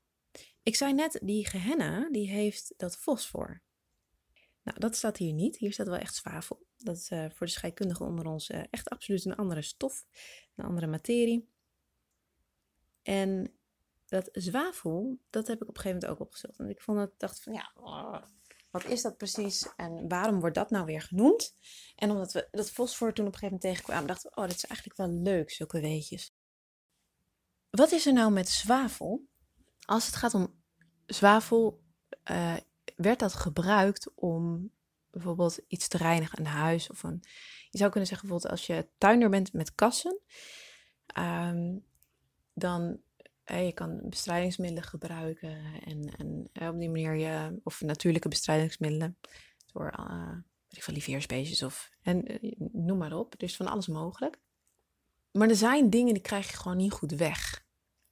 Ik 0.64 0.76
zei 0.76 0.94
net, 0.94 1.20
die 1.24 1.48
gehenna, 1.48 2.10
die 2.10 2.30
heeft 2.30 2.74
dat 2.78 2.98
fosfor. 2.98 3.62
Nou, 4.64 4.80
dat 4.80 4.96
staat 4.96 5.18
hier 5.18 5.34
niet. 5.34 5.58
Hier 5.58 5.74
staat 5.74 5.88
wel 5.88 5.98
echt 5.98 6.16
zwavel. 6.16 6.66
Dat 6.78 6.98
is 6.98 7.10
uh, 7.10 7.26
voor 7.30 7.46
de 7.46 7.52
scheikundigen 7.52 8.06
onder 8.06 8.26
ons 8.26 8.50
uh, 8.50 8.64
echt 8.70 8.90
absoluut 8.90 9.26
een 9.26 9.36
andere 9.36 9.62
stof, 9.62 10.06
een 10.56 10.66
andere 10.66 10.88
materie. 10.88 11.50
En 13.02 13.54
dat 14.06 14.30
zwavel, 14.32 15.20
dat 15.30 15.48
heb 15.48 15.62
ik 15.62 15.70
op 15.70 15.76
een 15.76 15.82
gegeven 15.82 16.00
moment 16.00 16.20
ook 16.20 16.28
opgezocht. 16.28 16.60
En 16.60 16.70
ik 16.70 16.82
vond 16.82 17.00
het, 17.00 17.12
dacht 17.18 17.42
van 17.42 17.54
ja, 17.54 17.72
oh, 17.76 18.24
wat 18.70 18.86
is 18.86 19.02
dat 19.02 19.18
precies 19.18 19.68
en 19.76 20.08
waarom 20.08 20.40
wordt 20.40 20.56
dat 20.56 20.70
nou 20.70 20.86
weer 20.86 21.02
genoemd? 21.02 21.56
En 21.96 22.12
omdat 22.12 22.32
we 22.32 22.48
dat 22.52 22.72
fosfor 22.72 23.14
toen 23.14 23.28
op 23.28 23.34
een 23.34 23.40
gegeven 23.40 23.60
moment 23.62 23.62
tegenkwamen, 23.62 24.08
dachten 24.08 24.30
we, 24.30 24.36
oh, 24.36 24.48
dat 24.48 24.56
is 24.56 24.66
eigenlijk 24.66 24.98
wel 24.98 25.10
leuk, 25.10 25.52
zulke 25.52 25.80
weetjes. 25.80 26.34
Wat 27.70 27.92
is 27.92 28.06
er 28.06 28.14
nou 28.14 28.32
met 28.32 28.50
zwavel? 28.50 29.28
Als 29.90 30.06
het 30.06 30.16
gaat 30.16 30.34
om 30.34 30.54
zwavel, 31.06 31.82
uh, 32.32 32.56
werd 32.96 33.20
dat 33.20 33.34
gebruikt 33.34 34.14
om 34.16 34.72
bijvoorbeeld 35.12 35.60
iets 35.68 35.88
te 35.88 35.98
reinigen, 35.98 36.40
een 36.40 36.46
huis 36.46 36.90
of 36.90 37.04
een. 37.04 37.24
Je 37.70 37.78
zou 37.78 37.90
kunnen 37.90 38.10
zeggen 38.10 38.28
bijvoorbeeld 38.28 38.60
als 38.60 38.68
je 38.68 38.88
tuinder 38.98 39.30
bent 39.30 39.54
met 39.54 39.76
kassen, 39.76 40.20
um, 41.18 41.86
dan 42.54 43.00
uh, 43.46 43.66
je 43.66 43.74
kan 43.74 44.02
bestrijdingsmiddelen 44.10 44.84
gebruiken 44.84 45.58
en, 45.86 46.16
en 46.18 46.50
uh, 46.54 46.68
op 46.68 46.80
die 46.80 46.90
manier 46.90 47.16
je, 47.16 47.60
of 47.64 47.82
natuurlijke 47.82 48.30
bestrijdingsmiddelen 48.30 49.18
door 49.74 49.94
uh, 50.00 50.32
van 50.70 50.94
lieveersbeestjes 50.94 51.64
of 51.64 51.90
en 52.02 52.40
noem 52.58 52.98
maar 52.98 53.14
op. 53.14 53.40
Dus 53.40 53.56
van 53.56 53.68
alles 53.68 53.88
mogelijk. 53.88 54.40
Maar 55.32 55.50
er 55.50 55.56
zijn 55.56 55.90
dingen 55.90 56.14
die 56.14 56.24
krijg 56.24 56.50
je 56.52 56.58
gewoon 56.58 56.78
niet 56.78 56.92
goed 56.92 57.12
weg. 57.12 57.68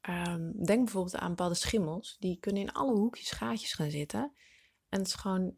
Um, 0.09 0.65
denk 0.65 0.83
bijvoorbeeld 0.83 1.15
aan 1.15 1.29
bepaalde 1.29 1.55
schimmels. 1.55 2.15
Die 2.19 2.39
kunnen 2.39 2.61
in 2.61 2.71
alle 2.71 2.93
hoekjes, 2.93 3.31
gaatjes 3.31 3.73
gaan 3.73 3.89
zitten. 3.91 4.31
En 4.89 4.99
het 4.99 5.07
is 5.07 5.13
gewoon, 5.13 5.57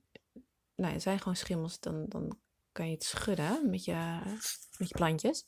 nou, 0.75 0.99
zijn 0.99 1.19
gewoon 1.19 1.35
schimmels, 1.35 1.79
dan, 1.79 2.05
dan 2.07 2.37
kan 2.71 2.87
je 2.87 2.93
het 2.93 3.03
schudden 3.03 3.69
met 3.69 3.83
je, 3.83 4.19
met 4.77 4.87
je 4.87 4.95
plantjes. 4.95 5.47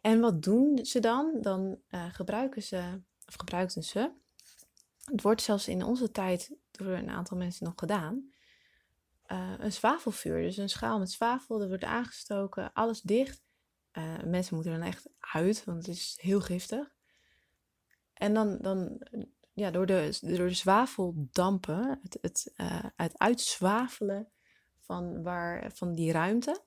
En 0.00 0.20
wat 0.20 0.42
doen 0.42 0.84
ze 0.84 1.00
dan? 1.00 1.38
Dan 1.40 1.80
uh, 1.90 2.14
gebruiken 2.14 2.62
ze, 2.62 3.02
of 3.26 3.34
gebruikten 3.34 3.82
ze, 3.82 4.12
het 5.04 5.22
wordt 5.22 5.42
zelfs 5.42 5.68
in 5.68 5.82
onze 5.82 6.10
tijd 6.10 6.56
door 6.70 6.86
een 6.86 7.10
aantal 7.10 7.36
mensen 7.36 7.64
nog 7.64 7.74
gedaan, 7.76 8.32
uh, 9.26 9.54
een 9.58 9.72
zwavelvuur. 9.72 10.42
Dus 10.42 10.56
een 10.56 10.68
schaal 10.68 10.98
met 10.98 11.10
zwavel, 11.10 11.58
dat 11.58 11.68
wordt 11.68 11.84
aangestoken, 11.84 12.72
alles 12.72 13.00
dicht. 13.00 13.42
Uh, 13.92 14.22
mensen 14.24 14.54
moeten 14.54 14.72
er 14.72 14.78
dan 14.78 14.88
echt 14.88 15.08
uit, 15.18 15.64
want 15.64 15.86
het 15.86 15.96
is 15.96 16.18
heel 16.20 16.40
giftig. 16.40 16.96
En 18.18 18.34
dan, 18.34 18.58
dan 18.60 19.06
ja, 19.52 19.70
door, 19.70 19.86
de, 19.86 20.18
door 20.20 20.48
de 20.48 20.54
zwaveldampen, 20.54 21.98
het, 22.02 22.18
het, 22.20 22.52
uh, 22.56 22.84
het 22.96 23.18
uitzwavelen 23.18 24.28
van, 24.78 25.22
waar, 25.22 25.72
van 25.72 25.94
die 25.94 26.12
ruimte, 26.12 26.62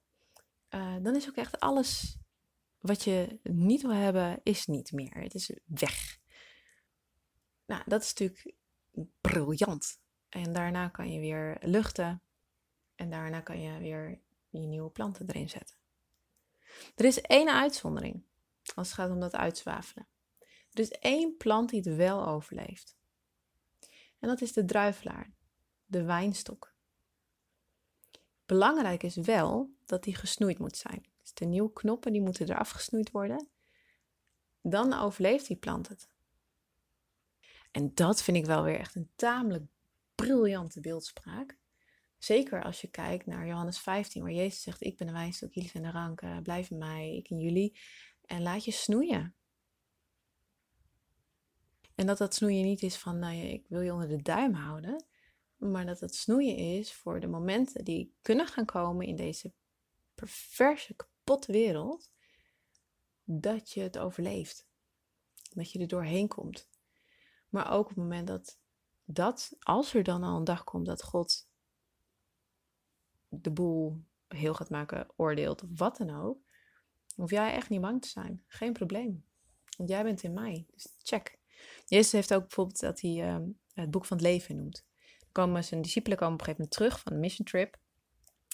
uh, 0.70 0.96
dan 1.02 1.16
is 1.16 1.30
ook 1.30 1.36
echt 1.36 1.60
alles 1.60 2.18
wat 2.80 3.04
je 3.04 3.40
niet 3.44 3.82
wil 3.82 3.94
hebben, 3.94 4.40
is 4.44 4.66
niet 4.66 4.92
meer. 4.92 5.14
Het 5.14 5.34
is 5.34 5.52
weg. 5.66 6.20
Nou, 7.66 7.84
dat 7.86 8.02
is 8.02 8.14
natuurlijk 8.14 8.56
briljant. 9.22 10.00
En 10.30 10.54
daarna 10.54 10.88
kan 10.88 11.12
je 11.12 11.20
weer 11.20 11.58
luchten. 11.62 12.22
En 12.96 13.10
daarna 13.10 13.42
kan 13.42 13.62
je 13.62 13.80
weer 13.80 14.20
je 14.50 14.60
nieuwe 14.60 14.90
planten 14.90 15.28
erin 15.28 15.50
zetten. 15.50 15.76
Er 16.96 17.06
is 17.06 17.22
één 17.22 17.54
uitzondering 17.54 18.24
als 18.76 18.88
het 18.88 18.98
gaat 18.98 19.10
om 19.10 19.20
dat 19.20 19.36
uitzwavelen. 19.36 20.08
Er 20.72 20.80
is 20.80 20.92
één 20.92 21.38
plant 21.38 21.70
die 21.70 21.82
het 21.82 21.96
wel 21.96 22.28
overleeft. 22.28 22.98
En 24.20 24.28
dat 24.28 24.42
is 24.42 24.54
de 24.54 24.66
druivelaar, 24.66 25.32
de 25.86 26.04
wijnstok. 26.04 26.74
Belangrijk 28.46 29.04
is 29.04 29.16
wel 29.16 29.74
dat 29.86 30.04
die 30.04 30.16
gesnoeid 30.16 30.60
moet 30.60 30.78
zijn. 30.78 31.06
Dus 31.22 31.34
de 31.34 31.46
nieuwe 31.46 31.74
knoppen 31.74 32.12
die 32.12 32.22
moeten 32.22 32.50
eraf 32.50 32.70
gesnoeid 32.70 33.12
worden. 33.12 33.48
Dan 34.62 34.94
overleeft 34.94 35.48
die 35.48 35.58
plant 35.58 35.88
het. 35.88 36.10
En 37.72 37.94
dat 37.94 38.24
vind 38.24 38.38
ik 38.38 38.46
wel 38.46 38.64
weer 38.64 38.80
echt 38.80 38.96
een 38.96 39.12
tamelijk 39.16 39.66
briljante 40.16 40.80
beeldspraak. 40.80 41.58
Zeker 42.18 42.64
als 42.64 42.82
je 42.82 42.88
kijkt 42.88 43.26
naar 43.26 43.48
Johannes 43.48 43.80
15, 43.80 44.22
waar 44.22 44.32
Jezus 44.32 44.62
zegt: 44.62 44.84
Ik 44.84 44.98
ben 44.98 45.08
de 45.08 45.14
wijnstok, 45.14 45.54
jullie 45.54 45.70
zijn 45.70 45.84
de 45.84 45.92
ranken, 45.92 46.44
blijf 46.44 46.70
in 46.70 46.78
mij, 46.78 47.16
ik 47.16 47.30
in 47.30 47.40
jullie. 47.40 47.80
En 48.26 48.42
laat 48.42 48.66
je 48.66 48.72
snoeien. 48.72 49.36
En 52.02 52.08
dat 52.08 52.18
dat 52.18 52.34
snoeien 52.34 52.64
niet 52.64 52.82
is 52.82 52.98
van, 52.98 53.20
nou 53.20 53.36
ja, 53.36 53.44
ik 53.44 53.68
wil 53.68 53.82
je 53.82 53.94
onder 53.94 54.08
de 54.08 54.22
duim 54.22 54.54
houden. 54.54 55.06
Maar 55.58 55.86
dat 55.86 56.00
het 56.00 56.16
snoeien 56.16 56.56
is 56.56 56.94
voor 56.94 57.20
de 57.20 57.28
momenten 57.28 57.86
die 57.86 58.16
kunnen 58.22 58.48
gaan 58.48 58.66
komen 58.66 59.08
in 59.08 59.16
deze 59.16 59.54
perverse, 60.16 60.96
kapotte 60.96 61.52
wereld. 61.52 62.12
Dat 63.24 63.72
je 63.72 63.82
het 63.82 63.98
overleeft. 63.98 64.68
Dat 65.54 65.72
je 65.72 65.80
er 65.80 65.88
doorheen 65.88 66.28
komt. 66.28 66.70
Maar 67.50 67.72
ook 67.72 67.82
op 67.82 67.88
het 67.88 67.98
moment 67.98 68.28
dat, 68.28 68.60
dat, 69.04 69.56
als 69.60 69.94
er 69.94 70.04
dan 70.04 70.24
al 70.24 70.38
een 70.38 70.44
dag 70.44 70.64
komt 70.64 70.86
dat 70.86 71.04
God 71.04 71.50
de 73.28 73.52
boel 73.52 74.04
heel 74.28 74.54
gaat 74.54 74.70
maken, 74.70 75.08
oordeelt 75.16 75.64
wat 75.76 75.98
dan 75.98 76.10
ook. 76.10 76.40
Hoef 77.16 77.30
jij 77.30 77.54
echt 77.54 77.70
niet 77.70 77.82
bang 77.82 78.02
te 78.02 78.08
zijn. 78.08 78.44
Geen 78.48 78.74
probleem. 78.74 79.26
Want 79.78 79.90
jij 79.90 80.04
bent 80.04 80.24
in 80.24 80.34
mij. 80.34 80.66
Dus 80.72 80.96
check. 80.98 81.40
Jezus 81.86 82.12
heeft 82.12 82.34
ook 82.34 82.42
bijvoorbeeld 82.42 82.80
dat 82.80 83.02
hij 83.02 83.12
uh, 83.12 83.38
het 83.74 83.92
boek 83.92 84.06
van 84.06 84.18
het 84.18 84.26
leven 84.26 84.56
noemt. 84.56 84.86
zijn 85.66 85.82
discipelen 85.82 86.18
komen 86.18 86.34
op 86.34 86.40
een 86.40 86.46
gegeven 86.46 86.68
moment 86.68 86.72
terug 86.72 87.00
van 87.00 87.14
de 87.14 87.20
mission 87.20 87.48
trip. 87.48 87.78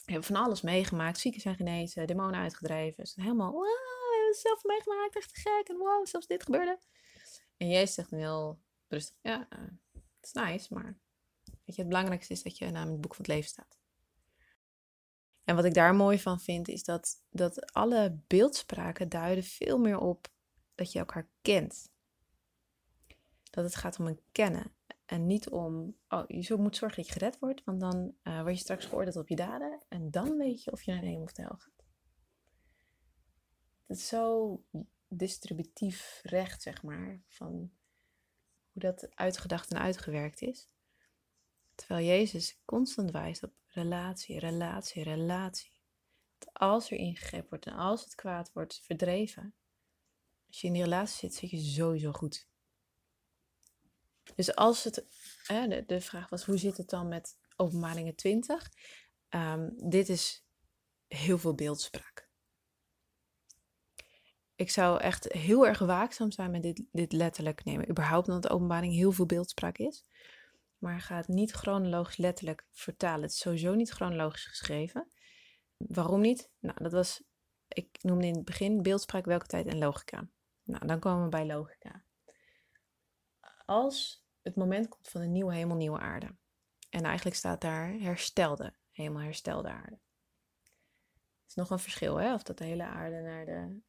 Hebben 0.05 0.23
van 0.23 0.35
alles 0.35 0.61
meegemaakt. 0.61 1.19
Zieken 1.19 1.41
zijn 1.41 1.55
genezen, 1.55 2.07
demonen 2.07 2.39
uitgedreven. 2.39 3.05
Ze 3.07 3.13
zijn 3.13 3.25
helemaal, 3.25 3.51
wow, 3.51 3.63
we 3.63 4.09
hebben 4.11 4.27
het 4.27 4.39
zelf 4.39 4.63
meegemaakt, 4.63 5.15
echt 5.15 5.37
gek. 5.37 5.67
En 5.67 5.77
wow, 5.77 6.05
zelfs 6.05 6.27
dit 6.27 6.43
gebeurde. 6.43 6.79
En 7.57 7.67
Jezus 7.67 7.93
zegt 7.93 8.09
dan 8.09 8.19
heel 8.19 8.59
rustig, 8.87 9.17
ja, 9.21 9.47
uh, 9.49 9.59
het 9.95 10.21
is 10.21 10.31
nice, 10.31 10.73
maar 10.73 10.99
weet 11.43 11.75
je, 11.75 11.81
het 11.81 11.87
belangrijkste 11.87 12.33
is 12.33 12.43
dat 12.43 12.57
je 12.57 12.71
naam 12.71 12.85
in 12.85 12.91
het 12.91 13.01
boek 13.01 13.15
van 13.15 13.25
het 13.25 13.33
leven 13.33 13.49
staat. 13.49 13.79
En 15.43 15.55
wat 15.55 15.65
ik 15.65 15.73
daar 15.73 15.95
mooi 15.95 16.19
van 16.19 16.39
vind, 16.39 16.67
is 16.67 16.83
dat, 16.83 17.23
dat 17.29 17.73
alle 17.73 18.19
beeldspraken 18.27 19.09
duiden 19.09 19.43
veel 19.43 19.77
meer 19.77 19.99
op 19.99 20.27
dat 20.75 20.91
je 20.91 20.99
elkaar 20.99 21.29
kent. 21.41 21.91
Dat 23.57 23.65
het 23.65 23.75
gaat 23.75 23.99
om 23.99 24.07
een 24.07 24.21
kennen. 24.31 24.71
En 25.05 25.25
niet 25.25 25.49
om, 25.49 25.97
oh, 26.09 26.23
je 26.27 26.55
moet 26.55 26.75
zorgen 26.75 26.97
dat 26.97 27.07
je 27.07 27.19
gered 27.19 27.39
wordt, 27.39 27.63
want 27.63 27.79
dan 27.79 28.15
uh, 28.23 28.41
word 28.41 28.53
je 28.53 28.61
straks 28.61 28.85
geoordeeld 28.85 29.15
op 29.15 29.27
je 29.27 29.35
daden. 29.35 29.83
En 29.87 30.11
dan 30.11 30.37
weet 30.37 30.63
je 30.63 30.71
of 30.71 30.81
je 30.81 30.91
naar 30.91 31.01
de 31.01 31.07
hemel 31.07 31.23
of 31.23 31.31
de 31.31 31.41
hel 31.41 31.57
gaat. 31.57 31.83
Het 33.85 33.97
is 33.97 34.07
zo 34.07 34.63
distributief 35.07 36.19
recht, 36.23 36.61
zeg 36.61 36.83
maar, 36.83 37.21
van 37.27 37.51
hoe 38.71 38.81
dat 38.81 39.15
uitgedacht 39.15 39.71
en 39.71 39.79
uitgewerkt 39.79 40.41
is. 40.41 40.69
Terwijl 41.75 42.05
Jezus 42.05 42.61
constant 42.65 43.11
wijst 43.11 43.43
op 43.43 43.53
relatie, 43.67 44.39
relatie, 44.39 45.03
relatie. 45.03 45.81
Dat 46.37 46.53
als 46.53 46.91
er 46.91 46.97
ingegrepen 46.97 47.49
wordt 47.49 47.65
en 47.65 47.73
als 47.73 48.03
het 48.03 48.15
kwaad 48.15 48.53
wordt 48.53 48.81
verdreven, 48.83 49.53
als 50.47 50.61
je 50.61 50.67
in 50.67 50.73
die 50.73 50.83
relatie 50.83 51.17
zit, 51.19 51.33
zit 51.33 51.49
je 51.49 51.57
sowieso 51.57 52.11
goed. 52.11 52.47
Dus 54.35 54.55
als 54.55 54.83
het, 54.83 55.05
de, 55.47 55.83
de 55.87 56.01
vraag 56.01 56.29
was, 56.29 56.43
hoe 56.43 56.57
zit 56.57 56.77
het 56.77 56.89
dan 56.89 57.07
met 57.07 57.37
openbaringen 57.55 58.15
20? 58.15 58.71
Ehm, 59.29 59.69
dit 59.75 60.09
is 60.09 60.45
heel 61.07 61.37
veel 61.37 61.53
beeldspraak. 61.55 62.29
Ik 64.55 64.69
zou 64.69 64.99
echt 64.99 65.33
heel 65.33 65.67
erg 65.67 65.79
waakzaam 65.79 66.31
zijn 66.31 66.51
met 66.51 66.61
dit, 66.61 66.83
dit 66.91 67.11
letterlijk 67.11 67.63
nemen. 67.63 67.89
Überhaupt 67.89 68.27
omdat 68.27 68.49
openbaring 68.49 68.93
heel 68.93 69.11
veel 69.11 69.25
beeldspraak 69.25 69.77
is. 69.77 70.03
Maar 70.77 71.01
ga 71.01 71.15
het 71.15 71.27
niet 71.27 71.51
chronologisch 71.51 72.17
letterlijk 72.17 72.65
vertalen. 72.71 73.21
Het 73.21 73.31
is 73.31 73.39
sowieso 73.39 73.73
niet 73.73 73.89
chronologisch 73.89 74.45
geschreven. 74.45 75.07
Waarom 75.77 76.21
niet? 76.21 76.49
Nou, 76.59 76.83
dat 76.83 76.91
was, 76.91 77.23
ik 77.67 77.97
noemde 78.01 78.27
in 78.27 78.35
het 78.35 78.45
begin 78.45 78.81
beeldspraak, 78.81 79.25
welke 79.25 79.45
tijd 79.45 79.67
en 79.67 79.77
logica. 79.77 80.27
Nou, 80.63 80.87
dan 80.87 80.99
komen 80.99 81.23
we 81.23 81.29
bij 81.29 81.45
logica. 81.45 82.03
Als 83.67 84.25
het 84.41 84.55
moment 84.55 84.87
komt 84.87 85.07
van 85.07 85.21
een 85.21 85.31
nieuwe 85.31 85.53
hemel, 85.53 85.75
nieuwe 85.75 85.99
aarde. 85.99 86.35
En 86.89 87.03
eigenlijk 87.03 87.35
staat 87.35 87.61
daar 87.61 87.91
herstelde 87.91 88.73
hemel, 88.91 89.21
herstelde 89.21 89.69
aarde. 89.69 89.99
Het 91.41 91.47
is 91.47 91.55
nog 91.55 91.69
een 91.69 91.79
verschil, 91.79 92.15
hè? 92.15 92.33
Of 92.33 92.43
dat 92.43 92.57
de 92.57 92.63
hele 92.63 92.83
aarde 92.83 93.21
naar 93.21 93.45
de, 93.45 93.79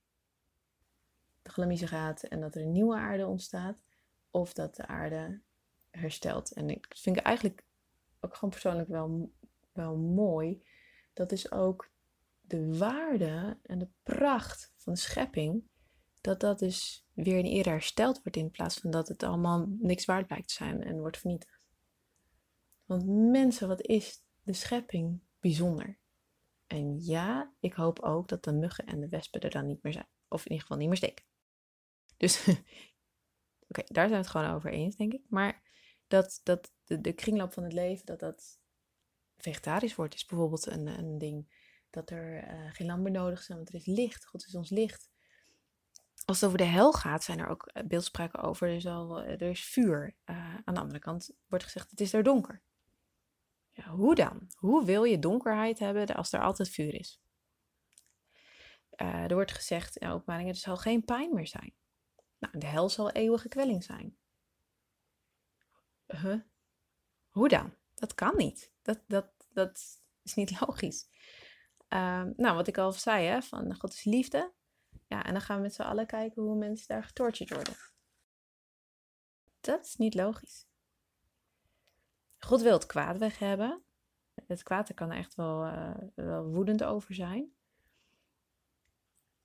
de 1.42 1.86
gaat 1.86 2.22
en 2.22 2.40
dat 2.40 2.54
er 2.54 2.62
een 2.62 2.72
nieuwe 2.72 2.96
aarde 2.96 3.26
ontstaat. 3.26 3.82
Of 4.30 4.52
dat 4.52 4.76
de 4.76 4.86
aarde 4.86 5.40
herstelt. 5.90 6.52
En 6.52 6.70
ik 6.70 6.86
vind 6.96 7.16
eigenlijk 7.16 7.64
ook 8.20 8.34
gewoon 8.34 8.50
persoonlijk 8.50 8.88
wel, 8.88 9.32
wel 9.72 9.96
mooi. 9.96 10.62
Dat 11.12 11.32
is 11.32 11.52
ook 11.52 11.90
de 12.40 12.78
waarde 12.78 13.58
en 13.62 13.78
de 13.78 13.88
pracht 14.02 14.72
van 14.76 14.92
de 14.92 14.98
schepping 14.98 15.68
dat 16.20 16.40
dat 16.40 16.58
dus 16.58 17.06
weer 17.12 17.38
in 17.38 17.44
ere 17.44 17.68
hersteld 17.68 18.22
wordt 18.22 18.36
in 18.36 18.50
plaats 18.50 18.76
van 18.80 18.90
dat 18.90 19.08
het 19.08 19.22
allemaal 19.22 19.66
niks 19.78 20.04
waard 20.04 20.26
blijkt 20.26 20.48
te 20.48 20.54
zijn 20.54 20.82
en 20.82 20.98
wordt 20.98 21.18
vernietigd. 21.18 21.60
Want 22.84 23.06
mensen, 23.06 23.68
wat 23.68 23.80
is 23.80 24.22
de 24.42 24.52
schepping 24.52 25.20
bijzonder? 25.40 25.98
En 26.66 27.04
ja, 27.04 27.52
ik 27.60 27.72
hoop 27.72 28.00
ook 28.00 28.28
dat 28.28 28.44
de 28.44 28.52
muggen 28.52 28.86
en 28.86 29.00
de 29.00 29.08
wespen 29.08 29.40
er 29.40 29.50
dan 29.50 29.66
niet 29.66 29.82
meer 29.82 29.92
zijn. 29.92 30.08
Of 30.28 30.44
in 30.44 30.50
ieder 30.50 30.60
geval 30.60 30.76
niet 30.76 30.88
meer 30.88 30.96
steken. 30.96 31.24
Dus, 32.16 32.48
oké, 33.68 33.82
daar 33.86 34.08
zijn 34.08 34.10
we 34.10 34.16
het 34.16 34.26
gewoon 34.26 34.50
over 34.50 34.70
eens, 34.70 34.96
denk 34.96 35.12
ik. 35.12 35.22
Maar 35.28 35.62
dat, 36.06 36.40
dat 36.42 36.72
de, 36.84 37.00
de 37.00 37.12
kringloop 37.12 37.52
van 37.52 37.62
het 37.62 37.72
leven, 37.72 38.06
dat 38.06 38.20
dat 38.20 38.60
vegetarisch 39.36 39.94
wordt, 39.94 40.14
is 40.14 40.26
bijvoorbeeld 40.26 40.66
een, 40.66 40.86
een 40.86 41.18
ding. 41.18 41.66
Dat 41.90 42.10
er 42.10 42.50
uh, 42.50 42.72
geen 42.72 42.86
lamp 42.86 43.02
meer 43.02 43.12
nodig 43.12 43.40
is, 43.40 43.48
want 43.48 43.68
er 43.68 43.74
is 43.74 43.86
licht. 43.86 44.26
God 44.26 44.46
is 44.46 44.54
ons 44.54 44.70
licht 44.70 45.10
als 46.28 46.40
het 46.40 46.46
over 46.46 46.58
de 46.58 46.64
hel 46.64 46.92
gaat, 46.92 47.24
zijn 47.24 47.38
er 47.38 47.48
ook 47.48 47.66
eh, 47.66 47.84
beeldspraken 47.84 48.40
over. 48.40 48.68
Er 48.68 48.74
is, 48.74 48.86
al, 48.86 49.20
eh, 49.20 49.32
er 49.32 49.50
is 49.50 49.64
vuur. 49.64 50.16
Uh, 50.24 50.54
aan 50.64 50.74
de 50.74 50.80
andere 50.80 50.98
kant 50.98 51.30
wordt 51.46 51.64
gezegd, 51.64 51.90
het 51.90 52.00
is 52.00 52.10
daar 52.10 52.22
donker. 52.22 52.62
Ja, 53.72 53.88
hoe 53.88 54.14
dan? 54.14 54.50
Hoe 54.56 54.84
wil 54.84 55.04
je 55.04 55.18
donkerheid 55.18 55.78
hebben 55.78 56.06
als 56.06 56.32
er 56.32 56.42
altijd 56.42 56.68
vuur 56.68 56.94
is? 56.94 57.20
er 58.98 59.34
wordt 59.34 59.52
gezegd 59.52 59.96
in 59.96 60.08
openbaringen, 60.08 60.52
er 60.52 60.58
zal 60.58 60.76
geen 60.76 61.04
pijn 61.04 61.34
meer 61.34 61.46
zijn. 61.46 61.74
Nou, 62.38 62.58
de 62.58 62.66
hel 62.66 62.88
zal 62.88 63.10
eeuwige 63.10 63.48
kwelling 63.48 63.84
zijn. 63.84 64.16
Huh? 66.06 66.40
Hoe 67.28 67.48
dan? 67.48 67.74
Dat 67.94 68.14
kan 68.14 68.36
niet. 68.36 68.72
Dat, 68.82 69.00
dat, 69.06 69.30
dat 69.48 70.02
is 70.22 70.34
niet 70.34 70.60
logisch. 70.60 71.08
Ehm, 71.88 72.32
nou, 72.36 72.54
wat 72.54 72.66
ik 72.66 72.78
al 72.78 72.92
zei, 72.92 73.26
hè, 73.26 73.42
van 73.42 73.74
God 73.74 73.92
is 73.92 74.04
liefde. 74.04 74.52
Ja, 75.08 75.24
en 75.24 75.32
dan 75.32 75.40
gaan 75.40 75.56
we 75.56 75.62
met 75.62 75.74
z'n 75.74 75.82
allen 75.82 76.06
kijken 76.06 76.42
hoe 76.42 76.56
mensen 76.56 76.88
daar 76.88 77.04
getortured 77.04 77.54
worden. 77.54 77.76
Dat 79.60 79.84
is 79.84 79.96
niet 79.96 80.14
logisch. 80.14 80.66
God 82.38 82.62
wil 82.62 82.72
het 82.72 82.86
kwaad 82.86 83.18
weg 83.18 83.38
hebben. 83.38 83.82
Het 84.46 84.62
kwaad 84.62 84.94
kan 84.94 85.10
echt 85.10 85.34
wel, 85.34 85.66
uh, 85.66 85.94
wel 86.14 86.44
woedend 86.44 86.84
over 86.84 87.14
zijn. 87.14 87.52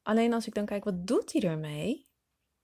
Alleen 0.02 0.34
als 0.34 0.48
ik 0.48 0.54
dan 0.54 0.66
kijk, 0.66 0.84
wat 0.84 1.08
doet 1.08 1.34
hij 1.34 1.42
ermee? 1.42 2.08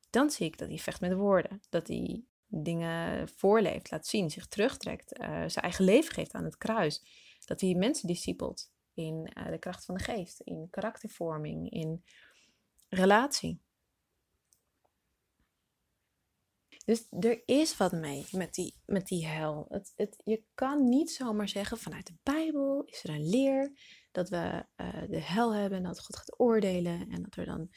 Dan 0.10 0.30
zie 0.30 0.46
ik 0.46 0.58
dat 0.58 0.68
hij 0.68 0.78
vecht 0.78 1.02
met 1.02 1.14
woorden. 1.14 1.62
Dat 1.70 1.88
hij 1.88 2.24
dingen 2.48 3.30
voorleeft, 3.30 3.92
laat 3.92 4.08
zien, 4.08 4.30
zich 4.30 4.48
terugtrekt. 4.48 5.20
Uh, 5.20 5.28
zijn 5.28 5.64
eigen 5.66 5.86
leven 5.86 6.14
geeft 6.14 6.34
aan 6.34 6.44
het 6.44 6.58
kruis. 6.58 7.04
Dat 7.46 7.62
hij 7.62 7.74
mensen 7.74 8.08
discipelt 8.08 8.72
in 8.94 9.32
uh, 9.38 9.46
de 9.52 9.60
kracht 9.60 9.86
van 9.86 9.96
de 9.96 10.04
geest. 10.04 10.40
In 10.40 10.68
karaktervorming, 10.70 11.70
in 11.70 12.04
relatie. 12.90 13.62
Dus 16.86 17.08
er 17.20 17.42
is 17.46 17.78
wat 17.78 17.92
mee 17.92 18.26
met 18.32 18.54
die, 18.54 18.76
met 18.86 19.08
die 19.08 19.28
hel. 19.28 19.66
Het, 19.70 19.94
het, 19.96 20.22
je 20.24 20.44
kan 20.54 20.90
niet 20.90 21.12
zomaar 21.12 21.50
zeggen 21.50 21.78
vanuit 21.78 22.08
de 22.08 22.18
Bijbel 22.24 22.84
is 22.86 23.04
er 23.04 23.10
een 23.10 23.30
leer 23.30 23.72
dat 24.12 24.30
we 24.30 24.66
uh, 24.76 25.10
de 25.10 25.22
hel 25.22 25.54
hebben 25.54 25.78
en 25.78 25.84
dat 25.84 26.00
God 26.00 26.16
gaat 26.16 26.40
oordelen 26.40 27.10
en 27.10 27.22
dat 27.22 27.36
er 27.36 27.46
dan 27.46 27.70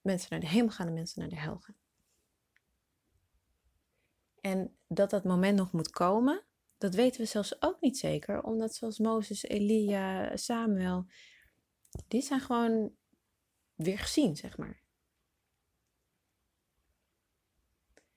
mensen 0.00 0.28
naar 0.30 0.40
de 0.40 0.48
hemel 0.48 0.70
gaan 0.70 0.86
en 0.86 0.92
mensen 0.92 1.20
naar 1.20 1.28
de 1.28 1.38
hel 1.38 1.58
gaan. 1.58 1.76
En 4.40 4.76
dat 4.86 5.10
dat 5.10 5.24
moment 5.24 5.56
nog 5.56 5.72
moet 5.72 5.90
komen, 5.90 6.44
dat 6.78 6.94
weten 6.94 7.20
we 7.20 7.26
zelfs 7.26 7.62
ook 7.62 7.80
niet 7.80 7.98
zeker, 7.98 8.42
omdat 8.42 8.74
zoals 8.74 8.98
Mozes, 8.98 9.42
Elia, 9.42 10.36
Samuel, 10.36 11.06
die 12.08 12.22
zijn 12.22 12.40
gewoon 12.40 12.92
weer 13.74 13.98
gezien, 13.98 14.36
zeg 14.36 14.56
maar. 14.56 14.82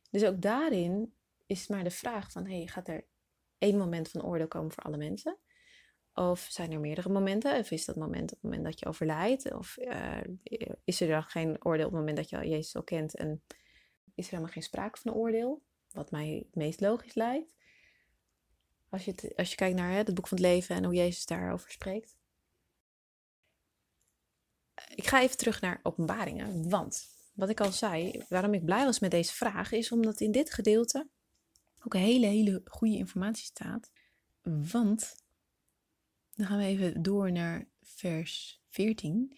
Dus 0.09 0.23
ook 0.23 0.41
daarin 0.41 1.13
is 1.45 1.67
maar 1.67 1.83
de 1.83 1.91
vraag 1.91 2.31
van, 2.31 2.45
hey, 2.47 2.67
gaat 2.67 2.87
er 2.87 3.05
één 3.57 3.77
moment 3.77 4.09
van 4.09 4.23
oordeel 4.23 4.47
komen 4.47 4.71
voor 4.71 4.83
alle 4.83 4.97
mensen? 4.97 5.37
Of 6.13 6.47
zijn 6.49 6.71
er 6.71 6.79
meerdere 6.79 7.09
momenten? 7.09 7.59
Of 7.59 7.71
is 7.71 7.85
dat 7.85 7.95
moment 7.95 8.23
op 8.23 8.29
het 8.29 8.41
moment 8.41 8.63
dat 8.63 8.79
je 8.79 8.85
overlijdt? 8.85 9.53
Of 9.53 9.77
uh, 9.77 10.21
is 10.83 11.01
er 11.01 11.07
dan 11.07 11.23
geen 11.23 11.65
oordeel 11.65 11.85
op 11.85 11.91
het 11.91 11.99
moment 11.99 12.17
dat 12.17 12.29
je 12.29 12.49
Jezus 12.49 12.75
al 12.75 12.83
kent 12.83 13.15
en 13.15 13.43
is 14.15 14.25
er 14.25 14.31
helemaal 14.31 14.53
geen 14.53 14.63
sprake 14.63 14.99
van 14.99 15.13
oordeel? 15.13 15.61
Wat 15.91 16.11
mij 16.11 16.45
het 16.45 16.55
meest 16.55 16.81
logisch 16.81 17.13
lijkt. 17.13 17.55
Als 18.89 19.05
je, 19.05 19.33
als 19.35 19.49
je 19.49 19.55
kijkt 19.55 19.75
naar 19.75 19.91
hè, 19.91 19.97
het 19.97 20.13
boek 20.13 20.27
van 20.27 20.37
het 20.37 20.47
leven 20.47 20.75
en 20.75 20.83
hoe 20.83 20.93
Jezus 20.93 21.25
daarover 21.25 21.71
spreekt 21.71 22.17
ik 24.95 25.07
ga 25.07 25.21
even 25.21 25.37
terug 25.37 25.61
naar 25.61 25.79
openbaringen. 25.83 26.69
Want 26.69 27.09
wat 27.33 27.49
ik 27.49 27.61
al 27.61 27.71
zei, 27.71 28.23
waarom 28.29 28.53
ik 28.53 28.65
blij 28.65 28.85
was 28.85 28.99
met 28.99 29.11
deze 29.11 29.33
vraag, 29.33 29.71
is 29.71 29.91
omdat 29.91 30.21
in 30.21 30.31
dit 30.31 30.53
gedeelte 30.53 31.07
ook 31.83 31.93
hele, 31.93 32.25
hele 32.25 32.61
goede 32.65 32.97
informatie 32.97 33.45
staat. 33.45 33.91
Want, 34.41 35.15
dan 36.35 36.45
gaan 36.45 36.57
we 36.57 36.63
even 36.63 37.01
door 37.01 37.31
naar 37.31 37.67
vers 37.81 38.61
14. 38.69 39.37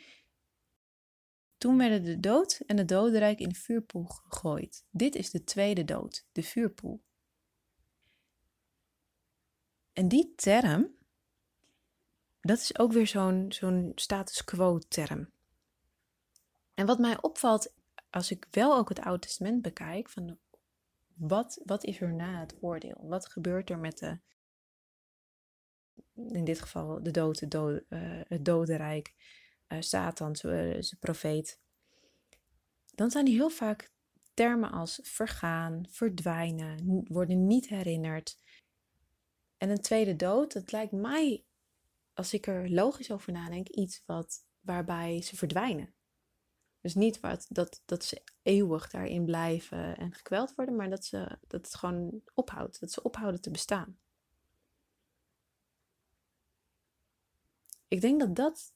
Toen 1.57 1.77
werden 1.77 2.03
de 2.03 2.19
dood 2.19 2.61
en 2.65 2.77
het 2.77 2.87
dodenrijk 2.87 3.39
in 3.39 3.49
de 3.49 3.55
vuurpoel 3.55 4.05
gegooid. 4.05 4.85
Dit 4.89 5.15
is 5.15 5.29
de 5.29 5.43
tweede 5.43 5.85
dood, 5.85 6.25
de 6.31 6.43
vuurpoel. 6.43 7.03
En 9.93 10.07
die 10.07 10.33
term, 10.35 10.95
dat 12.41 12.57
is 12.57 12.77
ook 12.79 12.91
weer 12.91 13.07
zo'n 13.07 13.51
zo'n 13.51 13.91
status 13.95 14.43
quo 14.43 14.79
term. 14.79 15.31
En 16.79 16.85
wat 16.85 16.99
mij 16.99 17.21
opvalt 17.21 17.73
als 18.09 18.31
ik 18.31 18.47
wel 18.51 18.75
ook 18.77 18.89
het 18.89 18.99
Oude 18.99 19.21
Testament 19.21 19.61
bekijk, 19.61 20.09
van 20.09 20.37
wat, 21.13 21.61
wat 21.65 21.83
is 21.83 22.01
er 22.01 22.13
na 22.13 22.39
het 22.39 22.55
oordeel? 22.61 22.97
Wat 23.01 23.29
gebeurt 23.29 23.69
er 23.69 23.79
met 23.79 23.97
de, 23.97 24.19
in 26.15 26.43
dit 26.43 26.61
geval 26.61 27.03
de 27.03 27.11
dood, 27.11 27.51
dood, 27.51 27.81
uh, 27.89 28.21
het 28.27 28.45
dodenrijk, 28.45 29.13
uh, 29.67 29.81
Satan, 29.81 30.35
zijn 30.35 30.97
profeet? 30.99 31.59
Dan 32.95 33.11
zijn 33.11 33.25
die 33.25 33.35
heel 33.35 33.49
vaak 33.49 33.91
termen 34.33 34.71
als 34.71 34.99
vergaan, 35.03 35.85
verdwijnen, 35.89 37.05
worden 37.07 37.47
niet 37.47 37.69
herinnerd. 37.69 38.37
En 39.57 39.69
een 39.69 39.81
tweede 39.81 40.15
dood, 40.15 40.53
dat 40.53 40.71
lijkt 40.71 40.91
mij 40.91 41.45
als 42.13 42.33
ik 42.33 42.47
er 42.47 42.69
logisch 42.69 43.11
over 43.11 43.31
nadenk, 43.31 43.67
iets 43.67 44.03
wat, 44.05 44.45
waarbij 44.59 45.21
ze 45.21 45.35
verdwijnen. 45.35 45.97
Dus 46.81 46.95
niet 46.95 47.19
wat, 47.19 47.45
dat, 47.49 47.81
dat 47.85 48.03
ze 48.03 48.23
eeuwig 48.41 48.89
daarin 48.89 49.25
blijven 49.25 49.97
en 49.97 50.13
gekweld 50.13 50.55
worden, 50.55 50.75
maar 50.75 50.89
dat, 50.89 51.05
ze, 51.05 51.37
dat 51.47 51.65
het 51.65 51.75
gewoon 51.75 52.21
ophoudt. 52.33 52.79
Dat 52.79 52.91
ze 52.91 53.03
ophouden 53.03 53.41
te 53.41 53.51
bestaan. 53.51 53.99
Ik 57.87 58.01
denk 58.01 58.19
dat 58.19 58.35
dat, 58.35 58.73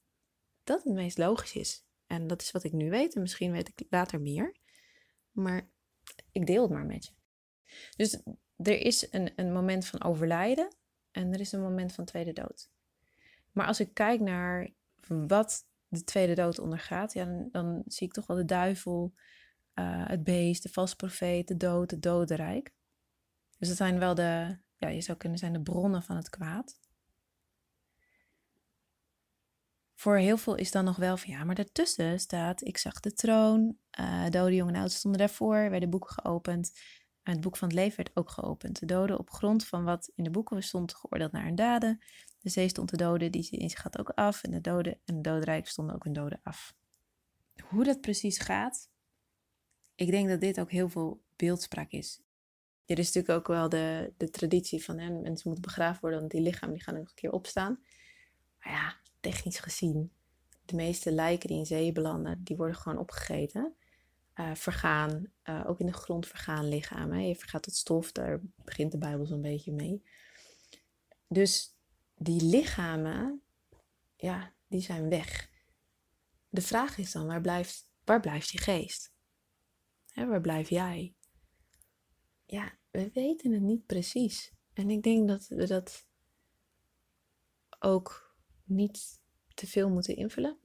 dat 0.64 0.84
het 0.84 0.94
meest 0.94 1.18
logisch 1.18 1.56
is. 1.56 1.86
En 2.08 2.28
dat 2.28 2.42
is 2.42 2.52
wat 2.52 2.64
ik 2.64 2.72
nu 2.72 2.90
weet 2.90 3.16
en 3.16 3.22
misschien 3.22 3.52
weet 3.52 3.68
ik 3.68 3.86
later 3.90 4.22
meer. 4.22 4.56
Maar 5.32 5.70
ik 6.32 6.46
deel 6.46 6.62
het 6.62 6.72
maar 6.72 6.86
met 6.86 7.06
je. 7.06 7.12
Dus 7.96 8.22
er 8.56 8.80
is 8.80 9.12
een, 9.12 9.34
een 9.36 9.54
moment 9.54 9.86
van 9.86 10.04
overlijden 10.04 10.76
en 11.12 11.34
er 11.34 11.40
is 11.40 11.52
een 11.52 11.62
moment 11.62 11.94
van 11.94 12.06
tweede 12.06 12.34
dood. 12.34 12.72
Maar 13.52 13.68
als 13.68 13.80
ik 13.80 13.94
kijk 13.94 14.20
naar 14.20 14.74
wat 15.08 15.66
de 15.94 16.04
tweede 16.04 16.34
dood 16.34 16.60
ondergaat, 16.60 17.14
ja, 17.14 17.48
dan, 17.52 17.84
zie 17.86 18.08
ik 18.08 18.14
toch 18.14 18.28
wel 18.28 18.38
de 18.38 18.46
duivel, 18.46 19.14
uh, 19.76 20.08
het 20.08 20.24
beest, 20.24 20.64
de 20.64 20.70
valse 20.70 20.96
profeet, 20.96 21.48
de 21.48 21.58
dood, 21.58 21.92
het 21.92 22.02
dodenrijk. 22.02 22.74
Dus 23.58 23.68
dat 23.68 23.78
zijn 23.78 24.00
wel 24.00 24.16
de, 24.16 24.58
ja, 24.78 24.88
je 24.88 25.02
zou 25.02 25.18
kunnen 25.18 25.38
zijn 25.38 25.54
de 25.54 25.62
bronnen 25.62 26.04
van 26.04 26.16
het 26.16 26.30
kwaad. 26.30 26.80
Voor 29.96 30.18
heel 30.18 30.38
veel 30.38 30.56
is 30.56 30.72
dan 30.72 30.86
nog 30.86 30.96
wel 30.96 31.18
van 31.18 31.30
ja, 31.30 31.44
maar 31.44 31.56
daartussen 31.56 32.20
staat, 32.20 32.62
ik 32.62 32.78
zag 32.78 33.00
de 33.00 33.14
troon, 33.14 33.78
uh, 34.00 34.30
dode 34.30 34.56
jongen 34.56 34.74
en 34.74 34.82
oud 34.82 34.92
stonden 34.92 35.20
daarvoor, 35.20 35.70
werden 35.70 35.90
boeken 35.90 36.14
geopend. 36.14 36.72
En 37.24 37.32
het 37.32 37.42
boek 37.42 37.58
van 37.58 37.68
het 37.68 37.78
leven 37.78 37.96
werd 37.96 38.16
ook 38.16 38.30
geopend. 38.30 38.80
De 38.80 38.86
doden 38.86 39.20
op 39.20 39.30
grond 39.30 39.66
van 39.66 39.84
wat 39.84 40.12
in 40.16 40.24
de 40.24 40.30
boeken 40.30 40.64
stond 40.64 40.96
geoordeeld 40.96 41.32
naar 41.32 41.44
hun 41.44 41.56
daden. 41.56 42.04
De 42.44 42.50
zee 42.50 42.70
stond 42.70 42.90
de 42.90 42.98
doden, 42.98 43.32
die 43.32 43.44
zich 43.44 43.82
gaat 43.82 44.00
ook 44.00 44.10
af. 44.10 44.44
En 44.44 44.52
de 44.52 44.62
doden 44.62 44.94
en 45.06 45.16
het 45.16 45.24
dodenrijk 45.24 45.68
stonden 45.68 45.96
ook 45.96 46.04
hun 46.04 46.14
doden 46.14 46.40
af. 46.44 46.76
Hoe 47.64 47.84
dat 47.84 48.02
precies 48.02 48.38
gaat, 48.38 48.90
ik 49.96 50.12
denk 50.12 50.30
dat 50.30 50.42
dit 50.42 50.60
ook 50.60 50.72
heel 50.72 50.90
veel 50.90 51.22
beeldspraak 51.36 51.92
is. 51.92 52.22
Er 52.86 53.00
is 53.00 53.12
natuurlijk 53.12 53.40
ook 53.40 53.48
wel 53.48 53.70
de, 53.70 54.14
de 54.18 54.30
traditie 54.30 54.84
van 54.84 54.98
hè, 54.98 55.10
mensen 55.10 55.50
moeten 55.50 55.62
begraven 55.62 56.02
worden, 56.02 56.20
want 56.20 56.32
die 56.32 56.42
lichamen 56.42 56.76
die 56.76 56.84
gaan 56.84 56.94
nog 56.94 57.08
een 57.08 57.16
keer 57.16 57.32
opstaan. 57.32 57.80
Maar 58.60 58.74
ja, 58.74 58.96
technisch 59.20 59.60
gezien, 59.60 60.12
de 60.66 60.76
meeste 60.76 61.12
lijken 61.12 61.48
die 61.48 61.58
in 61.58 61.66
zee 61.66 61.92
belanden, 61.92 62.44
die 62.44 62.56
worden 62.56 62.76
gewoon 62.76 62.98
opgegeten. 62.98 63.76
Uh, 64.36 64.56
vergaan, 64.56 65.32
uh, 65.44 65.64
ook 65.68 65.80
in 65.80 65.86
de 65.86 65.94
grond 65.94 66.28
vergaan 66.28 66.68
lichamen. 66.68 67.28
Je 67.28 67.36
vergaat 67.36 67.64
tot 67.64 67.76
stof, 67.76 68.12
daar 68.12 68.40
begint 68.64 68.92
de 68.92 68.98
Bijbel 68.98 69.26
zo'n 69.26 69.42
beetje 69.42 69.72
mee. 69.72 70.04
Dus 71.28 71.73
die 72.24 72.42
lichamen, 72.44 73.42
ja, 74.16 74.54
die 74.68 74.82
zijn 74.82 75.10
weg. 75.10 75.50
De 76.50 76.62
vraag 76.62 76.98
is 76.98 77.12
dan, 77.12 77.28
waar 77.28 77.42
blijft, 77.42 77.90
waar 78.04 78.20
blijft 78.20 78.52
die 78.52 78.60
geest? 78.60 79.14
Hè, 80.12 80.28
waar 80.28 80.42
blijf 80.42 80.70
jij? 80.70 81.16
Ja, 82.46 82.78
we 82.92 83.12
weten 83.14 83.52
het 83.52 83.62
niet 83.62 83.86
precies. 83.86 84.54
En 84.74 84.90
ik 84.90 85.04
denk 85.04 85.28
dat 85.28 85.48
we 85.48 85.68
dat 85.68 86.08
ook 87.80 88.36
niet 88.64 89.22
te 89.54 89.68
veel 89.68 89.90
moeten 89.90 90.16
invullen. 90.16 90.58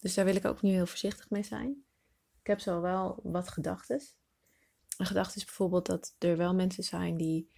Dus 0.00 0.14
daar 0.14 0.24
wil 0.24 0.36
ik 0.36 0.44
ook 0.44 0.62
nu 0.62 0.70
heel 0.70 0.86
voorzichtig 0.86 1.30
mee 1.30 1.42
zijn. 1.42 1.84
Ik 2.40 2.46
heb 2.46 2.60
zo 2.60 2.80
wel 2.80 3.20
wat 3.22 3.48
gedachten. 3.48 4.02
Een 4.96 5.06
gedachte 5.06 5.38
is 5.38 5.44
bijvoorbeeld 5.44 5.86
dat 5.86 6.14
er 6.18 6.36
wel 6.36 6.54
mensen 6.54 6.84
zijn 6.84 7.16
die 7.16 7.50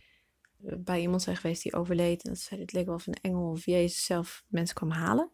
bij 0.59 1.01
iemand 1.01 1.23
zijn 1.23 1.37
geweest 1.37 1.63
die 1.63 1.75
overleed. 1.75 2.25
En 2.25 2.31
dat 2.31 2.41
zei, 2.41 2.61
het 2.61 2.73
leek 2.73 2.87
wel 2.87 2.95
of 2.95 3.07
een 3.07 3.21
engel 3.21 3.51
of 3.51 3.65
Jezus 3.65 4.05
zelf 4.05 4.45
mensen 4.49 4.75
kwam 4.75 4.91
halen. 4.91 5.31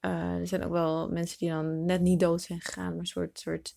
Uh, 0.00 0.34
er 0.34 0.46
zijn 0.46 0.64
ook 0.64 0.72
wel 0.72 1.08
mensen 1.08 1.38
die 1.38 1.50
dan 1.50 1.84
net 1.84 2.00
niet 2.00 2.20
dood 2.20 2.42
zijn 2.42 2.60
gegaan, 2.60 2.90
maar 2.90 2.98
een 2.98 3.06
soort, 3.06 3.38
soort 3.38 3.74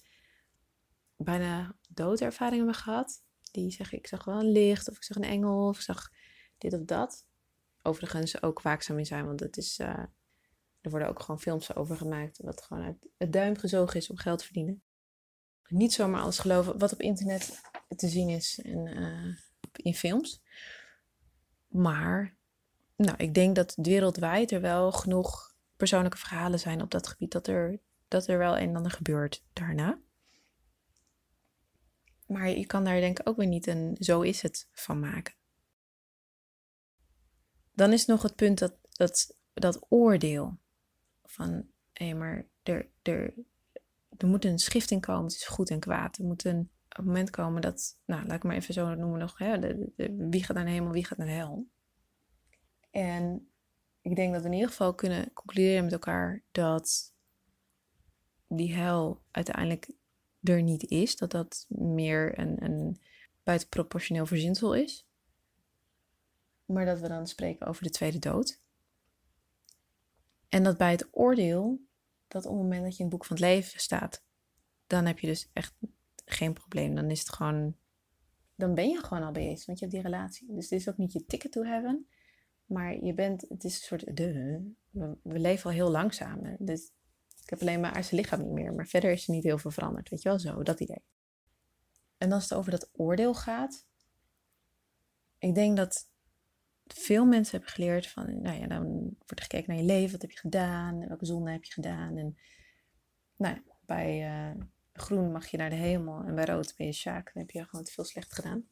bijna 1.18 1.76
doodervaring 1.90 2.58
hebben 2.58 2.76
gehad. 2.76 3.24
Die 3.52 3.72
zeggen, 3.72 3.98
ik 3.98 4.08
zag 4.08 4.24
wel 4.24 4.40
een 4.40 4.52
licht, 4.52 4.90
of 4.90 4.96
ik 4.96 5.04
zag 5.04 5.18
een 5.18 5.24
engel, 5.24 5.68
of 5.68 5.76
ik 5.76 5.84
zag 5.84 6.12
dit 6.58 6.74
of 6.74 6.84
dat. 6.84 7.26
Overigens 7.82 8.42
ook 8.42 8.62
waakzaam 8.62 8.98
in 8.98 9.06
zijn, 9.06 9.26
want 9.26 9.40
het 9.40 9.58
is, 9.58 9.80
uh, 9.80 9.88
er 10.82 10.90
worden 10.90 11.08
ook 11.08 11.20
gewoon 11.20 11.40
films 11.40 11.76
over 11.76 11.98
gemaakt. 11.98 12.40
Wat 12.42 12.62
gewoon 12.62 12.84
uit 12.84 13.08
het 13.18 13.34
duim 13.34 13.58
gezogen 13.58 14.00
is 14.00 14.10
om 14.10 14.18
geld 14.18 14.40
te 14.40 14.46
verdienen. 14.46 14.84
Niet 15.68 15.94
zomaar 15.94 16.22
alles 16.22 16.40
geloven 16.40 16.78
wat 16.80 16.94
op 16.94 17.02
internet 17.02 17.62
te 17.96 18.08
zien 18.08 18.30
is 18.30 18.60
en 18.60 18.88
uh, 18.88 19.36
in 19.78 19.94
films. 19.94 20.42
Maar 21.68 22.36
nou, 22.96 23.18
ik 23.18 23.34
denk 23.34 23.56
dat 23.56 23.74
wereldwijd 23.76 24.52
er 24.52 24.62
wel 24.62 24.92
genoeg 24.92 25.56
persoonlijke 25.78 26.18
verhalen 26.18 26.60
zijn 26.60 26.82
op 26.82 26.92
dat 26.92 27.08
gebied 27.08 27.32
dat 27.32 27.48
er, 27.48 27.80
dat 28.08 28.28
er 28.28 28.38
wel 28.38 28.58
een 28.58 28.70
en 28.70 28.76
ander 28.76 28.92
gebeurt 28.92 29.44
daarna. 29.54 30.00
Maar 32.28 32.50
je 32.50 32.66
kan 32.66 32.84
daar 32.84 33.00
denk 33.00 33.20
ik 33.20 33.30
ook 33.30 33.38
weer 33.38 33.48
niet 33.48 33.68
een 33.68 33.96
zo 34.00 34.22
is 34.22 34.42
het 34.42 34.68
van 34.72 35.00
maken. 35.00 35.34
Dan 37.74 37.94
is 37.94 38.06
nog 38.06 38.22
het 38.22 38.36
punt 38.36 38.60
dat, 38.60 38.76
dat, 38.90 39.38
dat 39.54 39.86
oordeel 39.90 40.58
van 41.24 41.68
hé, 41.94 42.14
maar 42.14 42.46
er, 42.64 42.88
er, 43.02 43.34
er 44.18 44.28
moet 44.28 44.46
een 44.46 44.60
schifting 44.60 45.02
komen 45.02 45.30
tussen 45.30 45.52
goed 45.54 45.70
en 45.70 45.80
kwaad. 45.80 46.18
Er 46.18 46.24
moet 46.24 46.46
een, 46.46 46.70
moment 46.98 47.30
komen 47.30 47.62
dat, 47.62 47.98
nou 48.06 48.26
laat 48.26 48.36
ik 48.36 48.44
maar 48.44 48.56
even 48.56 48.74
zo 48.74 48.96
noemen 48.96 49.20
nog, 49.20 49.38
hè, 49.38 49.60
de, 49.60 49.92
wie 50.30 50.44
gaat 50.44 50.56
naar 50.56 50.66
de 50.66 50.72
hemel, 50.72 50.92
wie 50.92 51.06
gaat 51.06 51.18
naar 51.18 51.28
hel. 51.28 51.68
En 52.92 53.52
ik 54.02 54.16
denk 54.16 54.34
dat 54.34 54.42
we 54.42 54.48
in 54.48 54.54
ieder 54.54 54.70
geval 54.70 54.96
kunnen 54.96 55.34
concluderen 55.34 55.84
met 55.84 55.94
elkaar 55.94 56.44
dat 56.52 57.14
die 58.48 58.74
hel 58.74 59.22
uiteindelijk 59.32 59.92
er 60.44 60.62
niet 60.62 60.90
is. 60.90 61.16
Dat 61.16 61.32
dat 61.32 61.66
meer 61.70 62.40
een, 62.40 62.64
een 62.64 63.02
buitenproportioneel 63.44 64.26
verzinsel 64.26 64.76
is. 64.76 65.08
Maar 66.66 66.86
dat 66.86 67.00
we 67.00 67.08
dan 67.08 67.28
spreken 67.28 67.68
over 67.68 67.84
de 67.84 67.90
tweede 67.90 68.20
dood. 68.20 68.62
En 70.50 70.64
dat 70.64 70.78
bij 70.78 70.92
het 70.92 71.08
oordeel, 71.12 71.82
dat 72.28 72.46
op 72.46 72.52
het 72.52 72.62
moment 72.62 72.84
dat 72.84 72.92
je 72.92 72.98
in 72.98 73.06
het 73.06 73.14
boek 73.14 73.26
van 73.26 73.36
het 73.36 73.46
leven 73.46 73.80
staat, 73.80 74.24
dan 74.88 75.06
heb 75.06 75.20
je 75.20 75.28
dus 75.28 75.50
echt 75.54 75.74
geen 76.26 76.54
probleem. 76.54 76.96
Dan 76.96 77.10
is 77.10 77.20
het 77.20 77.30
gewoon, 77.30 77.76
dan 78.56 78.74
ben 78.74 78.90
je 78.90 79.04
gewoon 79.04 79.24
al 79.24 79.32
bezig, 79.32 79.66
want 79.66 79.80
je 79.80 79.86
hebt 79.86 79.98
die 79.98 80.12
relatie. 80.12 80.54
Dus 80.54 80.70
het 80.70 80.80
is 80.80 80.90
ook 80.90 80.98
niet 80.98 81.14
je 81.14 81.26
ticket 81.26 81.52
to 81.52 81.64
heaven, 81.64 82.08
maar 82.66 83.04
je 83.04 83.14
bent, 83.14 83.46
het 83.50 83.64
is 83.64 83.76
een 83.76 83.82
soort, 83.82 84.18
de, 84.18 84.62
we, 84.92 85.40
leven 85.40 85.70
al 85.70 85.76
heel 85.76 85.92
langzaam. 85.92 86.56
Dus 86.60 86.92
ik 87.44 87.50
heb 87.50 87.62
alleen 87.62 87.80
maar 87.80 88.04
zijn 88.04 88.22
lichaam 88.22 88.42
niet 88.42 88.52
meer, 88.52 88.74
maar 88.74 88.88
verder 88.88 89.12
is 89.12 89.28
er 89.28 89.34
niet 89.34 89.44
heel 89.44 89.58
veel 89.58 89.72
veranderd, 89.72 90.10
weet 90.10 90.22
je 90.22 90.30
wel, 90.30 90.40
zo, 90.40 90.64
dat 90.64 90.80
idee. 90.80 91.04
En 92.18 92.32
als 92.32 92.44
het 92.44 92.54
over 92.54 92.72
dat 92.72 92.90
oordeel 92.94 93.34
gaat, 93.34 93.86
ik 95.38 95.56
denk 95.56 95.78
dat 95.78 96.12
veel 96.86 97.26
mensen 97.26 97.52
hebben 97.52 97.74
geleerd 97.74 98.08
van, 98.08 98.42
nou 98.42 98.60
ja, 98.60 98.68
dan 98.68 98.84
wordt 99.18 99.40
er 99.40 99.42
gekeken 99.42 99.70
naar 99.70 99.82
je 99.82 99.88
leven, 99.88 100.12
wat 100.12 100.22
heb 100.22 100.32
je 100.32 100.38
gedaan, 100.40 101.08
welke 101.08 101.26
zonde 101.26 101.52
heb 101.52 101.64
je 101.64 101.74
gedaan. 101.74 102.18
En 102.18 102.38
nou 103.38 103.56
ja, 103.56 103.64
bij 103.86 104.22
uh, 104.52 104.64
groen 104.94 105.32
mag 105.32 105.48
je 105.48 105.58
naar 105.58 105.70
de 105.70 105.76
hemel 105.76 106.24
en 106.24 106.36
bij 106.36 106.46
rood 106.46 106.74
ben 106.78 106.88
je 106.88 106.94
Sjaak, 106.94 107.34
dan 107.34 107.42
heb 107.42 107.52
je 107.52 107.66
gewoon 107.66 107.86
te 107.86 107.92
veel 107.92 108.04
slecht 108.04 108.34
gedaan. 108.34 108.68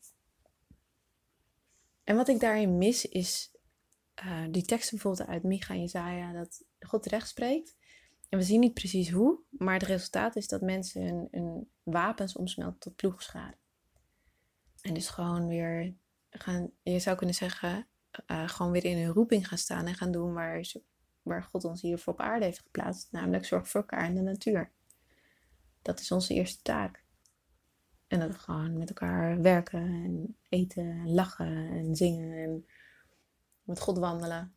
En 2.04 2.16
wat 2.16 2.28
ik 2.28 2.40
daarin 2.40 2.78
mis 2.78 3.06
is 3.06 3.56
uh, 4.24 4.46
die 4.52 4.66
teksten 4.66 4.98
bijvoorbeeld 4.98 5.30
uit 5.30 5.44
Micha 5.44 5.74
en 5.74 5.80
Jezaja, 5.80 6.34
dat 6.34 6.64
God 6.80 7.06
recht 7.06 7.28
spreekt. 7.28 7.78
En 8.30 8.38
we 8.38 8.44
zien 8.44 8.60
niet 8.60 8.74
precies 8.74 9.12
hoe, 9.12 9.40
maar 9.50 9.74
het 9.74 9.84
resultaat 9.84 10.36
is 10.36 10.48
dat 10.48 10.62
mensen 10.62 11.28
hun, 11.32 11.70
wapens 11.84 12.36
omsmelten 12.36 12.80
tot 12.80 12.96
ploegschade. 12.96 13.58
En 14.82 14.94
dus 14.94 15.10
gewoon 15.10 15.48
weer 15.48 15.96
gaan, 16.30 16.72
je 16.82 17.00
zou 17.00 17.18
kunnen 17.18 17.36
zeggen, 17.36 17.88
uh, 18.28 18.50
gewoon 18.50 18.72
weer 18.72 18.86
in 18.86 18.98
hun 18.98 19.14
roeping 19.14 19.48
gaan 19.48 19.58
staan 19.58 19.86
en 19.86 19.96
gaan 19.96 20.12
doen 20.12 20.34
waar, 20.34 20.72
waar 21.22 21.44
God 21.44 21.64
ons 21.64 21.82
hier 21.82 21.98
voor 21.98 22.14
op 22.14 22.20
aarde 22.20 22.46
heeft 22.46 22.60
geplaatst. 22.60 23.12
Namelijk 23.12 23.46
zorg 23.46 23.68
voor 23.68 23.82
elkaar 23.82 24.06
in 24.06 24.16
de 24.16 24.22
natuur. 24.22 24.72
Dat 25.82 26.00
is 26.00 26.12
onze 26.12 26.34
eerste 26.34 26.62
taak. 26.62 27.04
En 28.08 28.20
dat 28.20 28.32
we 28.32 28.38
gewoon 28.38 28.78
met 28.78 28.90
elkaar 28.90 29.42
werken 29.42 29.80
en 29.80 30.38
eten 30.50 30.84
en 30.84 31.14
lachen 31.14 31.68
en 31.70 31.96
zingen 31.96 32.44
en 32.44 32.66
met 33.64 33.80
God 33.80 33.98
wandelen. 33.98 34.56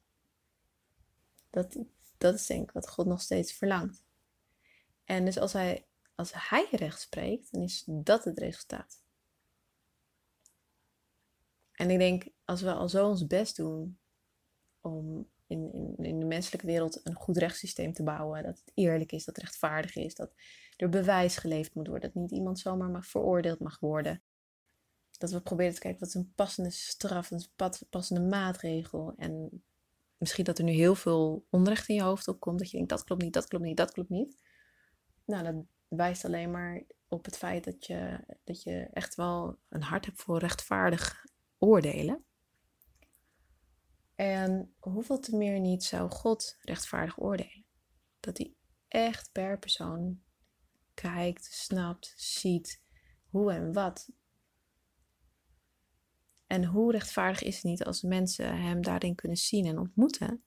Dat, 1.51 1.79
dat 2.19 2.35
is 2.35 2.47
denk 2.47 2.63
ik 2.63 2.71
wat 2.71 2.89
God 2.89 3.07
nog 3.07 3.21
steeds 3.21 3.53
verlangt. 3.53 4.05
En 5.05 5.25
dus 5.25 5.39
als 5.39 5.53
hij, 5.53 5.87
als 6.15 6.33
hij 6.35 6.69
recht 6.71 7.01
spreekt, 7.01 7.53
dan 7.53 7.63
is 7.63 7.85
dat 7.87 8.25
het 8.25 8.39
resultaat. 8.39 9.03
En 11.73 11.91
ik 11.91 11.99
denk, 11.99 12.29
als 12.45 12.61
we 12.61 12.73
al 12.73 12.89
zo 12.89 13.09
ons 13.09 13.27
best 13.27 13.57
doen 13.57 13.99
om 14.81 15.29
in, 15.55 15.73
in, 15.73 16.05
in 16.05 16.19
de 16.19 16.27
menselijke 16.27 16.67
wereld 16.67 17.01
een 17.05 17.15
goed 17.15 17.37
rechtssysteem 17.37 17.93
te 17.93 18.03
bouwen, 18.03 18.43
dat 18.43 18.59
het 18.59 18.71
eerlijk 18.75 19.13
is, 19.13 19.25
dat 19.25 19.37
het 19.37 19.45
rechtvaardig 19.45 19.97
is, 19.97 20.15
dat 20.15 20.35
er 20.77 20.89
bewijs 20.89 21.37
geleverd 21.37 21.75
moet 21.75 21.87
worden, 21.87 22.13
dat 22.13 22.23
niet 22.23 22.33
iemand 22.33 22.59
zomaar 22.59 22.91
mag 22.91 23.07
veroordeeld 23.07 23.61
mag 23.61 23.81
worden. 23.81 24.23
Dat 25.19 25.31
we 25.31 25.41
proberen 25.41 25.75
te 25.75 25.81
kijken 25.81 26.01
wat 26.01 26.09
is 26.09 26.15
een 26.15 26.33
passende 26.35 26.71
straf, 26.71 27.31
een 27.31 27.47
passende 27.91 28.29
maatregel. 28.29 29.15
En 29.17 29.63
misschien 30.19 30.45
dat 30.45 30.59
er 30.59 30.65
nu 30.65 30.73
heel 30.73 30.95
veel 30.95 31.47
onrecht 31.51 31.89
in 31.89 31.95
je 31.95 32.03
hoofd 32.03 32.29
opkomt. 32.29 32.59
Dat 32.59 32.71
je 32.71 32.77
denkt, 32.77 32.93
dat 32.93 33.05
klopt 33.05 33.23
niet, 33.23 33.33
dat 33.33 33.49
klopt 33.49 33.65
niet, 33.65 33.77
dat 33.77 33.93
klopt 33.93 34.09
niet. 34.09 34.43
Nou, 35.25 35.45
dat 35.45 35.65
wijst 35.89 36.25
alleen 36.25 36.51
maar 36.51 36.83
op 37.09 37.25
het 37.25 37.37
feit 37.37 37.65
dat 37.65 37.87
je, 37.87 38.25
dat 38.45 38.63
je 38.63 38.89
echt 38.93 39.15
wel 39.15 39.59
een 39.69 39.83
hart 39.83 40.05
hebt 40.05 40.23
voor 40.23 40.39
rechtvaardig 40.39 41.25
oordelen. 41.59 42.25
En 44.15 44.75
hoeveel 44.79 45.19
te 45.19 45.37
meer 45.37 45.61
niet 45.61 45.85
zou 45.85 46.11
God 46.11 46.57
rechtvaardig 46.61 47.21
oordelen? 47.21 47.65
Dat 48.21 48.39
hij 48.39 48.55
echt 48.89 49.33
per 49.33 49.59
persoon 49.59 50.23
kijkt, 50.95 51.45
snapt, 51.45 52.15
ziet 52.17 52.83
hoe 53.31 53.53
en 53.53 53.73
wat. 53.73 54.11
En 56.47 56.65
hoe 56.65 56.93
rechtvaardig 56.93 57.43
is 57.43 57.55
het 57.55 57.65
niet 57.65 57.85
als 57.85 58.03
mensen 58.03 58.61
hem 58.61 58.83
daarin 58.83 59.15
kunnen 59.15 59.39
zien 59.39 59.67
en 59.67 59.79
ontmoeten? 59.79 60.43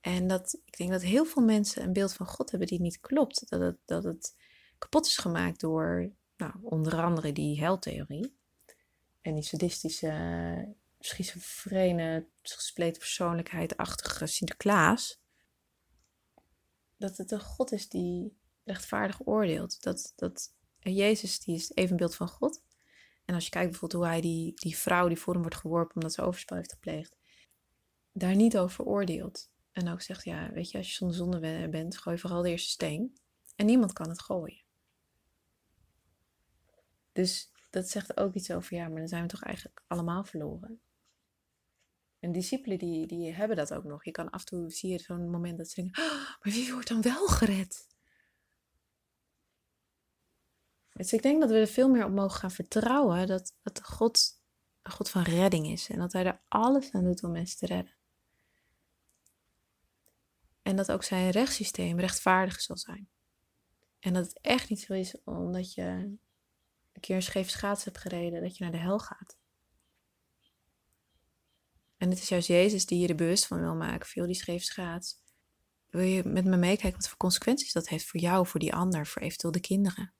En 0.00 0.26
dat, 0.26 0.60
ik 0.64 0.76
denk 0.76 0.90
dat 0.90 1.02
heel 1.02 1.24
veel 1.24 1.42
mensen 1.42 1.82
een 1.82 1.92
beeld 1.92 2.12
van 2.12 2.26
God 2.26 2.50
hebben 2.50 2.68
die 2.68 2.80
niet 2.80 3.00
klopt. 3.00 3.48
Dat 3.48 3.60
het, 3.60 3.76
dat 3.84 4.04
het 4.04 4.36
kapot 4.78 5.06
is 5.06 5.16
gemaakt 5.16 5.60
door 5.60 6.12
nou, 6.36 6.52
onder 6.62 7.02
andere 7.02 7.32
die 7.32 7.60
heltheorie. 7.60 8.36
En 9.20 9.34
die 9.34 9.42
sadistische, 9.42 10.74
schizofrene, 10.98 12.28
gespleten 12.42 12.98
persoonlijkheid-achtige 12.98 14.26
Sinterklaas. 14.26 15.20
Dat 16.96 17.16
het 17.16 17.30
een 17.30 17.40
God 17.40 17.72
is 17.72 17.88
die 17.88 18.38
rechtvaardig 18.64 19.26
oordeelt. 19.26 19.82
Dat, 19.82 20.12
dat 20.16 20.54
Jezus 20.78 21.40
die 21.40 21.54
is 21.54 21.70
evenbeeld 21.74 22.14
van 22.14 22.28
God. 22.28 22.62
En 23.24 23.34
als 23.34 23.44
je 23.44 23.50
kijkt 23.50 23.70
bijvoorbeeld 23.70 24.02
hoe 24.02 24.10
hij 24.10 24.20
die, 24.20 24.54
die 24.54 24.76
vrouw 24.76 25.08
die 25.08 25.18
voor 25.18 25.32
hem 25.32 25.42
wordt 25.42 25.56
geworpen 25.56 25.94
omdat 25.94 26.12
ze 26.12 26.22
overspel 26.22 26.56
heeft 26.56 26.72
gepleegd, 26.72 27.16
daar 28.12 28.34
niet 28.34 28.58
over 28.58 28.84
oordeelt. 28.84 29.50
En 29.72 29.88
ook 29.88 30.00
zegt, 30.00 30.24
ja, 30.24 30.50
weet 30.52 30.70
je, 30.70 30.78
als 30.78 30.88
je 30.88 30.94
zonder 30.94 31.16
zonde 31.16 31.68
bent, 31.68 31.98
gooi 31.98 32.18
vooral 32.18 32.42
de 32.42 32.50
eerste 32.50 32.70
steen. 32.70 33.18
En 33.56 33.66
niemand 33.66 33.92
kan 33.92 34.08
het 34.08 34.20
gooien. 34.20 34.64
Dus 37.12 37.52
dat 37.70 37.88
zegt 37.88 38.16
ook 38.16 38.34
iets 38.34 38.50
over, 38.50 38.76
ja, 38.76 38.88
maar 38.88 38.98
dan 38.98 39.08
zijn 39.08 39.22
we 39.22 39.28
toch 39.28 39.42
eigenlijk 39.42 39.82
allemaal 39.86 40.24
verloren. 40.24 40.80
En 42.20 42.32
discipelen 42.32 42.78
die, 42.78 43.06
die 43.06 43.34
hebben 43.34 43.56
dat 43.56 43.74
ook 43.74 43.84
nog. 43.84 44.04
Je 44.04 44.10
kan 44.10 44.30
af 44.30 44.40
en 44.40 44.46
toe, 44.46 44.70
zie 44.70 44.90
je 44.90 44.98
zo'n 44.98 45.30
moment 45.30 45.58
dat 45.58 45.68
ze 45.68 45.82
denken, 45.82 46.02
oh, 46.02 46.12
maar 46.12 46.52
wie 46.52 46.72
wordt 46.72 46.88
dan 46.88 47.02
wel 47.02 47.26
gered? 47.26 47.86
Dus 50.92 51.12
ik 51.12 51.22
denk 51.22 51.40
dat 51.40 51.50
we 51.50 51.58
er 51.58 51.66
veel 51.66 51.88
meer 51.88 52.04
op 52.04 52.12
mogen 52.12 52.38
gaan 52.38 52.50
vertrouwen 52.50 53.26
dat, 53.26 53.54
dat 53.62 53.84
God 53.84 54.40
een 54.82 54.92
God 54.92 55.10
van 55.10 55.22
redding 55.22 55.66
is. 55.66 55.88
En 55.88 55.98
dat 55.98 56.12
hij 56.12 56.24
er 56.24 56.40
alles 56.48 56.92
aan 56.92 57.04
doet 57.04 57.22
om 57.22 57.30
mensen 57.30 57.58
te 57.58 57.66
redden. 57.66 57.96
En 60.62 60.76
dat 60.76 60.92
ook 60.92 61.02
zijn 61.02 61.30
rechtssysteem 61.30 62.00
rechtvaardig 62.00 62.60
zal 62.60 62.76
zijn. 62.76 63.08
En 63.98 64.12
dat 64.12 64.26
het 64.26 64.40
echt 64.40 64.68
niet 64.68 64.80
zo 64.80 64.92
is 64.92 65.22
omdat 65.24 65.74
je 65.74 65.82
een 65.82 67.00
keer 67.00 67.16
een 67.16 67.22
scheef 67.22 67.50
schaats 67.50 67.84
hebt 67.84 67.98
gereden, 67.98 68.42
dat 68.42 68.56
je 68.56 68.62
naar 68.62 68.72
de 68.72 68.78
hel 68.78 68.98
gaat. 68.98 69.37
En 71.98 72.10
het 72.10 72.18
is 72.18 72.28
juist 72.28 72.48
Jezus 72.48 72.86
die 72.86 72.98
je 72.98 73.08
er 73.08 73.14
bewust 73.14 73.46
van 73.46 73.60
wil 73.60 73.74
maken, 73.74 74.08
veel 74.08 74.26
die 74.26 74.34
scheef 74.34 74.62
schaats. 74.62 75.22
Wil 75.86 76.00
je 76.02 76.24
met 76.24 76.44
me 76.44 76.56
meekijken 76.56 77.00
wat 77.00 77.08
voor 77.08 77.18
consequenties 77.18 77.72
dat 77.72 77.88
heeft 77.88 78.06
voor 78.06 78.20
jou, 78.20 78.46
voor 78.46 78.60
die 78.60 78.74
ander, 78.74 79.06
voor 79.06 79.22
eventueel 79.22 79.52
de 79.52 79.60
kinderen? 79.60 80.12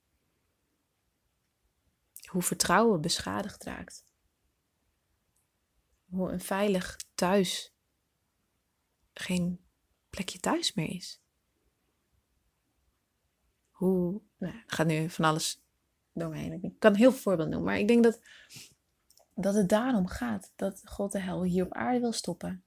Hoe 2.25 2.43
vertrouwen 2.43 3.01
beschadigd 3.01 3.65
raakt. 3.65 4.07
Hoe 6.05 6.31
een 6.31 6.41
veilig 6.41 6.97
thuis 7.15 7.75
geen 9.13 9.61
plekje 10.11 10.39
thuis 10.39 10.75
meer 10.75 10.89
is. 10.89 11.21
Hoe, 13.71 14.23
nou, 14.37 14.63
gaat 14.67 14.87
nu 14.87 15.11
van 15.11 15.25
alles 15.25 15.63
door 16.13 16.29
me 16.29 16.37
heen. 16.37 16.63
Ik 16.63 16.79
kan 16.79 16.95
heel 16.95 17.11
veel 17.11 17.21
voorbeelden 17.21 17.53
noemen, 17.53 17.71
maar 17.73 17.81
ik 17.81 17.89
denk 17.89 18.03
dat, 18.03 18.21
dat 19.41 19.55
het 19.55 19.69
daarom 19.69 20.07
gaat 20.07 20.53
dat 20.57 20.83
God 20.85 21.13
de 21.13 21.19
hel 21.21 21.43
hier 21.43 21.65
op 21.65 21.73
aarde 21.73 22.01
wil 22.01 22.13
stoppen. 22.13 22.63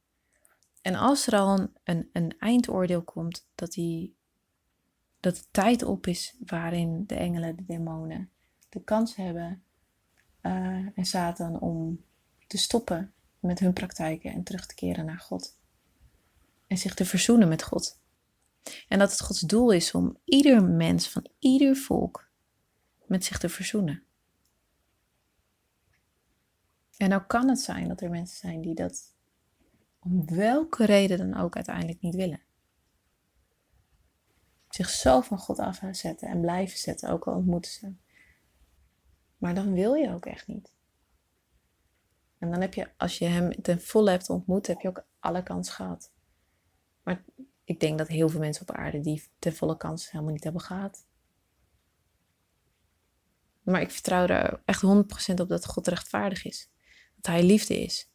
En 0.82 0.96
als 0.96 1.28
er 1.28 1.40
al 1.40 1.68
een, 1.84 2.10
een, 2.14 2.36
eindoordeel 2.40 3.02
komt, 3.02 3.48
dat, 3.56 3.72
die, 3.72 4.16
dat 5.20 5.36
de 5.36 5.44
tijd 5.52 5.84
op 5.84 6.08
is 6.08 6.36
waarin 6.46 7.04
de 7.08 7.16
engelen, 7.16 7.56
de 7.56 7.66
demonen, 7.66 8.30
de 8.70 8.84
kans 8.84 9.16
hebben 9.16 9.64
uh, 10.42 10.52
en 10.96 11.06
Satan 11.06 11.60
om 11.60 12.04
te 12.48 12.58
stoppen 12.58 13.14
met 13.40 13.60
hun 13.60 13.74
praktijken 13.74 14.32
en 14.32 14.44
terug 14.44 14.66
te 14.66 14.76
keren 14.76 15.06
naar 15.06 15.20
God 15.20 15.58
en 16.68 16.78
zich 16.78 16.94
te 16.94 17.06
verzoenen 17.06 17.48
met 17.48 17.64
God. 17.64 18.00
En 18.88 19.00
dat 19.00 19.12
het 19.12 19.22
Gods 19.22 19.40
doel 19.40 19.72
is 19.72 19.92
om 19.92 20.18
ieder 20.24 20.64
mens 20.64 21.10
van 21.10 21.26
ieder 21.40 21.76
volk 21.76 22.30
met 23.06 23.26
zich 23.26 23.38
te 23.38 23.50
verzoenen. 23.50 24.04
En 27.02 27.10
nou 27.10 27.22
kan 27.22 27.50
het 27.50 27.60
zijn 27.60 27.88
dat 27.88 28.02
er 28.02 28.10
mensen 28.10 28.38
zijn 28.38 28.62
die 28.62 28.76
dat 28.76 29.16
om 30.00 30.26
welke 30.26 30.86
reden 30.86 31.18
dan 31.18 31.42
ook 31.42 31.56
uiteindelijk 31.56 32.02
niet 32.02 32.16
willen. 32.16 32.42
Zich 34.70 34.90
zo 34.90 35.22
van 35.22 35.38
God 35.38 35.60
afzetten 35.60 36.28
en 36.28 36.42
blijven 36.42 36.78
zetten, 36.78 37.10
ook 37.10 37.28
al 37.28 37.36
ontmoeten 37.36 37.72
ze. 37.72 37.94
Maar 39.38 39.56
dan 39.56 39.74
wil 39.74 39.94
je 39.94 40.14
ook 40.14 40.26
echt 40.26 40.48
niet. 40.48 40.74
En 42.38 42.52
dan 42.52 42.62
heb 42.62 42.74
je, 42.74 42.90
als 42.98 43.18
je 43.18 43.26
hem 43.26 43.62
ten 43.62 43.82
volle 43.82 44.10
hebt 44.10 44.30
ontmoet, 44.30 44.68
heb 44.68 44.80
je 44.80 44.88
ook 44.88 45.06
alle 45.20 45.44
kans 45.44 45.70
gehad. 45.70 46.12
Maar 47.04 47.24
ik 47.64 47.80
denk 47.80 47.98
dat 47.98 48.08
heel 48.08 48.30
veel 48.30 48.40
mensen 48.40 48.70
op 48.70 48.76
aarde 48.76 49.00
die 49.00 49.24
ten 49.40 49.54
volle 49.54 49.78
kans 49.78 50.12
helemaal 50.12 50.34
niet 50.34 50.44
hebben 50.44 50.62
gehad. 50.62 51.06
Maar 53.62 53.82
ik 53.82 53.92
vertrouw 53.92 54.28
er 54.28 54.62
echt 54.66 54.84
100% 54.86 54.88
op 55.42 55.50
dat 55.50 55.66
God 55.66 55.88
rechtvaardig 55.88 56.46
is. 56.46 56.70
Dat 57.22 57.34
Hij 57.34 57.44
liefde 57.44 57.80
is. 57.80 58.10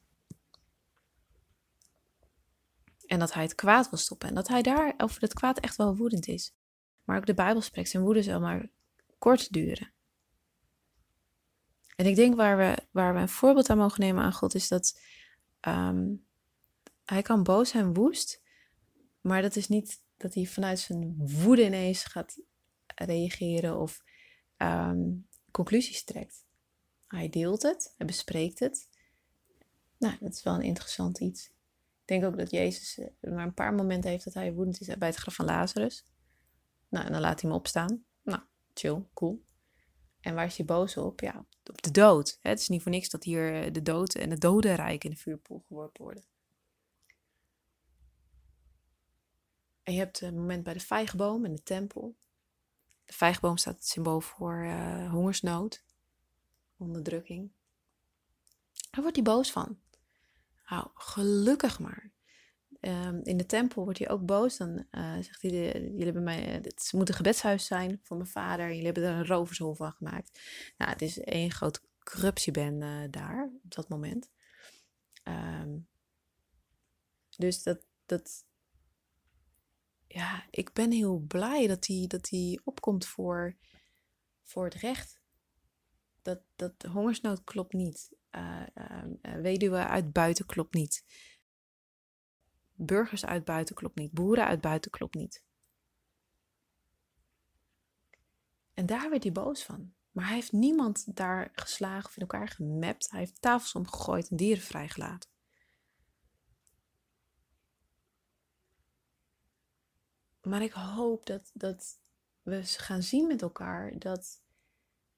En 3.06 3.18
dat 3.18 3.32
Hij 3.32 3.42
het 3.42 3.54
kwaad 3.54 3.90
wil 3.90 3.98
stoppen. 3.98 4.28
En 4.28 4.34
dat 4.34 4.48
Hij 4.48 4.62
daar 4.62 4.94
over 4.96 5.20
het 5.20 5.34
kwaad 5.34 5.58
echt 5.58 5.76
wel 5.76 5.96
woedend 5.96 6.26
is. 6.26 6.54
Maar 7.04 7.16
ook 7.16 7.26
de 7.26 7.34
Bijbel 7.34 7.62
spreekt, 7.62 7.88
zijn 7.88 8.02
woede 8.02 8.22
zal 8.22 8.40
maar 8.40 8.68
kort 9.18 9.52
duren. 9.52 9.90
En 11.96 12.06
ik 12.06 12.16
denk 12.16 12.34
waar 12.34 12.56
we, 12.56 12.76
waar 12.90 13.14
we 13.14 13.20
een 13.20 13.28
voorbeeld 13.28 13.70
aan 13.70 13.78
mogen 13.78 14.00
nemen 14.00 14.22
aan 14.22 14.32
God 14.32 14.54
is 14.54 14.68
dat 14.68 15.00
ehm, 15.60 16.14
Hij 17.04 17.22
kan 17.22 17.42
boos 17.42 17.68
zijn, 17.68 17.94
woest. 17.94 18.42
Maar 19.20 19.42
dat 19.42 19.56
is 19.56 19.68
niet 19.68 20.02
dat 20.16 20.34
hij 20.34 20.44
vanuit 20.44 20.78
zijn 20.78 21.14
woede 21.16 21.64
ineens 21.64 22.04
gaat 22.04 22.40
reageren 22.94 23.78
of 23.78 24.02
ehm, 24.56 25.12
conclusies 25.50 26.04
trekt. 26.04 26.44
Hij 27.06 27.28
deelt 27.28 27.62
het, 27.62 27.94
hij 27.96 28.06
bespreekt 28.06 28.58
het. 28.58 28.88
Nou, 29.98 30.16
dat 30.20 30.32
is 30.32 30.42
wel 30.42 30.54
een 30.54 30.62
interessant 30.62 31.20
iets. 31.20 31.46
Ik 31.46 32.12
denk 32.12 32.24
ook 32.24 32.36
dat 32.36 32.50
Jezus 32.50 32.98
eh, 32.98 33.32
maar 33.32 33.46
een 33.46 33.54
paar 33.54 33.74
momenten 33.74 34.10
heeft 34.10 34.24
dat 34.24 34.34
hij 34.34 34.52
woedend 34.52 34.80
is 34.80 34.96
bij 34.96 35.08
het 35.08 35.16
graf 35.16 35.34
van 35.34 35.44
Lazarus. 35.44 36.04
Nou, 36.88 37.06
en 37.06 37.12
dan 37.12 37.20
laat 37.20 37.40
hij 37.40 37.50
hem 37.50 37.58
opstaan. 37.58 38.04
Nou, 38.22 38.40
chill, 38.74 39.04
cool. 39.14 39.44
En 40.20 40.34
waar 40.34 40.46
is 40.46 40.56
hij 40.56 40.66
boos 40.66 40.96
op? 40.96 41.20
Ja, 41.20 41.46
op 41.64 41.82
de 41.82 41.90
dood. 41.90 42.38
Het 42.42 42.60
is 42.60 42.68
niet 42.68 42.82
voor 42.82 42.90
niks 42.90 43.08
dat 43.10 43.24
hier 43.24 43.62
eh, 43.62 43.72
de 43.72 43.82
dood 43.82 44.14
en 44.14 44.30
het 44.30 44.40
dodenrijk 44.40 45.04
in 45.04 45.10
de 45.10 45.16
vuurpoel 45.16 45.64
geworpen 45.66 46.04
worden. 46.04 46.24
En 49.82 49.92
je 49.92 49.98
hebt 49.98 50.20
een 50.20 50.36
moment 50.36 50.62
bij 50.62 50.72
de 50.72 50.80
vijgboom 50.80 51.44
in 51.44 51.54
de 51.54 51.62
tempel. 51.62 52.16
De 53.04 53.12
vijgboom 53.12 53.56
staat 53.56 53.74
het 53.74 53.86
symbool 53.86 54.20
voor 54.20 54.64
uh, 54.64 55.10
hongersnood, 55.10 55.84
onderdrukking. 56.76 57.50
Daar 58.90 59.00
wordt 59.00 59.16
hij 59.16 59.24
boos 59.24 59.52
van. 59.52 59.78
Nou, 60.66 60.88
gelukkig 60.94 61.78
maar. 61.78 62.10
Um, 62.80 63.20
in 63.22 63.36
de 63.36 63.46
tempel 63.46 63.84
wordt 63.84 63.98
hij 63.98 64.10
ook 64.10 64.26
boos. 64.26 64.56
Dan 64.56 64.86
uh, 64.90 65.14
zegt 65.14 65.42
hij, 65.42 65.50
de, 65.50 65.80
jullie 65.80 66.04
hebben 66.04 66.22
mij, 66.22 66.40
het 66.42 66.90
moet 66.92 67.08
een 67.08 67.14
gebedshuis 67.14 67.66
zijn 67.66 68.00
voor 68.02 68.16
mijn 68.16 68.28
vader. 68.28 68.68
Jullie 68.68 68.84
hebben 68.84 69.02
er 69.02 69.14
een 69.14 69.26
rovershol 69.26 69.74
van 69.74 69.92
gemaakt. 69.92 70.40
Nou, 70.76 70.90
het 70.90 71.02
is 71.02 71.18
één 71.18 71.50
groot 71.50 71.80
corruptiebende 71.98 72.86
uh, 72.86 73.10
daar 73.10 73.50
op 73.64 73.74
dat 73.74 73.88
moment. 73.88 74.30
Um, 75.24 75.88
dus 77.36 77.62
dat, 77.62 77.86
dat, 78.06 78.44
ja, 80.06 80.46
ik 80.50 80.72
ben 80.72 80.90
heel 80.90 81.18
blij 81.18 81.66
dat 81.66 81.86
hij 81.86 82.04
dat 82.06 82.24
die 82.24 82.60
opkomt 82.64 83.06
voor, 83.06 83.56
voor 84.42 84.64
het 84.64 84.74
recht 84.74 85.15
dat, 86.26 86.40
dat 86.56 86.82
hongersnood 86.92 87.44
klopt 87.44 87.72
niet. 87.72 88.14
Uh, 88.30 89.72
uit 89.72 90.12
buiten 90.12 90.46
klopt 90.46 90.74
niet. 90.74 91.04
Burgers 92.74 93.26
uit 93.26 93.44
buiten 93.44 93.74
klopt 93.74 93.96
niet. 93.98 94.12
Boeren 94.12 94.46
uit 94.46 94.60
buiten 94.60 94.90
klopt 94.90 95.14
niet. 95.14 95.42
En 98.74 98.86
daar 98.86 99.10
werd 99.10 99.22
hij 99.22 99.32
boos 99.32 99.64
van. 99.64 99.94
Maar 100.10 100.24
hij 100.26 100.34
heeft 100.34 100.52
niemand 100.52 101.16
daar 101.16 101.50
geslagen 101.52 102.08
of 102.08 102.16
in 102.16 102.22
elkaar 102.22 102.48
gemapt. 102.48 103.10
Hij 103.10 103.18
heeft 103.18 103.40
tafels 103.40 103.74
omgegooid 103.74 104.28
en 104.28 104.36
dieren 104.36 104.62
vrijgelaten. 104.62 105.30
Maar 110.42 110.62
ik 110.62 110.72
hoop 110.72 111.26
dat, 111.26 111.50
dat 111.54 111.98
we 112.42 112.64
gaan 112.64 113.02
zien 113.02 113.26
met 113.26 113.42
elkaar 113.42 113.98
dat 113.98 114.42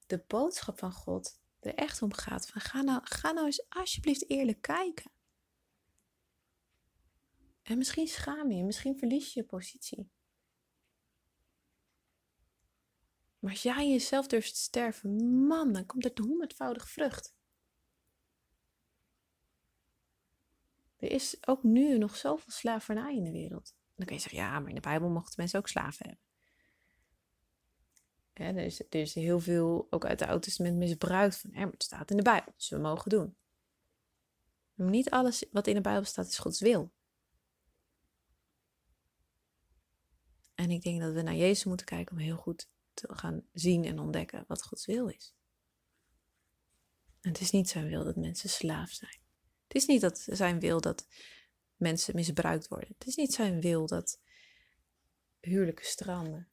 de 0.09 0.25
boodschap 0.27 0.79
van 0.79 0.93
God 0.93 1.41
er 1.61 1.75
echt 1.75 2.03
om 2.03 2.13
gaat. 2.13 2.49
Van 2.49 2.61
ga, 2.61 2.83
nou, 2.83 3.01
ga 3.05 3.33
nou 3.33 3.47
eens 3.47 3.69
alsjeblieft 3.69 4.31
eerlijk 4.31 4.63
kijken. 4.63 5.11
En 7.63 7.79
misschien 7.79 8.07
schaam 8.07 8.51
je, 8.51 8.65
misschien 8.65 8.99
verlies 8.99 9.33
je 9.33 9.41
je 9.41 9.47
positie. 9.47 10.11
Maar 13.39 13.51
als 13.51 13.63
jij 13.63 13.91
jezelf 13.91 14.27
durft 14.27 14.55
te 14.55 14.61
sterven, 14.61 15.37
man, 15.47 15.73
dan 15.73 15.87
komt 15.87 16.05
er 16.05 16.25
honderdvoudig 16.25 16.89
vrucht. 16.89 17.37
Er 20.97 21.11
is 21.11 21.47
ook 21.47 21.63
nu 21.63 21.99
nog 21.99 22.17
zoveel 22.17 22.53
slavernij 22.53 23.17
in 23.17 23.25
de 23.25 23.31
wereld. 23.31 23.77
Dan 23.95 24.07
kun 24.07 24.15
je 24.15 24.23
zeggen, 24.23 24.41
ja, 24.41 24.59
maar 24.59 24.69
in 24.69 24.75
de 24.75 24.81
Bijbel 24.81 25.09
mochten 25.09 25.35
mensen 25.37 25.59
ook 25.59 25.69
slaven 25.69 26.07
hebben. 26.07 26.28
Er, 28.39 28.57
is, 28.91 29.15
heel 29.15 29.41
veel, 29.41 29.87
ook 29.91 30.05
uit 30.05 30.21
het 30.21 30.29
Oude 30.29 30.45
Testament, 30.45 30.77
misbruikt 30.77 31.37
van, 31.37 31.55
het 31.55 31.83
staat 31.83 32.11
in 32.11 32.17
de 32.17 32.23
Bijbel, 32.23 32.53
dus 32.57 32.69
we 32.69 32.79
mogen 32.79 33.11
doen. 33.11 33.37
Maar 34.75 34.89
niet 34.89 35.11
alles 35.11 35.45
wat 35.51 35.67
in 35.67 35.75
de 35.75 35.81
Bijbel 35.81 36.05
staat 36.05 36.27
is 36.27 36.39
Gods 36.39 36.61
wil. 36.61 36.93
En 40.55 40.71
ik 40.71 40.83
denk 40.83 41.01
dat 41.01 41.13
we 41.13 41.23
naar 41.23 41.35
Jezus 41.35 41.65
moeten 41.65 41.87
kijken 41.87 42.17
om 42.17 42.23
heel 42.23 42.37
goed 42.37 42.69
te 42.95 43.15
gaan 43.15 43.43
zien 43.53 43.85
en 43.85 43.99
ontdekken 43.99 44.45
wat 44.47 44.63
Gods 44.63 44.87
wil 44.87 45.09
is. 45.09 45.35
Het 47.21 47.41
is 47.41 47.51
niet 47.51 47.69
zijn 47.69 47.89
wil 47.89 48.05
dat 48.05 48.17
mensen 48.17 48.49
slaaf 48.49 48.91
zijn. 48.91 49.21
Het 49.67 49.77
is 49.77 49.87
niet 49.87 50.01
dat 50.01 50.27
zijn 50.31 50.61
wil 50.61 50.81
dat 50.81 51.07
mensen 51.77 52.15
misbruikt 52.15 52.69
worden. 52.69 52.89
Het 52.99 53.07
is 53.07 53.17
niet 53.17 53.35
zijn 53.35 53.61
wil 53.61 53.87
dat 53.87 54.21
huwelijken 55.41 55.85
stranden. 55.85 56.49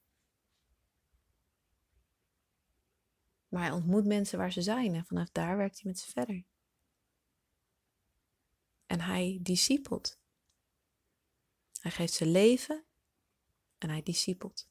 Maar 3.55 3.63
hij 3.63 3.73
ontmoet 3.73 4.05
mensen 4.05 4.37
waar 4.37 4.51
ze 4.51 4.61
zijn 4.61 4.95
en 4.95 5.05
vanaf 5.05 5.29
daar 5.29 5.57
werkt 5.57 5.81
hij 5.81 5.91
met 5.91 5.99
ze 5.99 6.11
verder. 6.11 6.43
En 8.85 9.01
hij 9.01 9.39
discipelt. 9.41 10.19
Hij 11.79 11.91
geeft 11.91 12.13
zijn 12.13 12.31
leven 12.31 12.83
en 13.77 13.89
hij 13.89 14.03
discipelt. 14.03 14.69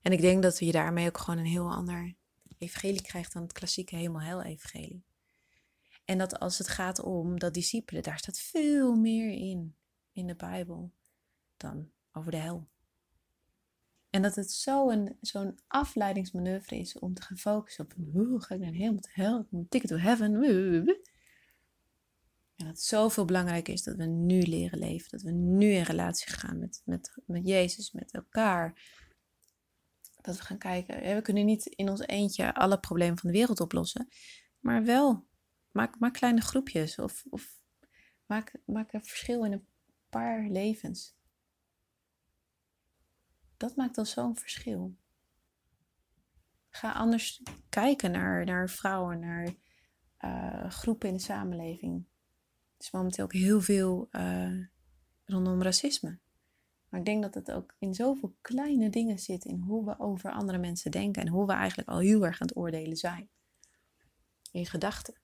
En 0.00 0.12
ik 0.12 0.20
denk 0.20 0.42
dat 0.42 0.58
je 0.58 0.72
daarmee 0.72 1.08
ook 1.08 1.18
gewoon 1.18 1.38
een 1.38 1.46
heel 1.46 1.70
ander 1.70 2.14
evangelie 2.58 3.02
krijgt 3.02 3.32
dan 3.32 3.42
het 3.42 3.52
klassieke 3.52 3.96
hemel-hel-evangelie. 3.96 5.04
En 6.04 6.18
dat 6.18 6.38
als 6.38 6.58
het 6.58 6.68
gaat 6.68 7.00
om 7.00 7.38
dat 7.38 7.54
discipelen, 7.54 8.02
daar 8.02 8.18
staat 8.18 8.38
veel 8.38 8.94
meer 8.94 9.30
in, 9.30 9.76
in 10.12 10.26
de 10.26 10.36
Bijbel, 10.36 10.92
dan 11.56 11.90
over 12.12 12.30
de 12.30 12.36
hel. 12.36 12.68
En 14.18 14.24
dat 14.24 14.34
het 14.34 14.52
zo'n 14.52 15.16
zo'n 15.20 15.58
afleidingsmanoeuvre 15.66 16.76
is 16.76 16.98
om 16.98 17.14
te 17.14 17.22
gaan 17.22 17.36
focussen 17.36 17.84
op, 17.84 17.94
hoe 18.12 18.42
ga 18.42 18.54
ik 18.54 18.60
naar 18.60 18.70
de 18.70 18.76
hemel, 18.76 19.00
de 19.00 19.08
hel, 19.12 19.40
ik 19.40 19.50
moet 19.50 19.70
ticket 19.70 19.90
to 19.90 19.96
heaven. 19.96 20.44
En 20.44 20.84
dat 22.56 22.66
het 22.66 22.82
zoveel 22.82 23.24
belangrijker 23.24 23.72
is 23.72 23.82
dat 23.82 23.96
we 23.96 24.04
nu 24.04 24.42
leren 24.42 24.78
leven, 24.78 25.08
dat 25.10 25.22
we 25.22 25.30
nu 25.30 25.70
in 25.70 25.82
relatie 25.82 26.30
gaan 26.30 26.58
met, 26.58 26.82
met, 26.84 27.18
met 27.26 27.46
Jezus, 27.46 27.92
met 27.92 28.12
elkaar. 28.12 28.80
Dat 30.20 30.36
we 30.36 30.42
gaan 30.42 30.58
kijken, 30.58 31.14
we 31.14 31.22
kunnen 31.22 31.44
niet 31.44 31.66
in 31.66 31.88
ons 31.88 32.00
eentje 32.00 32.54
alle 32.54 32.80
problemen 32.80 33.18
van 33.18 33.30
de 33.30 33.36
wereld 33.36 33.60
oplossen, 33.60 34.08
maar 34.60 34.84
wel 34.84 35.26
Maak, 35.70 35.98
maak 35.98 36.12
kleine 36.12 36.40
groepjes 36.40 36.98
of, 36.98 37.24
of 37.30 37.60
maak, 38.26 38.52
maak 38.64 38.92
een 38.92 39.04
verschil 39.04 39.44
in 39.44 39.52
een 39.52 39.66
paar 40.08 40.48
levens. 40.48 41.17
Dat 43.58 43.76
maakt 43.76 43.98
al 43.98 44.04
zo'n 44.04 44.36
verschil. 44.36 44.96
Ga 46.70 46.92
anders 46.92 47.42
kijken 47.68 48.10
naar, 48.10 48.44
naar 48.44 48.68
vrouwen, 48.70 49.20
naar 49.20 49.54
uh, 50.24 50.70
groepen 50.70 51.08
in 51.08 51.14
de 51.14 51.20
samenleving. 51.20 52.06
Er 52.76 52.84
is 52.84 52.90
momenteel 52.90 53.24
ook 53.24 53.32
heel 53.32 53.60
veel 53.60 54.08
uh, 54.10 54.66
rondom 55.24 55.62
racisme. 55.62 56.18
Maar 56.88 57.00
ik 57.00 57.06
denk 57.06 57.22
dat 57.22 57.34
het 57.34 57.52
ook 57.52 57.74
in 57.78 57.94
zoveel 57.94 58.36
kleine 58.40 58.90
dingen 58.90 59.18
zit 59.18 59.44
in 59.44 59.58
hoe 59.58 59.84
we 59.84 59.98
over 59.98 60.30
andere 60.30 60.58
mensen 60.58 60.90
denken 60.90 61.22
en 61.22 61.28
hoe 61.28 61.46
we 61.46 61.52
eigenlijk 61.52 61.88
al 61.88 61.98
heel 61.98 62.26
erg 62.26 62.40
aan 62.40 62.46
het 62.46 62.56
oordelen 62.56 62.96
zijn. 62.96 63.28
In 64.50 64.66
gedachten 64.66 65.20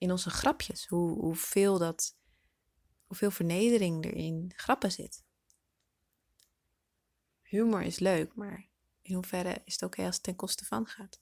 in 0.00 0.10
onze 0.10 0.30
grapjes. 0.30 0.86
Hoe, 0.86 1.18
hoeveel, 1.18 1.78
dat, 1.78 2.16
hoeveel 3.06 3.30
vernedering 3.30 4.04
er 4.04 4.14
in 4.14 4.52
grappen 4.56 4.92
zit. 4.92 5.24
Humor 7.50 7.82
is 7.82 7.98
leuk, 7.98 8.34
maar 8.34 8.68
in 9.02 9.14
hoeverre 9.14 9.62
is 9.64 9.72
het 9.72 9.82
oké 9.82 10.04
als 10.04 10.14
het 10.14 10.24
ten 10.24 10.36
koste 10.36 10.64
van 10.64 10.86
gaat? 10.86 11.20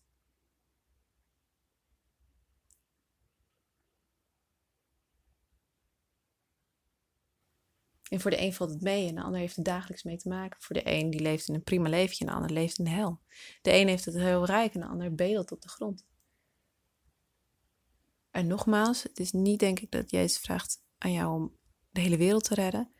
En 8.08 8.20
voor 8.20 8.30
de 8.30 8.40
een 8.40 8.52
valt 8.52 8.70
het 8.70 8.80
mee 8.80 9.08
en 9.08 9.14
de 9.14 9.22
ander 9.22 9.40
heeft 9.40 9.56
er 9.56 9.62
dagelijks 9.62 10.02
mee 10.02 10.16
te 10.16 10.28
maken. 10.28 10.60
Voor 10.60 10.76
de 10.76 10.90
een 10.90 11.10
die 11.10 11.20
leeft 11.20 11.48
in 11.48 11.54
een 11.54 11.62
prima 11.62 11.88
leven 11.88 12.18
en 12.18 12.26
de 12.26 12.32
ander 12.32 12.50
leeft 12.50 12.78
in 12.78 12.84
de 12.84 12.90
hel. 12.90 13.20
De 13.62 13.72
een 13.72 13.88
heeft 13.88 14.04
het 14.04 14.14
heel 14.14 14.44
rijk 14.44 14.74
en 14.74 14.80
de 14.80 14.86
ander 14.86 15.14
bedelt 15.14 15.52
op 15.52 15.60
de 15.60 15.68
grond. 15.68 16.06
En 18.30 18.46
nogmaals, 18.46 19.02
het 19.02 19.18
is 19.18 19.32
niet 19.32 19.60
denk 19.60 19.80
ik 19.80 19.90
dat 19.90 20.10
Jezus 20.10 20.38
vraagt 20.38 20.82
aan 20.98 21.12
jou 21.12 21.40
om 21.40 21.56
de 21.90 22.00
hele 22.00 22.16
wereld 22.16 22.44
te 22.44 22.54
redden. 22.54 22.92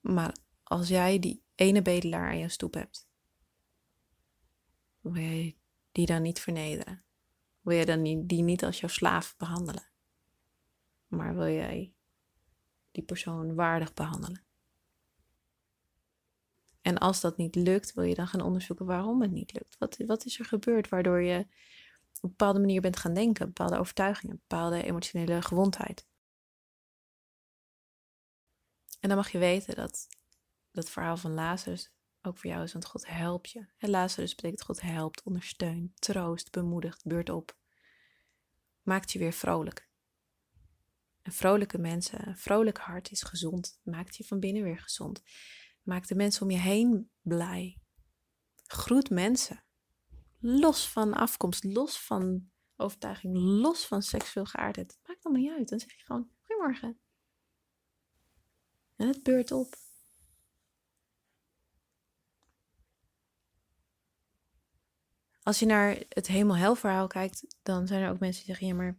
Maar 0.00 0.36
als 0.62 0.88
jij 0.88 1.18
die 1.18 1.44
ene 1.62 1.82
bedelaar 1.82 2.28
aan 2.28 2.38
je 2.38 2.48
stoep 2.48 2.74
hebt, 2.74 3.08
wil 5.00 5.14
je 5.14 5.56
die 5.92 6.06
dan 6.06 6.22
niet 6.22 6.40
vernederen? 6.40 7.04
Wil 7.60 7.76
je 7.76 7.86
dan 7.86 8.02
die 8.26 8.42
niet 8.42 8.64
als 8.64 8.80
jouw 8.80 8.88
slaaf 8.88 9.36
behandelen? 9.36 9.90
Maar 11.06 11.34
wil 11.34 11.48
jij 11.48 11.94
die 12.90 13.02
persoon 13.02 13.54
waardig 13.54 13.94
behandelen? 13.94 14.44
En 16.80 16.98
als 16.98 17.20
dat 17.20 17.36
niet 17.36 17.54
lukt, 17.54 17.94
wil 17.94 18.04
je 18.04 18.14
dan 18.14 18.26
gaan 18.26 18.40
onderzoeken 18.40 18.86
waarom 18.86 19.22
het 19.22 19.30
niet 19.30 19.52
lukt. 19.52 19.78
Wat, 19.78 19.96
wat 20.06 20.24
is 20.24 20.38
er 20.38 20.44
gebeurd 20.44 20.88
waardoor 20.88 21.22
je 21.22 21.38
op 21.38 22.22
een 22.22 22.28
bepaalde 22.28 22.58
manier 22.58 22.80
bent 22.80 22.96
gaan 22.96 23.14
denken, 23.14 23.46
bepaalde 23.46 23.78
overtuigingen, 23.78 24.36
bepaalde 24.36 24.82
emotionele 24.82 25.42
gewondheid. 25.42 26.06
En 29.00 29.08
dan 29.08 29.16
mag 29.16 29.30
je 29.30 29.38
weten 29.38 29.74
dat 29.74 30.08
dat 30.72 30.90
verhaal 30.90 31.16
van 31.16 31.34
Lazarus 31.34 31.92
ook 32.22 32.38
voor 32.38 32.50
jou 32.50 32.62
is, 32.62 32.72
want 32.72 32.86
God 32.86 33.06
helpt 33.06 33.50
je. 33.50 33.66
En 33.76 33.90
Lazarus 33.90 34.34
betekent 34.34 34.62
God 34.62 34.80
helpt, 34.80 35.22
ondersteunt, 35.22 36.00
troost, 36.00 36.50
bemoedigt, 36.50 37.04
beurt 37.04 37.30
op. 37.30 37.56
Maakt 38.82 39.12
je 39.12 39.18
weer 39.18 39.32
vrolijk. 39.32 39.90
En 41.22 41.32
vrolijke 41.32 41.78
mensen, 41.78 42.28
een 42.28 42.38
vrolijk 42.38 42.78
hart 42.78 43.10
is 43.10 43.22
gezond, 43.22 43.80
maakt 43.82 44.16
je 44.16 44.24
van 44.24 44.40
binnen 44.40 44.62
weer 44.62 44.78
gezond. 44.78 45.22
Maakt 45.82 46.08
de 46.08 46.14
mensen 46.14 46.42
om 46.42 46.50
je 46.50 46.58
heen 46.58 47.10
blij. 47.20 47.80
Groet 48.66 49.10
mensen. 49.10 49.64
Los 50.38 50.88
van 50.88 51.14
afkomst, 51.14 51.64
los 51.64 52.00
van 52.00 52.50
overtuiging, 52.76 53.36
los 53.36 53.86
van 53.86 54.02
seksueel 54.02 54.46
geaardheid. 54.46 54.90
Het 54.92 55.08
maakt 55.08 55.24
allemaal 55.24 55.42
niet 55.42 55.52
uit. 55.58 55.68
Dan 55.68 55.80
zeg 55.80 55.96
je 55.96 56.04
gewoon, 56.04 56.30
goedemorgen. 56.40 56.98
En 58.96 59.06
het 59.06 59.22
beurt 59.22 59.52
op. 59.52 59.74
Als 65.42 65.58
je 65.58 65.66
naar 65.66 66.02
het 66.08 66.26
hemel-hel 66.26 66.74
verhaal 66.74 67.06
kijkt, 67.06 67.56
dan 67.62 67.86
zijn 67.86 68.02
er 68.02 68.10
ook 68.10 68.18
mensen 68.18 68.44
die 68.44 68.54
zeggen, 68.54 68.66
ja 68.66 68.74
maar 68.74 68.98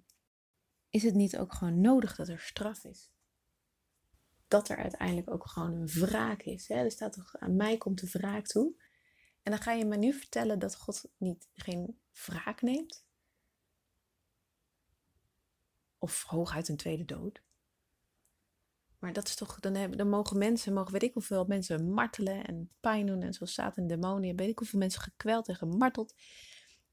is 0.90 1.04
het 1.04 1.14
niet 1.14 1.38
ook 1.38 1.54
gewoon 1.54 1.82
nodig 1.82 2.16
dat 2.16 2.28
er 2.28 2.40
straf 2.40 2.84
is? 2.84 3.12
Dat 4.48 4.70
er 4.70 4.78
uiteindelijk 4.78 5.30
ook 5.30 5.48
gewoon 5.48 5.74
een 5.74 5.88
wraak 5.88 6.42
is. 6.42 6.68
Hè? 6.68 6.76
Er 6.76 6.92
staat 6.92 7.14
toch, 7.14 7.38
aan 7.38 7.56
mij 7.56 7.78
komt 7.78 8.00
de 8.00 8.10
wraak 8.12 8.48
toe. 8.48 8.82
En 9.44 9.52
dan 9.52 9.62
ga 9.62 9.72
je 9.72 9.86
me 9.86 9.98
nu 9.98 10.14
vertellen 10.14 10.60
dat 10.60 10.76
God 10.76 11.06
niet, 11.18 11.50
geen 11.54 12.00
wraak 12.26 12.62
neemt. 12.62 13.06
Of 15.98 16.24
hooguit 16.24 16.68
een 16.68 16.78
tweede 16.78 17.06
dood. 17.06 17.42
Maar 19.04 19.14
dat 19.14 19.28
is 19.28 19.36
toch, 19.36 19.60
dan, 19.60 19.76
hebben, 19.76 19.98
dan 19.98 20.10
mogen 20.10 20.38
mensen, 20.38 20.74
mogen 20.74 20.92
weet 20.92 21.04
ik 21.04 21.14
hoeveel 21.14 21.46
mensen 21.46 21.92
martelen 21.92 22.46
en 22.46 22.72
pijn 22.80 23.06
doen. 23.06 23.22
En 23.22 23.34
zoals 23.34 23.54
Satan 23.54 23.84
en 23.84 23.88
demonen, 23.90 24.36
weet 24.36 24.50
ik 24.50 24.60
hoeveel 24.60 24.80
mensen 24.80 25.02
gekweld 25.02 25.48
en 25.48 25.56
gemarteld. 25.56 26.16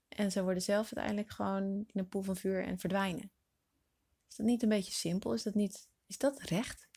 En 0.09 0.33
ze 0.33 0.43
worden 0.43 0.63
zelf 0.63 0.93
uiteindelijk 0.93 1.35
gewoon 1.35 1.65
in 1.65 2.01
een 2.01 2.09
poel 2.09 2.23
van 2.23 2.37
vuur 2.37 2.65
en 2.65 2.79
verdwijnen. 2.79 3.33
Is 4.29 4.37
dat 4.37 4.47
niet 4.47 4.63
een 4.63 4.69
beetje 4.69 4.93
simpel? 4.93 5.35
Is 5.35 5.43
dat 5.43 5.55
niet, 5.55 5.89
is 6.07 6.19
dat 6.19 6.43
recht? 6.43 6.89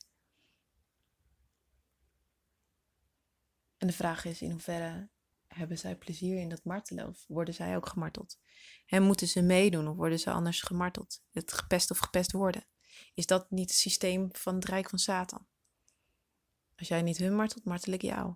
En 3.78 3.88
de 3.88 3.94
vraag 3.94 4.26
is 4.26 4.42
in 4.42 4.52
hoeverre 4.52 5.10
hebben 5.48 5.78
zij 5.78 5.96
plezier 5.96 6.40
in 6.40 6.50
dat 6.50 6.64
martelen 6.64 7.08
of 7.08 7.26
worden 7.28 7.54
zij 7.54 7.76
ook 7.76 7.88
gemarteld? 7.88 8.40
En 8.86 9.04
moeten 9.04 9.28
ze 9.28 9.42
meedoen 9.42 9.88
of 9.88 9.96
worden 9.96 10.20
ze 10.20 10.32
anders 10.32 10.62
gemarteld? 10.62 11.24
Het 11.32 11.54
gepest 11.54 11.92
of 11.92 11.98
gepest 11.98 12.32
worden? 12.32 12.66
Is 13.14 13.26
dat 13.26 13.52
niet 13.52 13.70
het 13.70 13.80
systeem 13.80 14.30
van 14.36 14.56
het 14.56 14.66
Rijk 14.66 14.90
van 14.90 15.00
Satan? 15.00 15.46
Als 16.76 16.88
jij 16.88 17.02
niet 17.02 17.18
hun 17.18 17.36
martelt, 17.36 17.66
martel 17.66 17.94
ik 17.94 18.02
jou. 18.02 18.36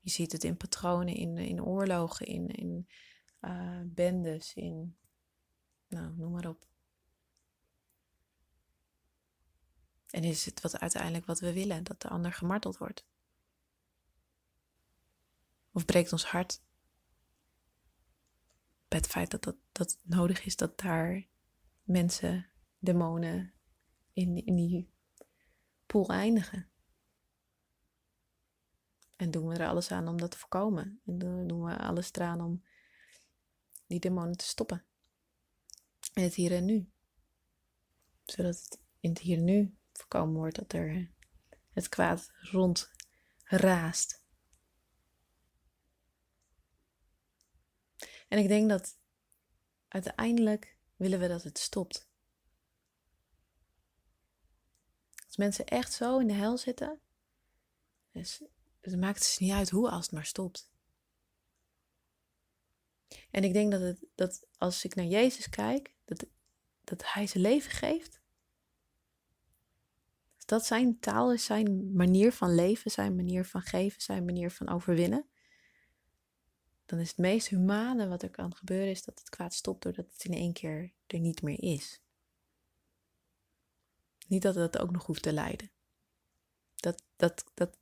Je 0.00 0.10
ziet 0.10 0.32
het 0.32 0.44
in 0.44 0.56
patronen, 0.56 1.14
in, 1.14 1.38
in 1.38 1.62
oorlogen, 1.62 2.26
in, 2.26 2.48
in 2.48 2.88
uh, 3.40 3.80
bendes, 3.84 4.54
in. 4.54 4.96
Nou, 5.88 6.16
noem 6.16 6.32
maar 6.32 6.48
op. 6.48 6.68
En 10.10 10.24
is 10.24 10.44
het 10.44 10.60
wat 10.60 10.78
uiteindelijk 10.78 11.26
wat 11.26 11.40
we 11.40 11.52
willen, 11.52 11.84
dat 11.84 12.02
de 12.02 12.08
ander 12.08 12.32
gemarteld 12.32 12.78
wordt? 12.78 13.06
Of 15.72 15.84
breekt 15.84 16.12
ons 16.12 16.24
hart 16.24 16.62
bij 18.88 18.98
het 18.98 19.06
feit 19.06 19.30
dat, 19.30 19.42
dat 19.42 19.56
dat 19.72 19.98
nodig 20.02 20.44
is 20.44 20.56
dat 20.56 20.78
daar 20.78 21.26
mensen, 21.82 22.49
demonen 22.80 23.52
in, 24.12 24.44
in 24.44 24.56
die 24.56 24.90
pool 25.86 26.08
eindigen? 26.08 26.70
En 29.16 29.30
doen 29.30 29.48
we 29.48 29.54
er 29.54 29.68
alles 29.68 29.90
aan 29.90 30.08
om 30.08 30.18
dat 30.18 30.30
te 30.30 30.38
voorkomen? 30.38 31.00
En 31.06 31.18
doen 31.18 31.64
we 31.64 31.78
alles 31.78 32.12
eraan 32.12 32.40
om 32.40 32.64
die 33.86 34.00
demonen 34.00 34.36
te 34.36 34.44
stoppen? 34.44 34.84
In 36.14 36.22
het 36.22 36.34
hier 36.34 36.52
en 36.52 36.64
nu. 36.64 36.90
Zodat 38.24 38.64
het 38.64 38.80
in 39.00 39.10
het 39.10 39.18
hier 39.18 39.38
en 39.38 39.44
nu 39.44 39.76
voorkomen 39.92 40.34
wordt 40.34 40.56
dat 40.56 40.72
er 40.72 41.10
het 41.72 41.88
kwaad 41.88 42.32
rond 42.40 42.90
raast. 43.44 44.24
En 48.28 48.38
ik 48.38 48.48
denk 48.48 48.68
dat 48.68 48.98
uiteindelijk 49.88 50.78
willen 50.96 51.20
we 51.20 51.28
dat 51.28 51.42
het 51.42 51.58
stopt. 51.58 52.08
Als 55.26 55.29
mensen 55.40 55.66
echt 55.66 55.92
zo 55.92 56.18
in 56.18 56.26
de 56.26 56.32
hel 56.32 56.58
zitten, 56.58 57.00
dus 58.12 58.42
het 58.80 58.96
maakt 58.96 59.18
dus 59.18 59.38
niet 59.38 59.52
uit 59.52 59.70
hoe 59.70 59.90
als 59.90 60.04
het 60.04 60.14
maar 60.14 60.24
stopt. 60.24 60.70
En 63.30 63.44
ik 63.44 63.52
denk 63.52 63.70
dat, 63.70 63.80
het, 63.80 64.04
dat 64.14 64.46
als 64.58 64.84
ik 64.84 64.94
naar 64.94 65.04
Jezus 65.04 65.48
kijk, 65.48 65.94
dat, 66.04 66.26
dat 66.84 67.12
Hij 67.12 67.26
zijn 67.26 67.42
leven 67.42 67.70
geeft. 67.70 68.20
Dat 70.46 70.66
zijn 70.66 70.98
taal 70.98 71.32
is, 71.32 71.44
zijn 71.44 71.92
manier 71.92 72.32
van 72.32 72.54
leven, 72.54 72.90
zijn 72.90 73.16
manier 73.16 73.44
van 73.44 73.62
geven, 73.62 74.02
zijn 74.02 74.24
manier 74.24 74.50
van 74.50 74.68
overwinnen. 74.68 75.28
Dan 76.86 76.98
is 76.98 77.08
het 77.08 77.18
meest 77.18 77.48
humane 77.48 78.08
wat 78.08 78.22
er 78.22 78.30
kan 78.30 78.54
gebeuren, 78.54 78.90
is 78.90 79.04
dat 79.04 79.18
het 79.18 79.28
kwaad 79.28 79.54
stopt 79.54 79.82
doordat 79.82 80.12
het 80.12 80.24
in 80.24 80.34
één 80.34 80.52
keer 80.52 80.92
er 81.06 81.18
niet 81.18 81.42
meer 81.42 81.62
is. 81.62 82.00
Niet 84.30 84.42
dat 84.42 84.54
het 84.54 84.78
ook 84.78 84.90
nog 84.90 85.06
hoeft 85.06 85.22
te 85.22 85.32
lijden. 85.32 85.70
Dat, 86.76 87.02
dat, 87.16 87.50
dat 87.54 87.76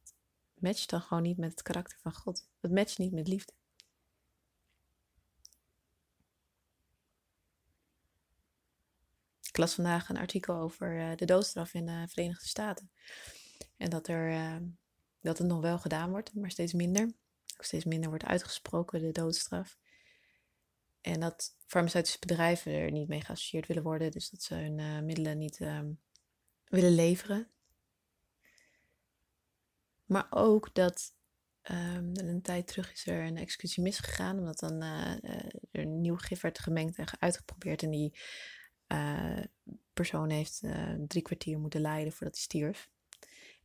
matcht 0.54 0.90
dan 0.90 1.00
gewoon 1.00 1.22
niet 1.22 1.38
met 1.38 1.50
het 1.50 1.62
karakter 1.62 1.98
van 2.02 2.12
God. 2.12 2.48
Dat 2.60 2.70
matcht 2.70 2.98
niet 2.98 3.12
met 3.12 3.28
liefde. 3.28 3.52
Ik 9.42 9.56
las 9.56 9.74
vandaag 9.74 10.08
een 10.08 10.16
artikel 10.16 10.54
over 10.54 10.98
eh, 10.98 11.16
de 11.16 11.24
doodstraf 11.24 11.74
in 11.74 11.86
de 11.86 12.04
Verenigde 12.08 12.48
Staten. 12.48 12.90
En 13.76 13.90
dat, 13.90 14.08
er, 14.08 14.32
eh, 14.32 14.56
dat 15.20 15.38
het 15.38 15.46
nog 15.46 15.60
wel 15.60 15.78
gedaan 15.78 16.10
wordt, 16.10 16.34
maar 16.34 16.50
steeds 16.50 16.72
minder. 16.72 17.12
Steeds 17.58 17.84
minder 17.84 18.08
wordt 18.08 18.24
uitgesproken, 18.24 19.00
de 19.00 19.12
doodstraf. 19.12 19.78
En 21.00 21.20
dat 21.20 21.56
farmaceutische 21.66 22.18
bedrijven 22.18 22.72
er 22.72 22.90
niet 22.90 23.08
mee 23.08 23.20
geassocieerd 23.20 23.66
willen 23.66 23.82
worden. 23.82 24.10
Dus 24.10 24.30
dat 24.30 24.42
ze 24.42 24.54
hun 24.54 24.78
uh, 24.78 25.00
middelen 25.00 25.38
niet 25.38 25.60
ehm, 25.60 25.90
willen 26.68 26.94
leveren. 26.94 27.48
Maar 30.04 30.26
ook 30.30 30.74
dat 30.74 31.14
um, 31.70 32.12
een 32.14 32.42
tijd 32.42 32.66
terug 32.66 32.92
is 32.92 33.06
er 33.06 33.24
een 33.24 33.36
executie 33.36 33.82
misgegaan, 33.82 34.38
omdat 34.38 34.58
dan 34.58 34.82
uh, 34.82 35.14
er 35.70 35.80
een 35.80 36.00
nieuw 36.00 36.16
gif 36.16 36.40
werd 36.40 36.58
gemengd 36.58 36.96
en 36.96 37.06
uitgeprobeerd. 37.18 37.82
En 37.82 37.90
die 37.90 38.18
uh, 38.88 39.44
persoon 39.92 40.30
heeft 40.30 40.62
drie 41.06 41.22
kwartier 41.22 41.58
moeten 41.58 41.80
lijden 41.80 42.12
voordat 42.12 42.34
hij 42.34 42.44
stierf. 42.44 42.90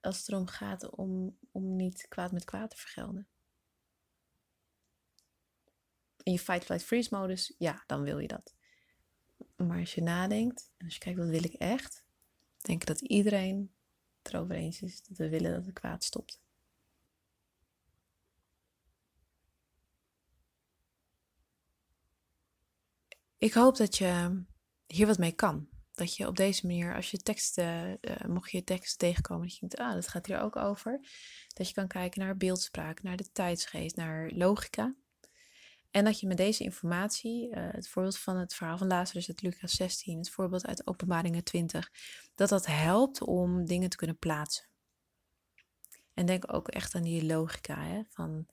als 0.00 0.18
het 0.18 0.28
erom 0.28 0.46
gaat 0.46 0.90
om, 0.90 1.38
om 1.50 1.76
niet 1.76 2.06
kwaad 2.08 2.32
met 2.32 2.44
kwaad 2.44 2.70
te 2.70 2.76
vergelden. 2.76 3.26
In 6.22 6.32
je 6.32 6.38
fight, 6.38 6.64
flight, 6.64 6.84
freeze 6.84 7.08
modus, 7.14 7.54
ja, 7.58 7.84
dan 7.86 8.02
wil 8.02 8.18
je 8.18 8.28
dat. 8.28 8.54
Maar 9.56 9.78
als 9.78 9.94
je 9.94 10.02
nadenkt 10.02 10.72
en 10.76 10.84
als 10.84 10.94
je 10.94 11.00
kijkt 11.00 11.18
wat 11.18 11.28
wil 11.28 11.44
ik 11.44 11.52
echt, 11.52 12.04
denk 12.56 12.80
ik 12.80 12.86
dat 12.86 13.00
iedereen 13.00 13.72
het 14.22 14.32
erover 14.32 14.54
eens 14.54 14.82
is 14.82 15.02
dat 15.02 15.16
we 15.16 15.28
willen 15.28 15.52
dat 15.52 15.64
het 15.64 15.74
kwaad 15.74 16.04
stopt. 16.04 16.40
Ik 23.38 23.52
hoop 23.52 23.76
dat 23.76 23.96
je 23.96 24.42
hier 24.86 25.06
wat 25.06 25.18
mee 25.18 25.32
kan 25.32 25.71
dat 26.02 26.16
je 26.16 26.26
op 26.26 26.36
deze 26.36 26.66
manier, 26.66 26.94
als 26.94 27.10
je 27.10 27.18
teksten, 27.18 27.98
uh, 28.00 28.26
mocht 28.26 28.50
je 28.50 28.64
teksten 28.64 28.98
tegenkomen, 28.98 29.42
dat 29.46 29.56
je 29.56 29.66
denkt, 29.66 29.78
ah, 29.78 29.94
dat 29.94 30.08
gaat 30.08 30.26
hier 30.26 30.40
ook 30.40 30.56
over. 30.56 31.00
Dat 31.48 31.68
je 31.68 31.74
kan 31.74 31.86
kijken 31.86 32.20
naar 32.20 32.36
beeldspraak, 32.36 33.02
naar 33.02 33.16
de 33.16 33.32
tijdsgeest, 33.32 33.96
naar 33.96 34.30
logica. 34.30 34.94
En 35.90 36.04
dat 36.04 36.20
je 36.20 36.26
met 36.26 36.36
deze 36.36 36.64
informatie, 36.64 37.48
uh, 37.48 37.68
het 37.72 37.88
voorbeeld 37.88 38.18
van 38.18 38.36
het 38.36 38.54
verhaal 38.54 38.78
van 38.78 38.86
Lazarus 38.86 39.28
uit 39.28 39.42
Lucas 39.42 39.72
16, 39.72 40.18
het 40.18 40.30
voorbeeld 40.30 40.66
uit 40.66 40.86
Openbaringen 40.86 41.44
20, 41.44 41.90
dat 42.34 42.48
dat 42.48 42.66
helpt 42.66 43.20
om 43.20 43.66
dingen 43.66 43.90
te 43.90 43.96
kunnen 43.96 44.18
plaatsen. 44.18 44.64
En 46.14 46.26
denk 46.26 46.52
ook 46.54 46.68
echt 46.68 46.94
aan 46.94 47.02
die 47.02 47.24
logica, 47.24 47.82
hè, 47.82 48.02
van 48.08 48.46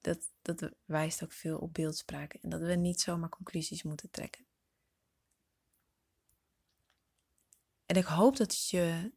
dat, 0.00 0.30
dat 0.42 0.70
wijst 0.84 1.22
ook 1.24 1.32
veel 1.32 1.58
op 1.58 1.74
beeldspraak 1.74 2.34
en 2.34 2.48
dat 2.48 2.60
we 2.60 2.74
niet 2.74 3.00
zomaar 3.00 3.28
conclusies 3.28 3.82
moeten 3.82 4.10
trekken. 4.10 4.44
En 7.86 7.96
ik 7.96 8.04
hoop 8.04 8.36
dat 8.36 8.52
het 8.52 8.68
je, 8.68 9.12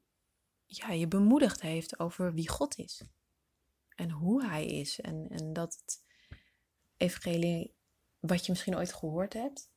ja, 0.66 0.92
je 0.92 1.08
bemoedigd 1.08 1.62
heeft 1.62 2.00
over 2.00 2.34
wie 2.34 2.50
God 2.50 2.78
is. 2.78 3.02
En 3.96 4.12
hoe 4.12 4.46
Hij 4.46 4.66
is. 4.66 5.00
En, 5.00 5.28
en 5.30 5.54
dat 5.54 5.78
het 5.82 6.04
evangelie, 6.98 7.76
wat 8.20 8.46
je 8.46 8.52
misschien 8.52 8.76
ooit 8.76 8.94
gehoord 8.94 9.34
hebt, 9.34 9.72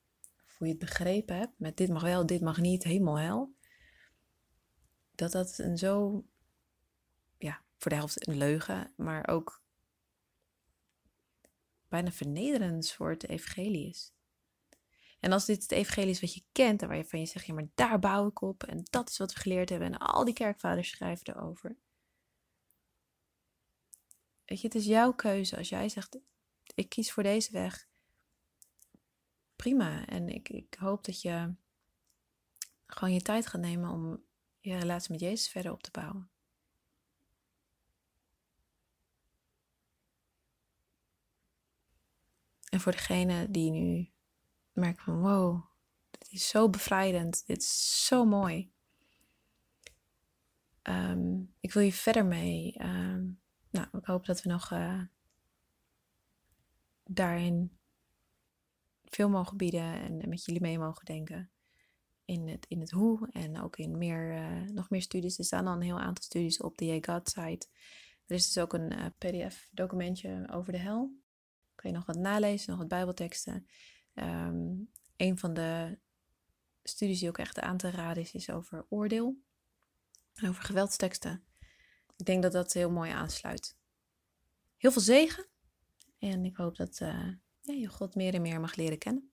of 0.46 0.58
hoe 0.58 0.66
je 0.66 0.72
het 0.72 0.82
begrepen 0.82 1.36
hebt, 1.36 1.58
met 1.58 1.76
dit 1.76 1.88
mag 1.88 2.02
wel, 2.02 2.26
dit 2.26 2.40
mag 2.40 2.58
niet, 2.58 2.84
hemel, 2.84 3.18
hel. 3.18 3.54
Dat 5.14 5.32
dat 5.32 5.58
een 5.58 5.78
zo, 5.78 6.24
ja, 7.38 7.62
voor 7.76 7.90
de 7.90 7.96
helft 7.96 8.28
een 8.28 8.36
leugen, 8.36 8.92
maar 8.96 9.28
ook 9.28 9.62
bijna 11.88 12.10
vernederend 12.10 12.84
soort 12.84 13.28
evangelie 13.28 13.88
is. 13.88 14.12
En 15.20 15.32
als 15.32 15.44
dit 15.44 15.62
het 15.62 15.72
evangelie 15.72 16.10
is 16.10 16.20
wat 16.20 16.34
je 16.34 16.44
kent 16.52 16.82
en 16.82 16.88
waarvan 16.88 17.20
je 17.20 17.26
zegt, 17.26 17.46
ja, 17.46 17.54
maar 17.54 17.68
daar 17.74 17.98
bouw 17.98 18.28
ik 18.28 18.40
op 18.40 18.62
en 18.62 18.84
dat 18.90 19.08
is 19.08 19.18
wat 19.18 19.32
we 19.32 19.40
geleerd 19.40 19.68
hebben 19.68 19.92
en 19.92 19.98
al 19.98 20.24
die 20.24 20.34
kerkvaders 20.34 20.88
schrijven 20.88 21.26
erover. 21.26 21.76
Weet 24.44 24.60
je, 24.60 24.66
het 24.66 24.76
is 24.76 24.84
jouw 24.84 25.12
keuze. 25.12 25.56
Als 25.56 25.68
jij 25.68 25.88
zegt, 25.88 26.18
ik 26.74 26.88
kies 26.88 27.12
voor 27.12 27.22
deze 27.22 27.52
weg, 27.52 27.88
prima. 29.56 30.06
En 30.06 30.28
ik, 30.28 30.48
ik 30.48 30.74
hoop 30.74 31.04
dat 31.04 31.20
je 31.20 31.54
gewoon 32.86 33.12
je 33.12 33.22
tijd 33.22 33.46
gaat 33.46 33.60
nemen 33.60 33.90
om 33.90 34.24
je 34.60 34.78
relatie 34.78 35.10
met 35.10 35.20
Jezus 35.20 35.48
verder 35.48 35.72
op 35.72 35.82
te 35.82 35.90
bouwen. 35.90 36.30
En 42.68 42.80
voor 42.80 42.92
degene 42.92 43.50
die 43.50 43.70
nu 43.70 44.10
merkt 44.72 45.02
van 45.02 45.20
wow, 45.20 45.64
dit 46.10 46.32
is 46.32 46.48
zo 46.48 46.70
bevrijdend, 46.70 47.46
dit 47.46 47.62
is 47.62 48.06
zo 48.06 48.24
mooi. 48.24 48.72
Ehm, 50.82 51.40
ik 51.60 51.72
wil 51.72 51.82
je 51.82 51.92
verder 51.92 52.26
mee. 52.26 52.72
Ehm, 52.76 53.24
nou, 53.70 53.86
ik 53.92 54.04
hoop 54.04 54.26
dat 54.26 54.42
we 54.42 54.48
nog 54.48 54.70
uh, 54.70 55.02
daarin 57.04 57.78
veel 59.04 59.28
mogen 59.28 59.56
bieden 59.56 60.02
en 60.02 60.28
met 60.28 60.44
jullie 60.44 60.60
mee 60.60 60.78
mogen 60.78 61.04
denken. 61.04 61.50
In 62.24 62.48
het, 62.48 62.66
in 62.68 62.80
het 62.80 62.90
hoe 62.90 63.28
en 63.30 63.60
ook 63.60 63.76
in 63.76 63.98
meer, 63.98 64.34
uh, 64.34 64.70
nog 64.70 64.90
meer 64.90 65.02
studies. 65.02 65.38
Er 65.38 65.44
staan 65.44 65.66
al 65.66 65.74
een 65.74 65.82
heel 65.82 66.00
aantal 66.00 66.24
studies 66.24 66.60
op 66.60 66.78
de 66.78 66.84
Ye 66.84 67.04
God 67.04 67.28
site. 67.28 67.68
Er 68.26 68.34
is 68.34 68.52
dus 68.52 68.62
ook 68.62 68.72
een 68.72 68.92
uh, 68.92 69.06
PDF-documentje 69.18 70.48
over 70.52 70.72
de 70.72 70.78
hel. 70.78 71.18
Kun 71.74 71.90
je 71.90 71.96
nog 71.96 72.06
wat 72.06 72.16
nalezen, 72.16 72.70
nog 72.70 72.78
wat 72.78 72.88
Bijbelteksten. 72.88 73.66
Um, 74.22 74.90
een 75.16 75.38
van 75.38 75.54
de 75.54 75.98
studies 76.82 77.18
die 77.18 77.28
ook 77.28 77.38
echt 77.38 77.60
aan 77.60 77.76
te 77.76 77.90
raden 77.90 78.22
is, 78.22 78.32
is 78.32 78.50
over 78.50 78.86
oordeel. 78.88 79.42
En 80.34 80.48
over 80.48 80.64
geweldsteksten. 80.64 81.44
Ik 82.16 82.26
denk 82.26 82.42
dat 82.42 82.52
dat 82.52 82.72
heel 82.72 82.90
mooi 82.90 83.10
aansluit. 83.10 83.76
Heel 84.76 84.92
veel 84.92 85.02
zegen. 85.02 85.46
En 86.18 86.44
ik 86.44 86.56
hoop 86.56 86.76
dat 86.76 87.00
uh, 87.00 87.32
ja, 87.60 87.72
je 87.72 87.86
God 87.86 88.14
meer 88.14 88.34
en 88.34 88.42
meer 88.42 88.60
mag 88.60 88.74
leren 88.74 88.98
kennen. 88.98 89.29